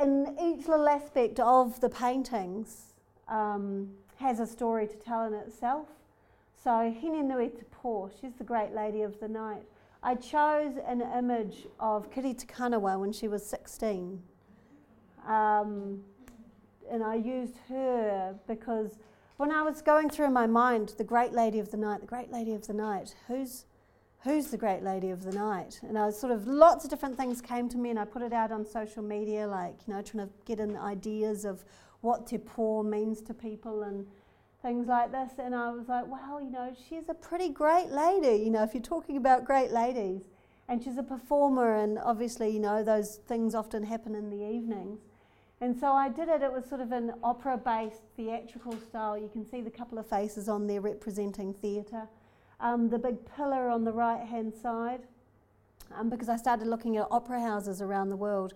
in 0.00 0.34
each 0.40 0.66
little 0.66 0.88
aspect 0.88 1.38
of 1.40 1.80
the 1.80 1.90
paintings 1.90 2.87
um, 3.28 3.88
has 4.16 4.40
a 4.40 4.46
story 4.46 4.86
to 4.86 4.96
tell 4.96 5.24
in 5.24 5.34
itself. 5.34 5.88
So 6.62 6.70
Hinenui 6.70 7.56
Te 7.56 7.64
Po, 7.70 8.10
she's 8.20 8.34
the 8.34 8.44
great 8.44 8.72
lady 8.72 9.02
of 9.02 9.20
the 9.20 9.28
night. 9.28 9.62
I 10.02 10.14
chose 10.14 10.74
an 10.86 11.02
image 11.16 11.66
of 11.80 12.10
Kiri 12.10 12.34
Te 12.34 12.46
Kanawa 12.46 12.98
when 12.98 13.12
she 13.12 13.28
was 13.28 13.44
16. 13.46 14.22
Um, 15.26 16.00
and 16.90 17.02
I 17.02 17.16
used 17.16 17.56
her 17.68 18.34
because 18.46 18.98
when 19.36 19.50
I 19.50 19.62
was 19.62 19.82
going 19.82 20.10
through 20.10 20.30
my 20.30 20.46
mind, 20.46 20.94
the 20.98 21.04
great 21.04 21.32
lady 21.32 21.58
of 21.58 21.70
the 21.70 21.76
night, 21.76 22.00
the 22.00 22.06
great 22.06 22.30
lady 22.32 22.54
of 22.54 22.66
the 22.66 22.72
night, 22.72 23.14
who's, 23.26 23.66
who's 24.24 24.48
the 24.48 24.56
great 24.56 24.82
lady 24.82 25.10
of 25.10 25.22
the 25.22 25.32
night? 25.32 25.80
And 25.82 25.98
I 25.98 26.06
was 26.06 26.18
sort 26.18 26.32
of, 26.32 26.46
lots 26.46 26.84
of 26.84 26.90
different 26.90 27.16
things 27.16 27.40
came 27.40 27.68
to 27.68 27.76
me 27.78 27.90
and 27.90 27.98
I 27.98 28.04
put 28.04 28.22
it 28.22 28.32
out 28.32 28.50
on 28.50 28.64
social 28.64 29.02
media, 29.02 29.46
like, 29.46 29.76
you 29.86 29.94
know, 29.94 30.02
trying 30.02 30.26
to 30.26 30.32
get 30.44 30.60
in 30.60 30.76
ideas 30.76 31.44
of 31.44 31.64
what 32.00 32.26
te 32.26 32.38
po 32.38 32.82
means 32.82 33.20
to 33.22 33.34
people 33.34 33.82
and 33.82 34.06
things 34.62 34.86
like 34.86 35.12
this. 35.12 35.32
And 35.38 35.54
I 35.54 35.70
was 35.70 35.88
like, 35.88 36.06
well, 36.06 36.40
you 36.40 36.50
know, 36.50 36.74
she's 36.88 37.08
a 37.08 37.14
pretty 37.14 37.48
great 37.48 37.88
lady, 37.88 38.42
you 38.42 38.50
know, 38.50 38.62
if 38.62 38.74
you're 38.74 38.82
talking 38.82 39.16
about 39.16 39.44
great 39.44 39.70
ladies. 39.70 40.22
And 40.70 40.82
she's 40.82 40.98
a 40.98 41.02
performer, 41.02 41.76
and 41.76 41.98
obviously, 41.98 42.50
you 42.50 42.60
know, 42.60 42.84
those 42.84 43.20
things 43.26 43.54
often 43.54 43.84
happen 43.84 44.14
in 44.14 44.28
the 44.28 44.46
evenings. 44.46 45.00
And 45.62 45.74
so 45.78 45.92
I 45.92 46.10
did 46.10 46.28
it, 46.28 46.42
it 46.42 46.52
was 46.52 46.66
sort 46.66 46.82
of 46.82 46.92
an 46.92 47.14
opera 47.22 47.56
based 47.56 48.02
theatrical 48.16 48.76
style. 48.76 49.16
You 49.16 49.28
can 49.28 49.48
see 49.48 49.62
the 49.62 49.70
couple 49.70 49.98
of 49.98 50.06
faces 50.06 50.48
on 50.48 50.66
there 50.66 50.82
representing 50.82 51.54
theatre. 51.54 52.06
Um, 52.60 52.90
the 52.90 52.98
big 52.98 53.16
pillar 53.34 53.68
on 53.70 53.84
the 53.84 53.92
right 53.92 54.26
hand 54.26 54.52
side, 54.54 55.00
um, 55.96 56.10
because 56.10 56.28
I 56.28 56.36
started 56.36 56.66
looking 56.66 56.96
at 56.96 57.06
opera 57.10 57.40
houses 57.40 57.80
around 57.80 58.10
the 58.10 58.16
world, 58.16 58.54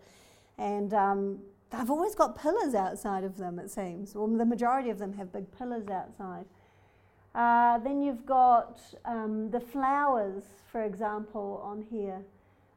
and 0.58 0.92
um, 0.92 1.38
they've 1.72 1.90
always 1.90 2.14
got 2.14 2.40
pillars 2.40 2.74
outside 2.74 3.24
of 3.24 3.36
them, 3.36 3.58
it 3.58 3.70
seems. 3.70 4.14
Well, 4.14 4.26
the 4.26 4.44
majority 4.44 4.90
of 4.90 4.98
them 4.98 5.14
have 5.14 5.32
big 5.32 5.50
pillars 5.56 5.88
outside. 5.88 6.44
Uh, 7.34 7.78
then 7.78 8.02
you've 8.02 8.26
got 8.26 8.80
um, 9.04 9.50
the 9.50 9.60
flowers, 9.60 10.44
for 10.70 10.82
example, 10.82 11.60
on 11.64 11.82
here. 11.90 12.22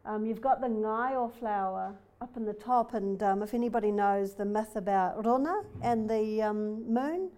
Um, 0.05 0.25
you've 0.25 0.41
got 0.41 0.61
the 0.61 0.67
ngaio 0.67 1.33
flower 1.33 1.95
up 2.21 2.37
in 2.37 2.45
the 2.45 2.53
top, 2.53 2.93
and 2.93 3.21
um, 3.21 3.43
if 3.43 3.53
anybody 3.53 3.91
knows 3.91 4.35
the 4.35 4.45
myth 4.45 4.75
about 4.75 5.25
Rona 5.25 5.63
and 5.81 6.09
the 6.09 6.41
um, 6.41 6.91
moon, 6.91 7.31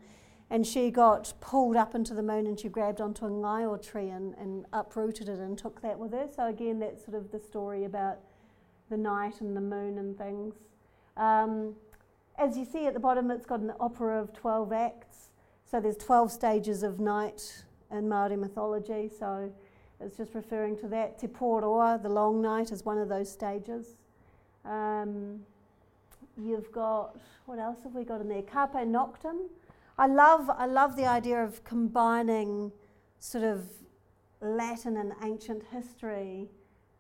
and 0.50 0.66
she 0.66 0.92
got 0.92 1.34
pulled 1.42 1.76
up 1.76 1.96
into 1.96 2.14
the 2.14 2.22
moon 2.22 2.48
and 2.48 2.58
she 2.58 2.70
grabbed 2.70 3.02
onto 3.02 3.26
a 3.26 3.30
ngaio 3.30 3.82
tree 3.82 4.10
and, 4.10 4.34
and 4.36 4.66
uprooted 4.72 5.28
it 5.28 5.40
and 5.40 5.58
took 5.58 5.82
that 5.82 5.98
with 6.00 6.14
her. 6.14 6.28
So, 6.34 6.48
again, 6.48 6.80
that's 6.80 7.04
sort 7.04 7.18
of 7.18 7.32
the 7.32 7.40
story 7.40 7.84
about 7.84 8.20
the 8.90 8.96
night 8.96 9.42
and 9.42 9.58
the 9.58 9.62
moon 9.62 9.98
and 9.98 10.18
things. 10.18 10.56
Um, 11.18 11.76
as 12.38 12.58
you 12.58 12.66
see 12.66 12.86
at 12.86 12.94
the 12.94 13.00
bottom, 13.00 13.32
it's 13.32 13.46
got 13.46 13.60
an 13.60 13.74
opera 13.80 14.22
of 14.22 14.32
12 14.34 14.72
acts. 14.72 15.30
So 15.70 15.80
there's 15.82 15.98
12 15.98 16.32
stages 16.32 16.84
of 16.84 17.00
night 17.00 17.64
in 17.92 18.06
Māori 18.08 18.38
mythology. 18.38 19.10
So 19.10 19.52
it's 20.00 20.18
just 20.18 20.36
referring 20.36 20.78
to 20.78 20.88
that. 20.90 21.20
Te 21.20 21.28
Poroa, 21.28 22.02
the 22.02 22.10
long 22.10 22.42
night, 22.42 22.72
is 22.72 22.86
one 22.86 23.00
of 23.00 23.10
those 23.10 23.32
stages. 23.32 23.96
Um, 24.64 25.40
you've 26.38 26.72
got, 26.72 27.18
what 27.46 27.60
else 27.60 27.80
have 27.84 27.96
we 27.96 28.04
got 28.04 28.22
in 28.22 28.30
there? 28.30 28.44
Carpe 28.44 28.74
Noctem. 28.74 29.48
I 29.98 30.06
love, 30.06 30.50
I 30.50 30.68
love 30.68 30.96
the 30.96 31.08
idea 31.08 31.44
of 31.44 31.64
combining 31.64 32.72
sort 33.20 33.44
of 33.44 33.68
Latin 34.42 34.98
and 34.98 35.14
ancient 35.24 35.64
history 35.72 36.48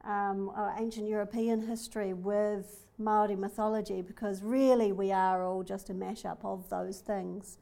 um, 0.07 0.49
or 0.55 0.73
ancient 0.79 1.07
European 1.07 1.67
history 1.67 2.13
with 2.13 2.87
Maori 2.97 3.35
mythology 3.35 4.01
because 4.01 4.41
really 4.41 4.91
we 4.91 5.11
are 5.11 5.45
all 5.45 5.61
just 5.63 5.89
a 5.89 5.93
mashup 5.93 6.37
of 6.43 6.67
those 6.69 6.99
things. 6.99 7.57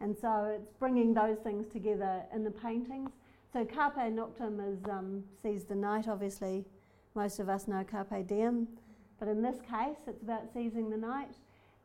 And 0.00 0.16
so 0.16 0.44
it's 0.54 0.72
bringing 0.78 1.14
those 1.14 1.38
things 1.38 1.66
together 1.72 2.22
in 2.34 2.44
the 2.44 2.50
paintings. 2.50 3.10
So 3.52 3.64
Carpe 3.64 3.96
Noctem 3.96 4.60
is, 4.72 4.78
um, 4.90 5.24
seize 5.42 5.64
the 5.64 5.74
night, 5.74 6.06
obviously. 6.06 6.66
Most 7.14 7.40
of 7.40 7.48
us 7.48 7.66
know 7.66 7.82
Carpe 7.82 8.26
Diem, 8.28 8.68
but 9.18 9.26
in 9.26 9.40
this 9.40 9.56
case 9.62 9.96
it's 10.06 10.22
about 10.22 10.52
seizing 10.52 10.90
the 10.90 10.98
night. 10.98 11.32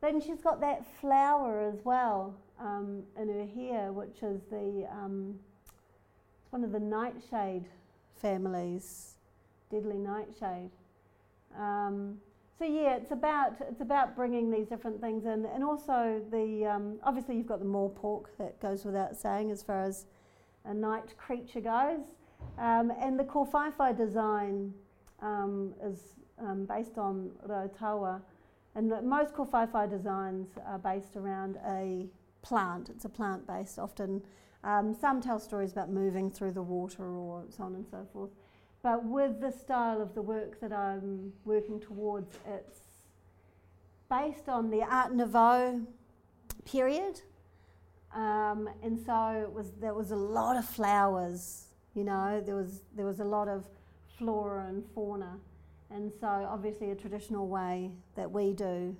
Then 0.01 0.20
she's 0.20 0.41
got 0.41 0.59
that 0.59 0.86
flower 0.99 1.62
as 1.62 1.80
well 1.86 2.36
um, 2.59 3.03
in 3.18 3.30
her 3.30 3.45
hair, 3.45 3.93
which 3.93 4.24
is 4.24 4.41
the 4.49 4.88
um, 4.91 5.39
it's 6.43 6.51
one 6.51 6.66
of 6.66 6.74
the 6.74 6.80
nightshade 6.80 7.66
families, 8.16 9.11
deadly 9.72 9.97
nightshade. 9.97 10.72
Um, 11.57 12.17
so 12.59 12.65
yeah, 12.65 12.95
it's 12.95 13.11
about 13.11 13.53
it's 13.61 13.82
about 13.82 14.15
bringing 14.15 14.51
these 14.51 14.67
different 14.67 15.01
things 15.01 15.26
in, 15.26 15.45
and 15.45 15.63
also 15.63 16.22
the 16.32 16.65
um, 16.67 16.99
obviously 17.03 17.36
you've 17.36 17.47
got 17.47 17.59
the 17.59 17.65
morepork 17.65 18.26
that 18.38 18.59
goes 18.61 18.86
without 18.86 19.15
saying 19.15 19.49
as 19.49 19.63
far 19.63 19.82
as 19.82 20.05
a 20.65 20.74
night 20.74 21.17
creature 21.17 21.61
goes, 21.61 22.01
um, 22.59 22.91
and 22.99 23.17
the 23.17 23.24
kōwhaiwhai 23.24 23.97
design 23.97 24.72
um, 25.24 25.74
is 25.84 26.13
um, 26.39 26.65
based 26.65 26.99
on 26.99 27.32
Rautawa, 27.47 28.22
and 28.76 28.93
most 29.03 29.34
kōwhaiwhai 29.34 29.89
designs 29.89 30.49
are 30.67 30.78
based 30.78 31.15
around 31.15 31.57
a 31.67 32.05
plant. 32.43 32.89
It's 32.89 33.05
a 33.05 33.09
plant 33.09 33.47
based 33.47 33.80
often. 33.80 34.22
Um, 34.63 34.93
some 34.93 35.19
tell 35.19 35.39
stories 35.39 35.72
about 35.72 35.89
moving 35.89 36.30
through 36.30 36.51
the 36.51 36.61
water 36.61 37.03
or 37.03 37.45
so 37.49 37.63
on 37.63 37.74
and 37.74 37.88
so 37.89 38.05
forth. 38.13 38.30
But 38.84 39.06
with 39.06 39.40
the 39.40 39.52
style 39.52 40.02
of 40.02 40.16
the 40.16 40.22
work 40.22 40.60
that 40.60 40.74
I'm 40.74 41.34
working 41.46 41.80
towards, 41.80 42.36
it's 42.48 42.80
based 44.10 44.50
on 44.50 44.70
the 44.70 44.82
Art 44.82 45.14
Nouveau 45.14 45.82
period. 46.66 47.22
Um, 48.16 48.70
and 48.84 49.00
so 49.06 49.42
it 49.44 49.52
was, 49.52 49.72
there 49.80 49.94
was 49.94 50.12
a 50.12 50.16
lot 50.16 50.58
of 50.58 50.66
flowers, 50.66 51.68
you 51.96 52.04
know, 52.04 52.42
there 52.46 52.56
was, 52.56 52.82
there 52.96 53.06
was 53.06 53.20
a 53.20 53.24
lot 53.24 53.48
of 53.48 53.66
flora 54.18 54.68
and 54.68 54.84
fauna. 54.94 55.38
And 55.92 56.12
so, 56.20 56.28
obviously, 56.28 56.92
a 56.92 56.96
traditional 56.96 57.48
way 57.48 57.92
that 58.16 58.32
we 58.32 58.54
do 58.54 58.96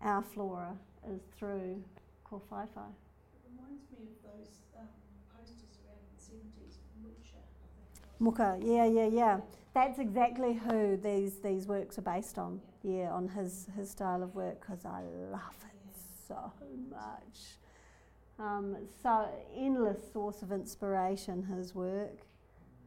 our 0.00 0.22
flora 0.22 0.76
is 1.10 1.20
through 1.36 1.82
called 2.24 2.42
Fi 2.48 2.64
Fi. 2.74 2.80
It 2.82 3.50
reminds 3.50 3.82
me 3.90 4.06
of 4.06 4.22
those 4.22 4.54
um, 4.78 4.86
posters 5.34 5.78
around 5.82 5.98
in 5.98 6.10
the 6.14 6.22
seventies, 6.22 6.78
Wiltshire, 7.02 7.42
I 7.42 7.68
think. 7.74 8.05
Mucha, 8.18 8.58
yeah, 8.62 8.86
yeah, 8.86 9.06
yeah. 9.06 9.40
That's 9.74 9.98
exactly 9.98 10.54
who 10.54 10.96
these 10.96 11.38
these 11.40 11.66
works 11.66 11.98
are 11.98 12.02
based 12.02 12.38
on. 12.38 12.60
Yeah, 12.82 13.10
on 13.12 13.28
his 13.28 13.68
his 13.76 13.90
style 13.90 14.22
of 14.22 14.34
work 14.34 14.60
because 14.60 14.84
I 14.86 15.02
love 15.30 15.56
it 15.62 16.00
so 16.26 16.52
much. 16.90 17.58
Um, 18.38 18.76
so 19.02 19.28
endless 19.56 19.98
source 20.12 20.42
of 20.42 20.52
inspiration. 20.52 21.42
His 21.42 21.74
work, 21.74 22.20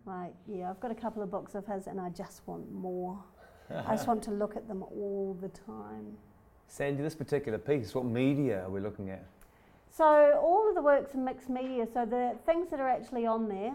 like 0.06 0.34
yeah, 0.48 0.70
I've 0.70 0.80
got 0.80 0.92
a 0.92 0.96
couple 0.96 1.22
of 1.22 1.30
books 1.30 1.54
of 1.54 1.66
his, 1.68 1.88
and 1.88 2.02
I 2.02 2.10
just 2.10 2.42
want 2.48 2.72
more. 2.72 3.24
I 3.70 3.96
just 3.96 4.08
want 4.08 4.24
to 4.24 4.32
look 4.32 4.56
at 4.56 4.68
them 4.68 4.82
all 4.82 5.38
the 5.40 5.50
time. 5.50 6.18
Sandy, 6.68 7.04
this 7.04 7.14
particular 7.14 7.60
piece, 7.60 7.94
what 7.94 8.06
media 8.06 8.64
are 8.64 8.70
we 8.70 8.80
looking 8.80 9.12
at? 9.12 9.24
So 9.92 10.40
all 10.42 10.68
of 10.70 10.76
the 10.76 10.82
works 10.82 11.14
are 11.14 11.20
mixed 11.20 11.50
media. 11.50 11.88
So 11.94 12.06
the 12.06 12.36
things 12.48 12.70
that 12.72 12.80
are 12.80 12.90
actually 12.90 13.28
on 13.28 13.48
there. 13.48 13.74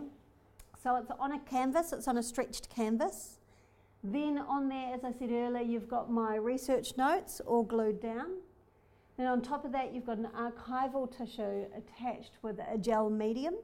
So 0.85 0.97
it's 0.97 1.11
on 1.19 1.33
a 1.33 1.39
canvas. 1.39 1.95
It's 1.95 2.07
on 2.09 2.19
a 2.19 2.23
stretched 2.23 2.69
canvas. 2.69 3.39
Then 4.03 4.37
on 4.37 4.69
there, 4.69 4.93
as 4.95 5.03
I 5.03 5.13
said 5.13 5.31
earlier, 5.33 5.63
you've 5.63 5.89
got 5.89 6.11
my 6.11 6.37
research 6.37 6.99
notes 6.99 7.41
all 7.47 7.63
glued 7.63 8.03
down. 8.03 8.33
Then 9.17 9.27
on 9.27 9.41
top 9.41 9.65
of 9.65 9.73
that, 9.73 9.95
you've 9.95 10.05
got 10.05 10.19
an 10.19 10.29
archival 10.37 11.11
tissue 11.11 11.65
attached 11.75 12.33
with 12.43 12.61
a 12.71 12.77
gel 12.77 13.09
medium. 13.09 13.55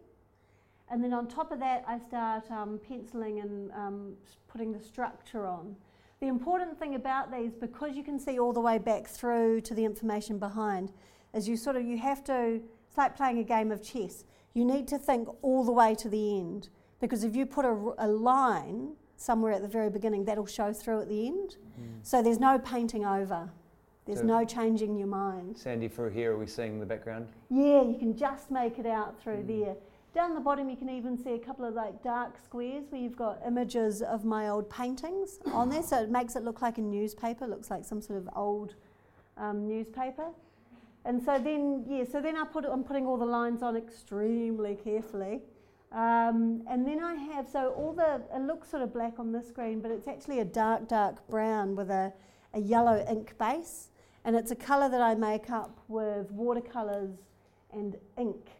And 0.90 1.04
then 1.04 1.12
on 1.12 1.28
top 1.28 1.52
of 1.52 1.60
that, 1.60 1.84
I 1.86 1.98
start 1.98 2.50
um, 2.50 2.80
penciling 2.88 3.40
and 3.40 3.70
um, 3.72 4.14
putting 4.48 4.72
the 4.72 4.80
structure 4.80 5.46
on. 5.46 5.76
The 6.20 6.26
important 6.28 6.78
thing 6.78 6.94
about 6.94 7.30
these, 7.30 7.52
because 7.52 7.96
you 7.96 8.02
can 8.02 8.18
see 8.18 8.38
all 8.38 8.54
the 8.54 8.60
way 8.60 8.78
back 8.78 9.06
through 9.06 9.60
to 9.62 9.74
the 9.74 9.84
information 9.84 10.38
behind, 10.38 10.90
is 11.34 11.46
you 11.46 11.58
sort 11.58 11.76
of 11.76 11.82
you 11.82 11.98
have 11.98 12.24
to. 12.24 12.62
It's 12.88 12.96
like 12.96 13.14
playing 13.14 13.40
a 13.40 13.44
game 13.44 13.70
of 13.70 13.82
chess. 13.82 14.24
You 14.54 14.64
need 14.64 14.88
to 14.88 14.96
think 14.96 15.28
all 15.42 15.64
the 15.64 15.72
way 15.72 15.94
to 15.96 16.08
the 16.08 16.38
end 16.38 16.70
because 17.00 17.24
if 17.24 17.34
you 17.34 17.46
put 17.46 17.64
a 17.64 18.06
line 18.06 18.92
somewhere 19.16 19.52
at 19.52 19.62
the 19.62 19.68
very 19.68 19.90
beginning, 19.90 20.24
that'll 20.24 20.46
show 20.46 20.72
through 20.72 21.00
at 21.02 21.08
the 21.08 21.26
end. 21.26 21.56
So 22.02 22.22
there's 22.22 22.38
no 22.40 22.58
painting 22.58 23.04
over. 23.04 23.50
There's 24.06 24.20
So- 24.20 24.26
no 24.26 24.44
changing 24.44 24.96
your 24.96 25.06
mind. 25.06 25.56
Sandy, 25.56 25.88
for 25.88 26.10
here, 26.10 26.32
are 26.34 26.38
we 26.38 26.46
seeing 26.46 26.80
the 26.80 26.86
background? 26.86 27.28
Yeah, 27.48 27.82
you 27.82 27.96
can 27.98 28.16
just 28.16 28.50
make 28.50 28.78
it 28.78 28.86
out 28.86 29.18
through 29.20 29.44
there. 29.44 29.76
Down 30.12 30.34
the 30.34 30.40
bottom, 30.40 30.68
you 30.68 30.76
can 30.76 30.88
even 30.88 31.16
see 31.16 31.34
a 31.34 31.38
couple 31.38 31.64
of 31.64 31.74
like 31.74 32.02
dark 32.02 32.36
squares 32.38 32.90
where 32.90 33.00
you've 33.00 33.16
got 33.16 33.40
images 33.46 34.02
of 34.02 34.24
my 34.24 34.48
old 34.48 34.68
paintings 34.68 35.38
on 35.52 35.68
there. 35.68 35.82
So 35.84 36.02
it 36.02 36.10
makes 36.10 36.34
it 36.34 36.42
look 36.42 36.60
like 36.60 36.78
a 36.78 36.82
newspaper, 36.82 37.46
looks 37.46 37.70
like 37.70 37.84
some 37.84 38.00
sort 38.00 38.18
of 38.18 38.28
old 38.34 38.74
um, 39.36 39.68
newspaper. 39.68 40.30
And 41.04 41.22
so 41.22 41.38
then, 41.38 41.84
yeah, 41.86 42.04
so 42.10 42.20
then 42.20 42.36
I 42.36 42.44
put 42.44 42.64
I'm 42.64 42.82
putting 42.84 43.06
all 43.06 43.16
the 43.16 43.24
lines 43.26 43.62
on 43.62 43.76
extremely 43.76 44.74
carefully. 44.74 45.42
Um, 45.92 46.62
and 46.68 46.86
then 46.86 47.02
I 47.02 47.14
have, 47.14 47.48
so 47.48 47.70
all 47.76 47.92
the, 47.92 48.22
it 48.34 48.42
looks 48.42 48.70
sort 48.70 48.82
of 48.82 48.92
black 48.92 49.18
on 49.18 49.32
this 49.32 49.48
screen, 49.48 49.80
but 49.80 49.90
it's 49.90 50.06
actually 50.06 50.38
a 50.38 50.44
dark, 50.44 50.88
dark 50.88 51.26
brown 51.28 51.74
with 51.74 51.90
a, 51.90 52.12
a 52.54 52.60
yellow 52.60 53.04
ink 53.08 53.36
base. 53.38 53.88
And 54.24 54.36
it's 54.36 54.50
a 54.50 54.56
colour 54.56 54.88
that 54.88 55.00
I 55.00 55.14
make 55.14 55.50
up 55.50 55.80
with 55.88 56.30
watercolours 56.30 57.10
and 57.72 57.96
ink. 58.18 58.50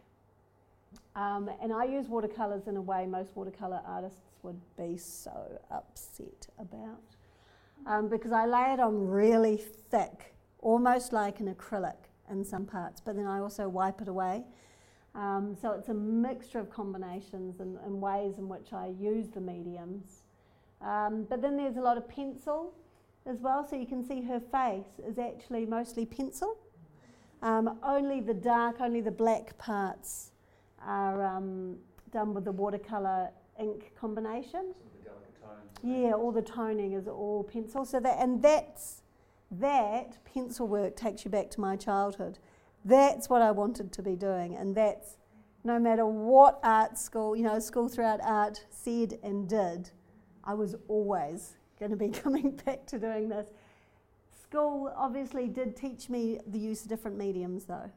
Um, 1.15 1.51
and 1.63 1.73
I 1.73 1.85
use 1.85 2.09
watercolours 2.09 2.67
in 2.67 2.77
a 2.77 2.81
way 2.81 3.07
most 3.07 3.37
watercolour 3.37 3.81
artists 3.87 4.21
would 4.43 4.61
be 4.77 4.97
so 4.97 5.61
upset 5.71 6.49
about. 6.59 7.03
Um, 7.87 8.09
because 8.09 8.33
I 8.33 8.47
lay 8.47 8.73
it 8.73 8.81
on 8.81 9.07
really 9.07 9.57
thick, 9.57 10.35
almost 10.61 11.13
like 11.13 11.41
an 11.41 11.55
acrylic 11.55 11.97
in 12.31 12.45
some 12.45 12.65
parts, 12.65 13.01
but 13.01 13.17
then 13.17 13.27
I 13.27 13.39
also 13.39 13.69
wipe 13.69 14.01
it 14.01 14.09
away. 14.09 14.45
Um, 15.15 15.57
so 15.61 15.73
it's 15.73 15.89
a 15.89 15.95
mixture 15.95 16.61
of 16.61 16.71
combinations 16.71 17.61
and, 17.61 17.79
and 17.85 18.01
ways 18.01 18.39
in 18.39 18.49
which 18.49 18.73
I 18.73 18.93
use 18.99 19.29
the 19.29 19.41
mediums. 19.41 20.23
Um, 20.81 21.27
but 21.29 21.43
then 21.43 21.57
there's 21.57 21.77
a 21.77 21.81
lot 21.81 21.97
of 21.97 22.09
pencil 22.09 22.73
as 23.27 23.41
well, 23.41 23.67
so 23.69 23.77
you 23.77 23.87
can 23.87 24.05
see 24.07 24.23
her 24.23 24.41
face 24.41 25.01
is 25.07 25.19
actually 25.19 25.67
mostly 25.67 26.07
pencil. 26.07 26.57
Um, 27.43 27.79
only 27.83 28.21
the 28.21 28.35
dark, 28.35 28.81
only 28.81 29.01
the 29.01 29.11
black 29.11 29.57
parts 29.59 30.31
are 30.83 31.25
um, 31.25 31.77
done 32.13 32.35
with 32.35 32.45
the 32.45 32.53
watercolour 32.53 33.31
ink 33.59 33.93
combination. 33.99 34.75
Yeah, 35.83 36.13
all 36.13 36.33
the 36.33 36.43
toning 36.43 36.93
is 36.93 37.09
all 37.09 37.43
pencil. 37.43 37.85
So 37.85 38.01
that 38.01 38.19
and 38.19 38.43
that's 38.43 39.03
that 39.51 40.19
pencil 40.25 40.69
work 40.69 40.97
takes 40.97 41.25
you 41.25 41.31
back 41.31 41.51
to 41.53 41.61
my 41.61 41.77
childhood. 41.77 42.39
That's 42.85 43.29
what 43.29 43.43
I 43.43 43.51
wanted 43.51 43.93
to 43.93 44.03
be 44.03 44.17
doing, 44.17 44.57
and 44.57 44.75
that's 44.75 45.17
no 45.65 45.79
matter 45.79 46.07
what 46.07 46.59
art 46.63 46.99
school, 46.99 47.37
you 47.37 47.43
know, 47.43 47.59
school 47.59 47.89
throughout 47.89 48.21
art 48.23 48.65
said 48.71 49.19
and 49.23 49.49
did, 49.49 49.91
I 50.43 50.55
was 50.55 50.75
always 50.89 51.57
going 51.79 51.91
to 51.91 51.97
be 51.97 52.09
coming 52.23 52.53
back 52.65 52.87
to 52.87 52.99
doing 52.99 53.29
this. 53.29 53.49
School 54.43 54.93
obviously 54.97 55.49
did 55.49 55.77
teach 55.77 56.09
me 56.09 56.41
the 56.47 56.59
use 56.59 56.83
of 56.83 56.89
different 56.89 57.19
mediums, 57.19 57.67
though, 57.67 57.91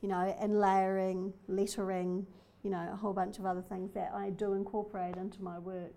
you 0.00 0.08
know, 0.08 0.34
and 0.40 0.60
layering, 0.60 1.32
lettering, 1.48 2.26
you 2.62 2.70
know, 2.70 2.88
a 2.92 2.96
whole 2.96 3.12
bunch 3.12 3.38
of 3.38 3.44
other 3.44 3.62
things 3.62 3.92
that 3.92 4.12
I 4.14 4.30
do 4.30 4.54
incorporate 4.54 5.16
into 5.16 5.42
my 5.42 5.58
work. 5.58 5.94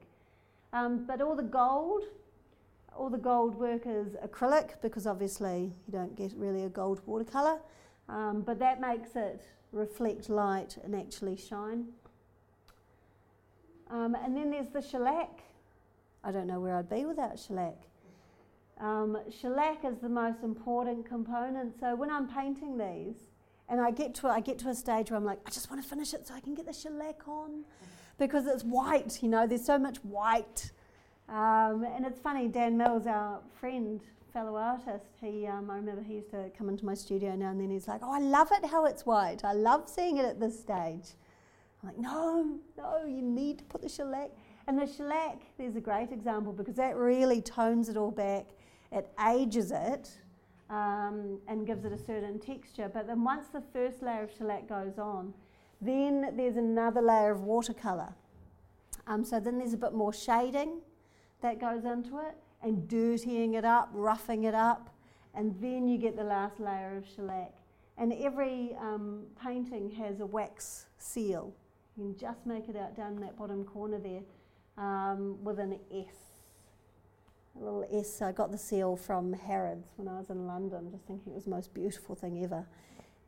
Um, 0.74 1.06
but 1.06 1.22
all 1.22 1.36
the 1.36 1.44
gold, 1.44 2.04
all 2.96 3.10
the 3.10 3.18
gold 3.18 3.56
work 3.56 3.84
is 3.86 4.16
acrylic 4.26 4.82
because 4.82 5.08
obviously 5.08 5.72
you 5.86 5.94
don't 5.94 6.16
get 6.16 6.34
really 6.36 6.64
a 6.64 6.70
gold 6.70 7.02
watercolour, 7.06 7.60
um, 8.10 8.42
but 8.42 8.60
that 8.60 8.80
makes 8.80 9.16
it 9.16 9.42
reflect 9.72 10.30
light 10.30 10.78
and 10.84 10.96
actually 10.96 11.36
shine. 11.36 11.88
Um, 13.90 14.16
and 14.16 14.36
then 14.36 14.52
there's 14.52 14.70
the 14.70 14.82
shellac. 14.82 15.42
I 16.24 16.32
don't 16.32 16.48
know 16.48 16.60
where 16.60 16.76
I'd 16.76 16.90
be 16.90 17.06
without 17.06 17.40
shellac. 17.40 17.78
Um, 18.80 19.18
shellac 19.42 19.86
is 19.86 19.98
the 20.00 20.10
most 20.10 20.44
important 20.44 21.06
component. 21.06 21.80
So 21.80 21.96
when 21.96 22.12
I'm 22.12 22.28
painting 22.28 22.78
these, 22.78 23.16
and 23.70 23.82
I 23.82 23.92
get 23.92 24.16
to 24.16 24.28
I 24.28 24.40
get 24.40 24.60
to 24.60 24.70
a 24.70 24.76
stage 24.76 25.10
where 25.12 25.18
I'm 25.18 25.26
like, 25.26 25.40
I 25.46 25.50
just 25.50 25.70
want 25.70 25.82
to 25.84 25.88
finish 25.88 26.14
it 26.14 26.28
so 26.28 26.34
I 26.34 26.40
can 26.40 26.54
get 26.54 26.66
the 26.66 26.74
shellac 26.74 27.28
on, 27.28 27.66
because 28.18 28.48
it's 28.48 28.64
white. 28.64 29.22
You 29.22 29.30
know, 29.30 29.46
there's 29.48 29.66
so 29.66 29.78
much 29.78 29.98
white. 29.98 30.72
Um, 31.30 31.84
and 31.84 32.06
it's 32.06 32.20
funny, 32.20 32.48
Dan 32.48 32.78
Mills, 32.78 33.06
our 33.06 33.42
friend, 33.60 34.00
fellow 34.34 34.56
artist, 34.56 35.06
he 35.22 35.48
um, 35.48 35.70
I 35.70 35.76
remember 35.76 36.02
he 36.02 36.16
used 36.16 36.32
to 36.32 36.50
come 36.58 36.70
into 36.70 36.86
my 36.86 36.94
studio 36.94 37.36
now 37.36 37.50
and 37.52 37.60
then. 37.60 37.70
He's 37.70 37.88
like, 37.88 38.02
"Oh, 38.04 38.12
I 38.12 38.20
love 38.20 38.50
it 38.52 38.66
how 38.70 38.86
it's 38.86 39.06
white. 39.06 39.44
I 39.44 39.54
love 39.54 39.90
seeing 39.90 40.18
it 40.18 40.26
at 40.26 40.40
this 40.40 40.60
stage." 40.60 41.16
I'm 41.82 41.90
like, 41.90 41.98
"No, 41.98 42.60
no, 42.78 43.06
you 43.06 43.22
need 43.22 43.60
to 43.60 43.64
put 43.66 43.82
the 43.82 43.90
shellac." 43.90 44.32
And 44.68 44.78
the 44.78 44.86
shellac, 44.86 45.40
there's 45.58 45.76
a 45.76 45.82
great 45.82 46.12
example 46.12 46.52
because 46.52 46.76
that 46.76 46.98
really 46.98 47.42
tones 47.42 47.88
it 47.88 47.96
all 47.96 48.12
back. 48.12 48.48
It 48.92 49.10
ages 49.30 49.72
it 49.72 50.10
um, 50.70 51.40
and 51.48 51.66
gives 51.66 51.86
it 51.86 51.94
a 51.94 51.98
certain 51.98 52.40
texture. 52.40 52.90
But 52.94 53.08
then 53.08 53.24
once 53.24 53.48
the 53.48 53.62
first 53.74 54.02
layer 54.02 54.24
of 54.24 54.32
shellac 54.38 54.68
goes 54.68 54.98
on, 54.98 55.34
then 55.82 56.34
there's 56.36 56.58
another 56.58 57.02
layer 57.02 57.32
of 57.32 57.44
watercolour. 57.44 58.14
Um, 59.06 59.24
so 59.24 59.40
then 59.40 59.58
there's 59.58 59.74
a 59.74 59.78
bit 59.78 59.94
more 59.94 60.12
shading 60.12 60.82
that 61.42 61.60
goes 61.60 61.86
into 61.86 62.18
it 62.18 62.36
and 62.62 62.88
dirtying 62.88 63.54
it 63.54 63.66
up, 63.66 63.90
roughing 63.94 64.44
it 64.46 64.56
up, 64.56 64.90
and 65.34 65.56
then 65.62 65.88
you 65.88 65.98
get 65.98 66.16
the 66.16 66.24
last 66.24 66.60
layer 66.60 66.98
of 66.98 67.06
shellac. 67.16 67.54
And 67.98 68.14
every 68.14 68.76
um, 68.80 69.24
painting 69.42 69.90
has 69.92 70.20
a 70.20 70.26
wax 70.26 70.86
seal. 70.98 71.54
You 71.96 72.04
can 72.04 72.18
just 72.18 72.46
make 72.46 72.70
it 72.70 72.76
out 72.76 72.96
down 72.96 73.20
that 73.22 73.38
bottom 73.38 73.64
corner 73.64 74.00
there 74.00 74.22
um, 74.78 75.44
with 75.44 75.60
an 75.60 75.80
S. 75.92 76.14
A 77.60 77.64
little 77.64 77.88
S. 77.92 78.22
I 78.22 78.32
got 78.32 78.52
the 78.52 78.58
seal 78.58 78.96
from 78.96 79.34
Harrods 79.34 79.90
when 79.96 80.08
I 80.08 80.20
was 80.20 80.30
in 80.30 80.46
London, 80.46 80.92
just 80.92 81.06
thinking 81.06 81.32
it 81.32 81.36
was 81.36 81.46
the 81.46 81.50
most 81.50 81.74
beautiful 81.74 82.14
thing 82.14 82.44
ever. 82.44 82.68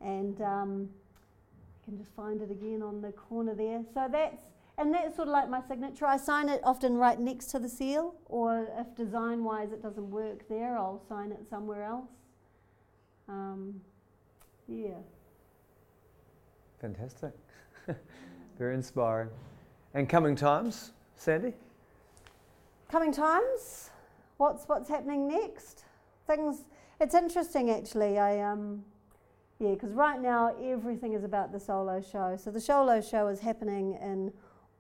And 0.02 0.40
um, 0.42 0.90
you 0.92 1.86
can 1.86 1.98
just 1.98 2.16
find 2.16 2.42
it 2.42 2.52
again 2.52 2.84
on 2.84 3.02
the 3.02 3.12
corner 3.12 3.56
there. 3.56 3.84
So 3.94 4.08
that's 4.12 4.44
and 4.80 4.94
that's 4.94 5.18
sort 5.18 5.28
of 5.28 5.34
like 5.34 5.50
my 5.50 5.62
signature. 5.68 6.06
I 6.06 6.16
sign 6.18 6.48
it 6.48 6.62
often 6.64 6.96
right 6.96 7.20
next 7.20 7.48
to 7.48 7.60
the 7.60 7.68
seal, 7.68 8.16
or 8.26 8.70
if 8.78 8.96
design 8.96 9.44
wise 9.44 9.74
it 9.74 9.84
doesn't 9.84 10.10
work 10.10 10.48
there, 10.48 10.78
I'll 10.78 11.04
sign 11.10 11.32
it 11.32 11.46
somewhere 11.50 11.84
else. 11.84 12.10
Um, 13.28 13.82
yeah. 14.68 14.96
Fantastic. 16.80 17.32
Very 18.58 18.74
inspiring. 18.74 19.30
And 19.94 20.08
coming 20.08 20.36
times, 20.36 20.94
Sandy? 21.18 21.54
Coming 22.90 23.12
times, 23.12 23.90
what's 24.38 24.66
what's 24.66 24.88
happening 24.88 25.28
next? 25.28 25.84
Things. 26.26 26.64
It's 27.02 27.16
interesting 27.16 27.70
actually. 27.70 28.18
I 28.18 28.40
um, 28.40 28.84
yeah, 29.60 29.72
because 29.72 29.92
right 29.92 30.22
now 30.22 30.56
everything 30.62 31.14
is 31.14 31.26
about 31.26 31.52
the 31.52 31.60
solo 31.60 32.02
show. 32.02 32.38
So 32.42 32.50
the 32.50 32.62
solo 32.62 33.02
show 33.02 33.28
is 33.28 33.42
happening 33.42 33.98
in 34.02 34.32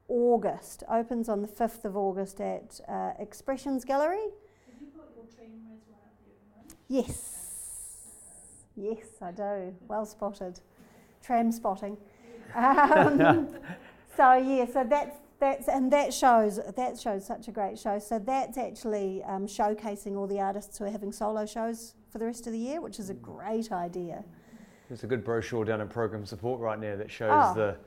August. 0.10 0.84
Opens 0.90 1.30
on 1.30 1.42
the 1.42 1.48
fifth 1.48 1.86
of 1.86 1.96
August 1.96 2.42
at 2.42 2.82
uh, 2.88 3.12
Expressions 3.20 3.86
Gallery. 3.86 4.18
Have 4.18 4.82
you 4.82 4.88
got 4.96 5.08
your 5.16 5.26
train 5.34 5.62
res 5.70 5.82
one 5.88 6.02
up 6.04 6.14
there 6.20 6.34
at 6.34 6.42
the 6.42 6.56
moment? 6.56 6.76
Yes. 6.90 7.36
Yes, 8.76 9.08
I 9.22 9.32
do. 9.32 9.76
Well 9.88 10.06
spotted. 10.06 10.60
Tram 11.24 11.52
spotting. 11.52 11.98
Um, 12.56 13.50
so 14.18 14.34
yeah, 14.34 14.66
so 14.66 14.86
that's 14.90 15.18
that's 15.40 15.68
and 15.68 15.92
that 15.92 16.14
shows 16.14 16.60
that 16.76 17.00
shows 17.00 17.26
such 17.26 17.48
a 17.48 17.52
great 17.52 17.78
show. 17.78 18.00
So 18.00 18.20
that's 18.20 18.58
actually 18.58 19.24
um, 19.24 19.48
showcasing 19.48 20.18
all 20.18 20.28
the 20.28 20.40
artists 20.40 20.78
who 20.78 20.86
are 20.86 20.90
having 20.90 21.12
solo 21.12 21.46
shows 21.46 21.96
for 22.12 22.18
the 22.18 22.26
rest 22.26 22.48
of 22.48 22.54
the 22.54 22.60
year, 22.60 22.82
which 22.82 23.00
is 23.00 23.10
a 23.10 23.14
great 23.14 23.72
idea. 23.72 24.24
There's 24.88 25.04
a 25.04 25.08
good 25.08 25.24
brochure 25.24 25.66
down 25.66 25.82
in 25.82 25.88
program 25.88 26.26
support 26.26 26.60
right 26.60 26.80
now 26.80 26.96
that 26.96 27.12
shows 27.12 27.30
Oh, 27.32 27.54
the, 27.54 27.78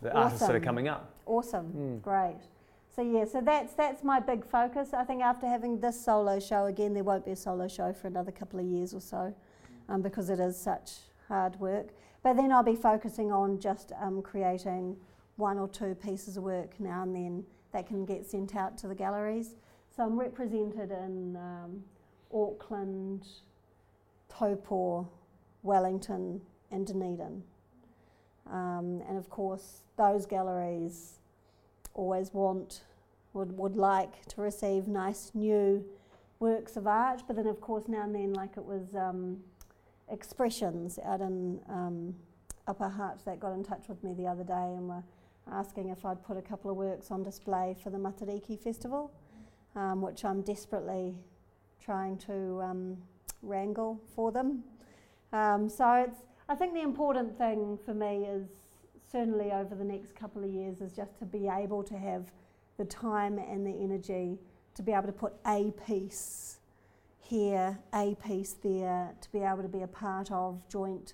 the 0.00 0.14
artists 0.14 0.46
that 0.46 0.56
are 0.56 0.60
coming 0.60 0.88
up. 0.88 1.12
Awesome, 1.28 1.72
Mm. 1.72 2.02
great. 2.02 2.40
So 2.88 3.02
yeah, 3.02 3.24
so 3.26 3.40
that's 3.40 3.74
that's 3.74 4.02
my 4.02 4.18
big 4.18 4.44
focus. 4.44 4.92
I 4.92 5.04
think 5.04 5.22
after 5.22 5.46
having 5.46 5.78
this 5.78 6.00
solo 6.04 6.40
show 6.40 6.64
again, 6.66 6.94
there 6.94 7.04
won't 7.04 7.24
be 7.24 7.32
a 7.32 7.36
solo 7.36 7.68
show 7.68 7.92
for 7.92 8.08
another 8.08 8.32
couple 8.32 8.58
of 8.58 8.66
years 8.66 8.92
or 8.94 9.00
so, 9.00 9.34
um, 9.88 10.02
because 10.02 10.30
it 10.30 10.40
is 10.40 10.56
such 10.56 10.92
hard 11.28 11.60
work. 11.60 11.88
But 12.22 12.36
then 12.36 12.50
I'll 12.50 12.64
be 12.64 12.74
focusing 12.74 13.30
on 13.30 13.60
just 13.60 13.92
um, 14.00 14.22
creating 14.22 14.96
one 15.36 15.58
or 15.58 15.68
two 15.68 15.94
pieces 15.94 16.36
of 16.36 16.42
work 16.42 16.80
now 16.80 17.02
and 17.04 17.14
then 17.14 17.44
that 17.72 17.86
can 17.86 18.04
get 18.04 18.26
sent 18.26 18.56
out 18.56 18.76
to 18.78 18.88
the 18.88 18.94
galleries. 18.94 19.54
So 19.94 20.02
I'm 20.02 20.18
represented 20.18 20.90
in 20.90 21.36
um, 21.36 21.84
Auckland, 22.34 23.26
Taupo, 24.28 25.08
Wellington, 25.62 26.40
and 26.70 26.86
Dunedin. 26.86 27.42
Um, 28.50 29.02
and 29.08 29.18
of 29.18 29.28
course, 29.28 29.82
those 29.96 30.26
galleries 30.26 31.18
always 31.94 32.32
want, 32.32 32.82
would, 33.32 33.56
would 33.56 33.76
like 33.76 34.24
to 34.26 34.40
receive 34.40 34.88
nice 34.88 35.32
new 35.34 35.84
works 36.40 36.76
of 36.76 36.86
art, 36.86 37.22
but 37.26 37.36
then 37.36 37.46
of 37.46 37.60
course 37.60 37.84
now 37.88 38.02
and 38.02 38.14
then, 38.14 38.32
like 38.32 38.56
it 38.56 38.64
was 38.64 38.94
um, 38.94 39.38
Expressions 40.10 40.98
out 41.04 41.20
in 41.20 41.60
um, 41.68 42.14
Upper 42.66 42.88
Hutt 42.88 43.22
that 43.26 43.38
got 43.38 43.52
in 43.52 43.62
touch 43.62 43.88
with 43.88 44.02
me 44.02 44.14
the 44.14 44.26
other 44.26 44.44
day 44.44 44.54
and 44.54 44.88
were 44.88 45.04
asking 45.52 45.90
if 45.90 46.06
I'd 46.06 46.24
put 46.24 46.38
a 46.38 46.42
couple 46.42 46.70
of 46.70 46.78
works 46.78 47.10
on 47.10 47.22
display 47.22 47.76
for 47.82 47.90
the 47.90 47.98
Matariki 47.98 48.58
Festival, 48.58 49.12
um, 49.76 50.00
which 50.00 50.24
I'm 50.24 50.40
desperately 50.40 51.14
trying 51.78 52.16
to 52.18 52.62
um, 52.62 52.96
wrangle 53.42 54.00
for 54.14 54.32
them. 54.32 54.64
Um, 55.34 55.68
so 55.68 55.92
it's, 56.08 56.20
I 56.50 56.54
think 56.54 56.72
the 56.72 56.80
important 56.80 57.36
thing 57.36 57.78
for 57.84 57.92
me 57.92 58.24
is 58.24 58.48
certainly 59.12 59.52
over 59.52 59.74
the 59.74 59.84
next 59.84 60.14
couple 60.14 60.42
of 60.42 60.48
years 60.48 60.80
is 60.80 60.92
just 60.92 61.18
to 61.18 61.26
be 61.26 61.46
able 61.46 61.82
to 61.82 61.98
have 61.98 62.32
the 62.78 62.86
time 62.86 63.38
and 63.38 63.66
the 63.66 63.82
energy 63.82 64.38
to 64.74 64.82
be 64.82 64.92
able 64.92 65.08
to 65.08 65.12
put 65.12 65.34
a 65.46 65.72
piece 65.86 66.60
here, 67.20 67.78
a 67.92 68.14
piece 68.24 68.54
there, 68.62 69.14
to 69.20 69.30
be 69.30 69.40
able 69.40 69.60
to 69.60 69.68
be 69.68 69.82
a 69.82 69.86
part 69.86 70.32
of 70.32 70.66
joint 70.70 71.12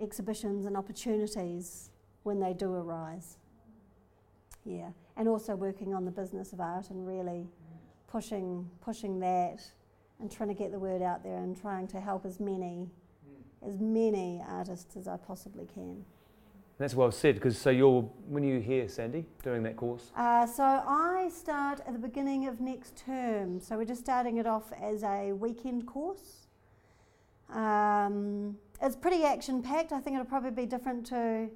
exhibitions 0.00 0.64
and 0.64 0.74
opportunities 0.74 1.90
when 2.22 2.40
they 2.40 2.54
do 2.54 2.72
arise. 2.72 3.36
Yeah, 4.64 4.90
and 5.18 5.28
also 5.28 5.54
working 5.54 5.92
on 5.92 6.06
the 6.06 6.10
business 6.10 6.54
of 6.54 6.60
art 6.60 6.88
and 6.88 7.06
really 7.06 7.46
pushing 8.06 8.70
pushing 8.80 9.20
that 9.20 9.60
and 10.18 10.30
trying 10.30 10.48
to 10.48 10.54
get 10.54 10.70
the 10.70 10.78
word 10.78 11.02
out 11.02 11.22
there 11.22 11.38
and 11.38 11.60
trying 11.60 11.88
to 11.88 12.00
help 12.00 12.24
as 12.24 12.40
many 12.40 12.88
as 13.66 13.78
many 13.78 14.42
artists 14.48 14.96
as 14.96 15.08
I 15.08 15.16
possibly 15.16 15.66
can. 15.72 16.04
That's 16.78 16.94
well 16.94 17.12
said 17.12 17.36
because 17.36 17.56
so 17.56 17.70
you're 17.70 18.02
when 18.28 18.42
you 18.42 18.58
here, 18.58 18.88
Sandy, 18.88 19.24
doing 19.42 19.62
that 19.62 19.76
course. 19.76 20.10
Uh, 20.16 20.46
so 20.46 20.64
I 20.64 21.30
start 21.32 21.80
at 21.86 21.92
the 21.92 21.98
beginning 21.98 22.48
of 22.48 22.60
next 22.60 22.96
term. 22.96 23.60
So 23.60 23.76
we're 23.76 23.84
just 23.84 24.00
starting 24.00 24.38
it 24.38 24.46
off 24.46 24.72
as 24.80 25.04
a 25.04 25.32
weekend 25.32 25.86
course. 25.86 26.48
Um, 27.50 28.56
it's 28.80 28.96
pretty 28.96 29.24
action 29.24 29.62
packed. 29.62 29.92
I 29.92 30.00
think 30.00 30.14
it'll 30.14 30.26
probably 30.26 30.50
be 30.50 30.66
different 30.66 31.06
to 31.06 31.48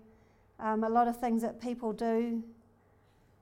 um, 0.60 0.84
a 0.84 0.88
lot 0.88 1.08
of 1.08 1.18
things 1.18 1.42
that 1.42 1.60
people 1.60 1.92
do 1.92 2.42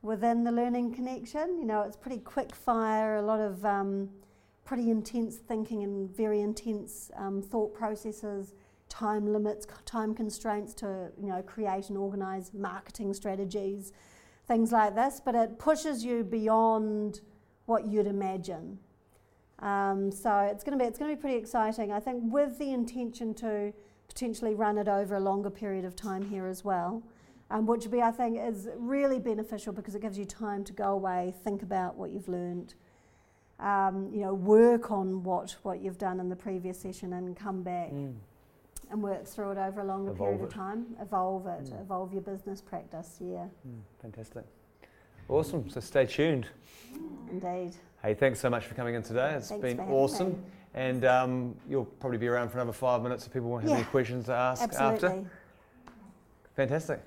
within 0.03 0.45
the 0.45 0.53
learning 0.53 0.95
connection. 0.95 1.59
You 1.59 1.67
know, 1.67 1.83
it's 1.83 1.97
pretty 1.97 2.19
quick 2.19 2.55
fire, 2.55 3.17
a 3.17 3.23
lot 3.23 3.41
of 3.41 3.65
um, 3.65 4.09
pretty 4.65 4.91
intense 4.91 5.37
thinking 5.37 5.83
and 5.83 6.15
very 6.15 6.41
intense 6.41 7.11
um, 7.17 7.43
thought 7.43 7.75
processes, 7.75 8.55
time 8.89 9.27
limits, 9.27 9.67
time 9.85 10.15
constraints 10.15 10.73
to 10.75 11.11
you 11.21 11.29
know 11.29 11.43
create 11.43 11.89
and 11.89 11.99
organise 11.99 12.53
marketing 12.55 13.13
strategies, 13.15 13.93
things 14.47 14.73
like 14.73 14.95
this. 14.95 15.21
But 15.25 15.35
it 15.35 15.59
pushes 15.59 16.05
you 16.05 16.25
beyond 16.25 17.21
what 17.67 17.87
you'd 17.87 18.07
imagine. 18.07 18.79
Um, 19.61 20.11
so 20.11 20.41
it's 20.41 20.65
going 20.65 20.79
to 20.79 20.83
be 20.83 20.89
it's 20.89 20.99
going 20.99 21.11
to 21.11 21.17
be 21.17 21.21
pretty 21.21 21.39
exciting. 21.39 21.93
I 21.93 22.01
think 22.01 22.23
with 22.33 22.59
the 22.59 22.73
intention 22.73 23.35
to 23.35 23.73
potentially 24.09 24.55
run 24.55 24.79
it 24.79 24.89
over 24.89 25.17
a 25.17 25.21
longer 25.21 25.51
period 25.51 25.85
of 25.85 25.97
time 25.97 26.29
here 26.29 26.47
as 26.47 26.65
well. 26.65 27.03
Um, 27.51 27.67
which 27.67 27.83
would 27.83 27.93
be, 27.93 28.01
I 28.01 28.11
think, 28.11 28.39
is 28.41 28.69
really 28.75 29.19
beneficial 29.19 29.75
because 29.75 29.95
it 29.95 30.01
gives 30.01 30.17
you 30.17 30.25
time 30.25 30.65
to 30.65 30.73
go 30.73 30.93
away, 30.93 31.35
think 31.45 31.63
about 31.63 31.95
what 31.95 32.11
you've 32.11 32.27
learned, 32.27 32.75
um, 33.61 34.11
you 34.13 34.21
know, 34.21 34.35
work 34.35 34.91
on 34.91 35.23
what, 35.23 35.57
what 35.63 35.81
you've 35.81 35.99
done 35.99 36.21
in 36.21 36.29
the 36.29 36.37
previous 36.37 36.79
session 36.79 37.13
and 37.15 37.37
come 37.37 37.63
back 37.63 37.91
Mm. 37.93 38.15
and 38.91 39.03
work 39.03 39.25
through 39.27 39.53
it 39.53 39.59
over 39.59 39.81
a 39.81 39.85
longer 39.85 40.11
Evolve 40.13 40.31
period 40.31 40.45
of 40.45 40.53
time. 40.53 40.87
Evolve 41.01 41.47
it, 41.47 41.65
Mm. 41.65 41.81
evolve 41.81 42.13
your 42.13 42.23
business 42.23 42.61
practice, 42.61 43.19
yeah, 43.21 43.47
Mm, 43.67 43.81
fantastic. 44.01 44.45
Awesome. 45.29 45.69
So 45.71 45.81
stay 45.81 46.05
tuned. 46.07 46.47
indeed. 47.31 47.73
Hey, 48.03 48.15
thanks 48.15 48.39
so 48.41 48.51
much 48.51 48.67
for 48.67 48.75
coming 48.75 48.95
in 48.95 49.03
today. 49.03 49.35
It's 49.35 49.49
Thanks 49.49 49.63
been 49.63 49.81
awesome. 49.81 50.33
me. 50.33 50.39
And 50.75 51.05
um, 51.05 51.57
you'll 51.69 51.85
probably 51.87 52.19
be 52.19 52.27
around 52.29 52.49
for 52.51 52.59
another 52.59 52.73
five 52.73 53.03
minutes 53.03 53.27
if 53.27 53.33
people 53.33 53.49
want 53.49 53.63
to 53.65 53.71
have 53.71 53.79
Yeah, 53.79 53.85
any 53.85 53.91
questions 53.91 54.27
to 54.27 54.33
ask 54.33 54.63
Absolutely. 54.63 55.09
after. 55.09 55.31
Fantastic. 56.57 57.01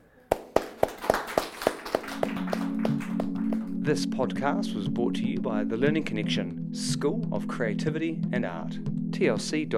This 3.88 4.05
podcast 4.05 4.75
was 4.75 4.89
brought 4.89 5.15
to 5.15 5.25
you 5.25 5.39
by 5.39 5.63
the 5.63 5.77
Learning 5.77 6.03
Connection, 6.03 6.73
School 6.73 7.25
of 7.31 7.47
Creativity 7.47 8.19
and 8.33 8.45
Art, 8.45 8.71
tlc.ac.nz. 9.11 9.71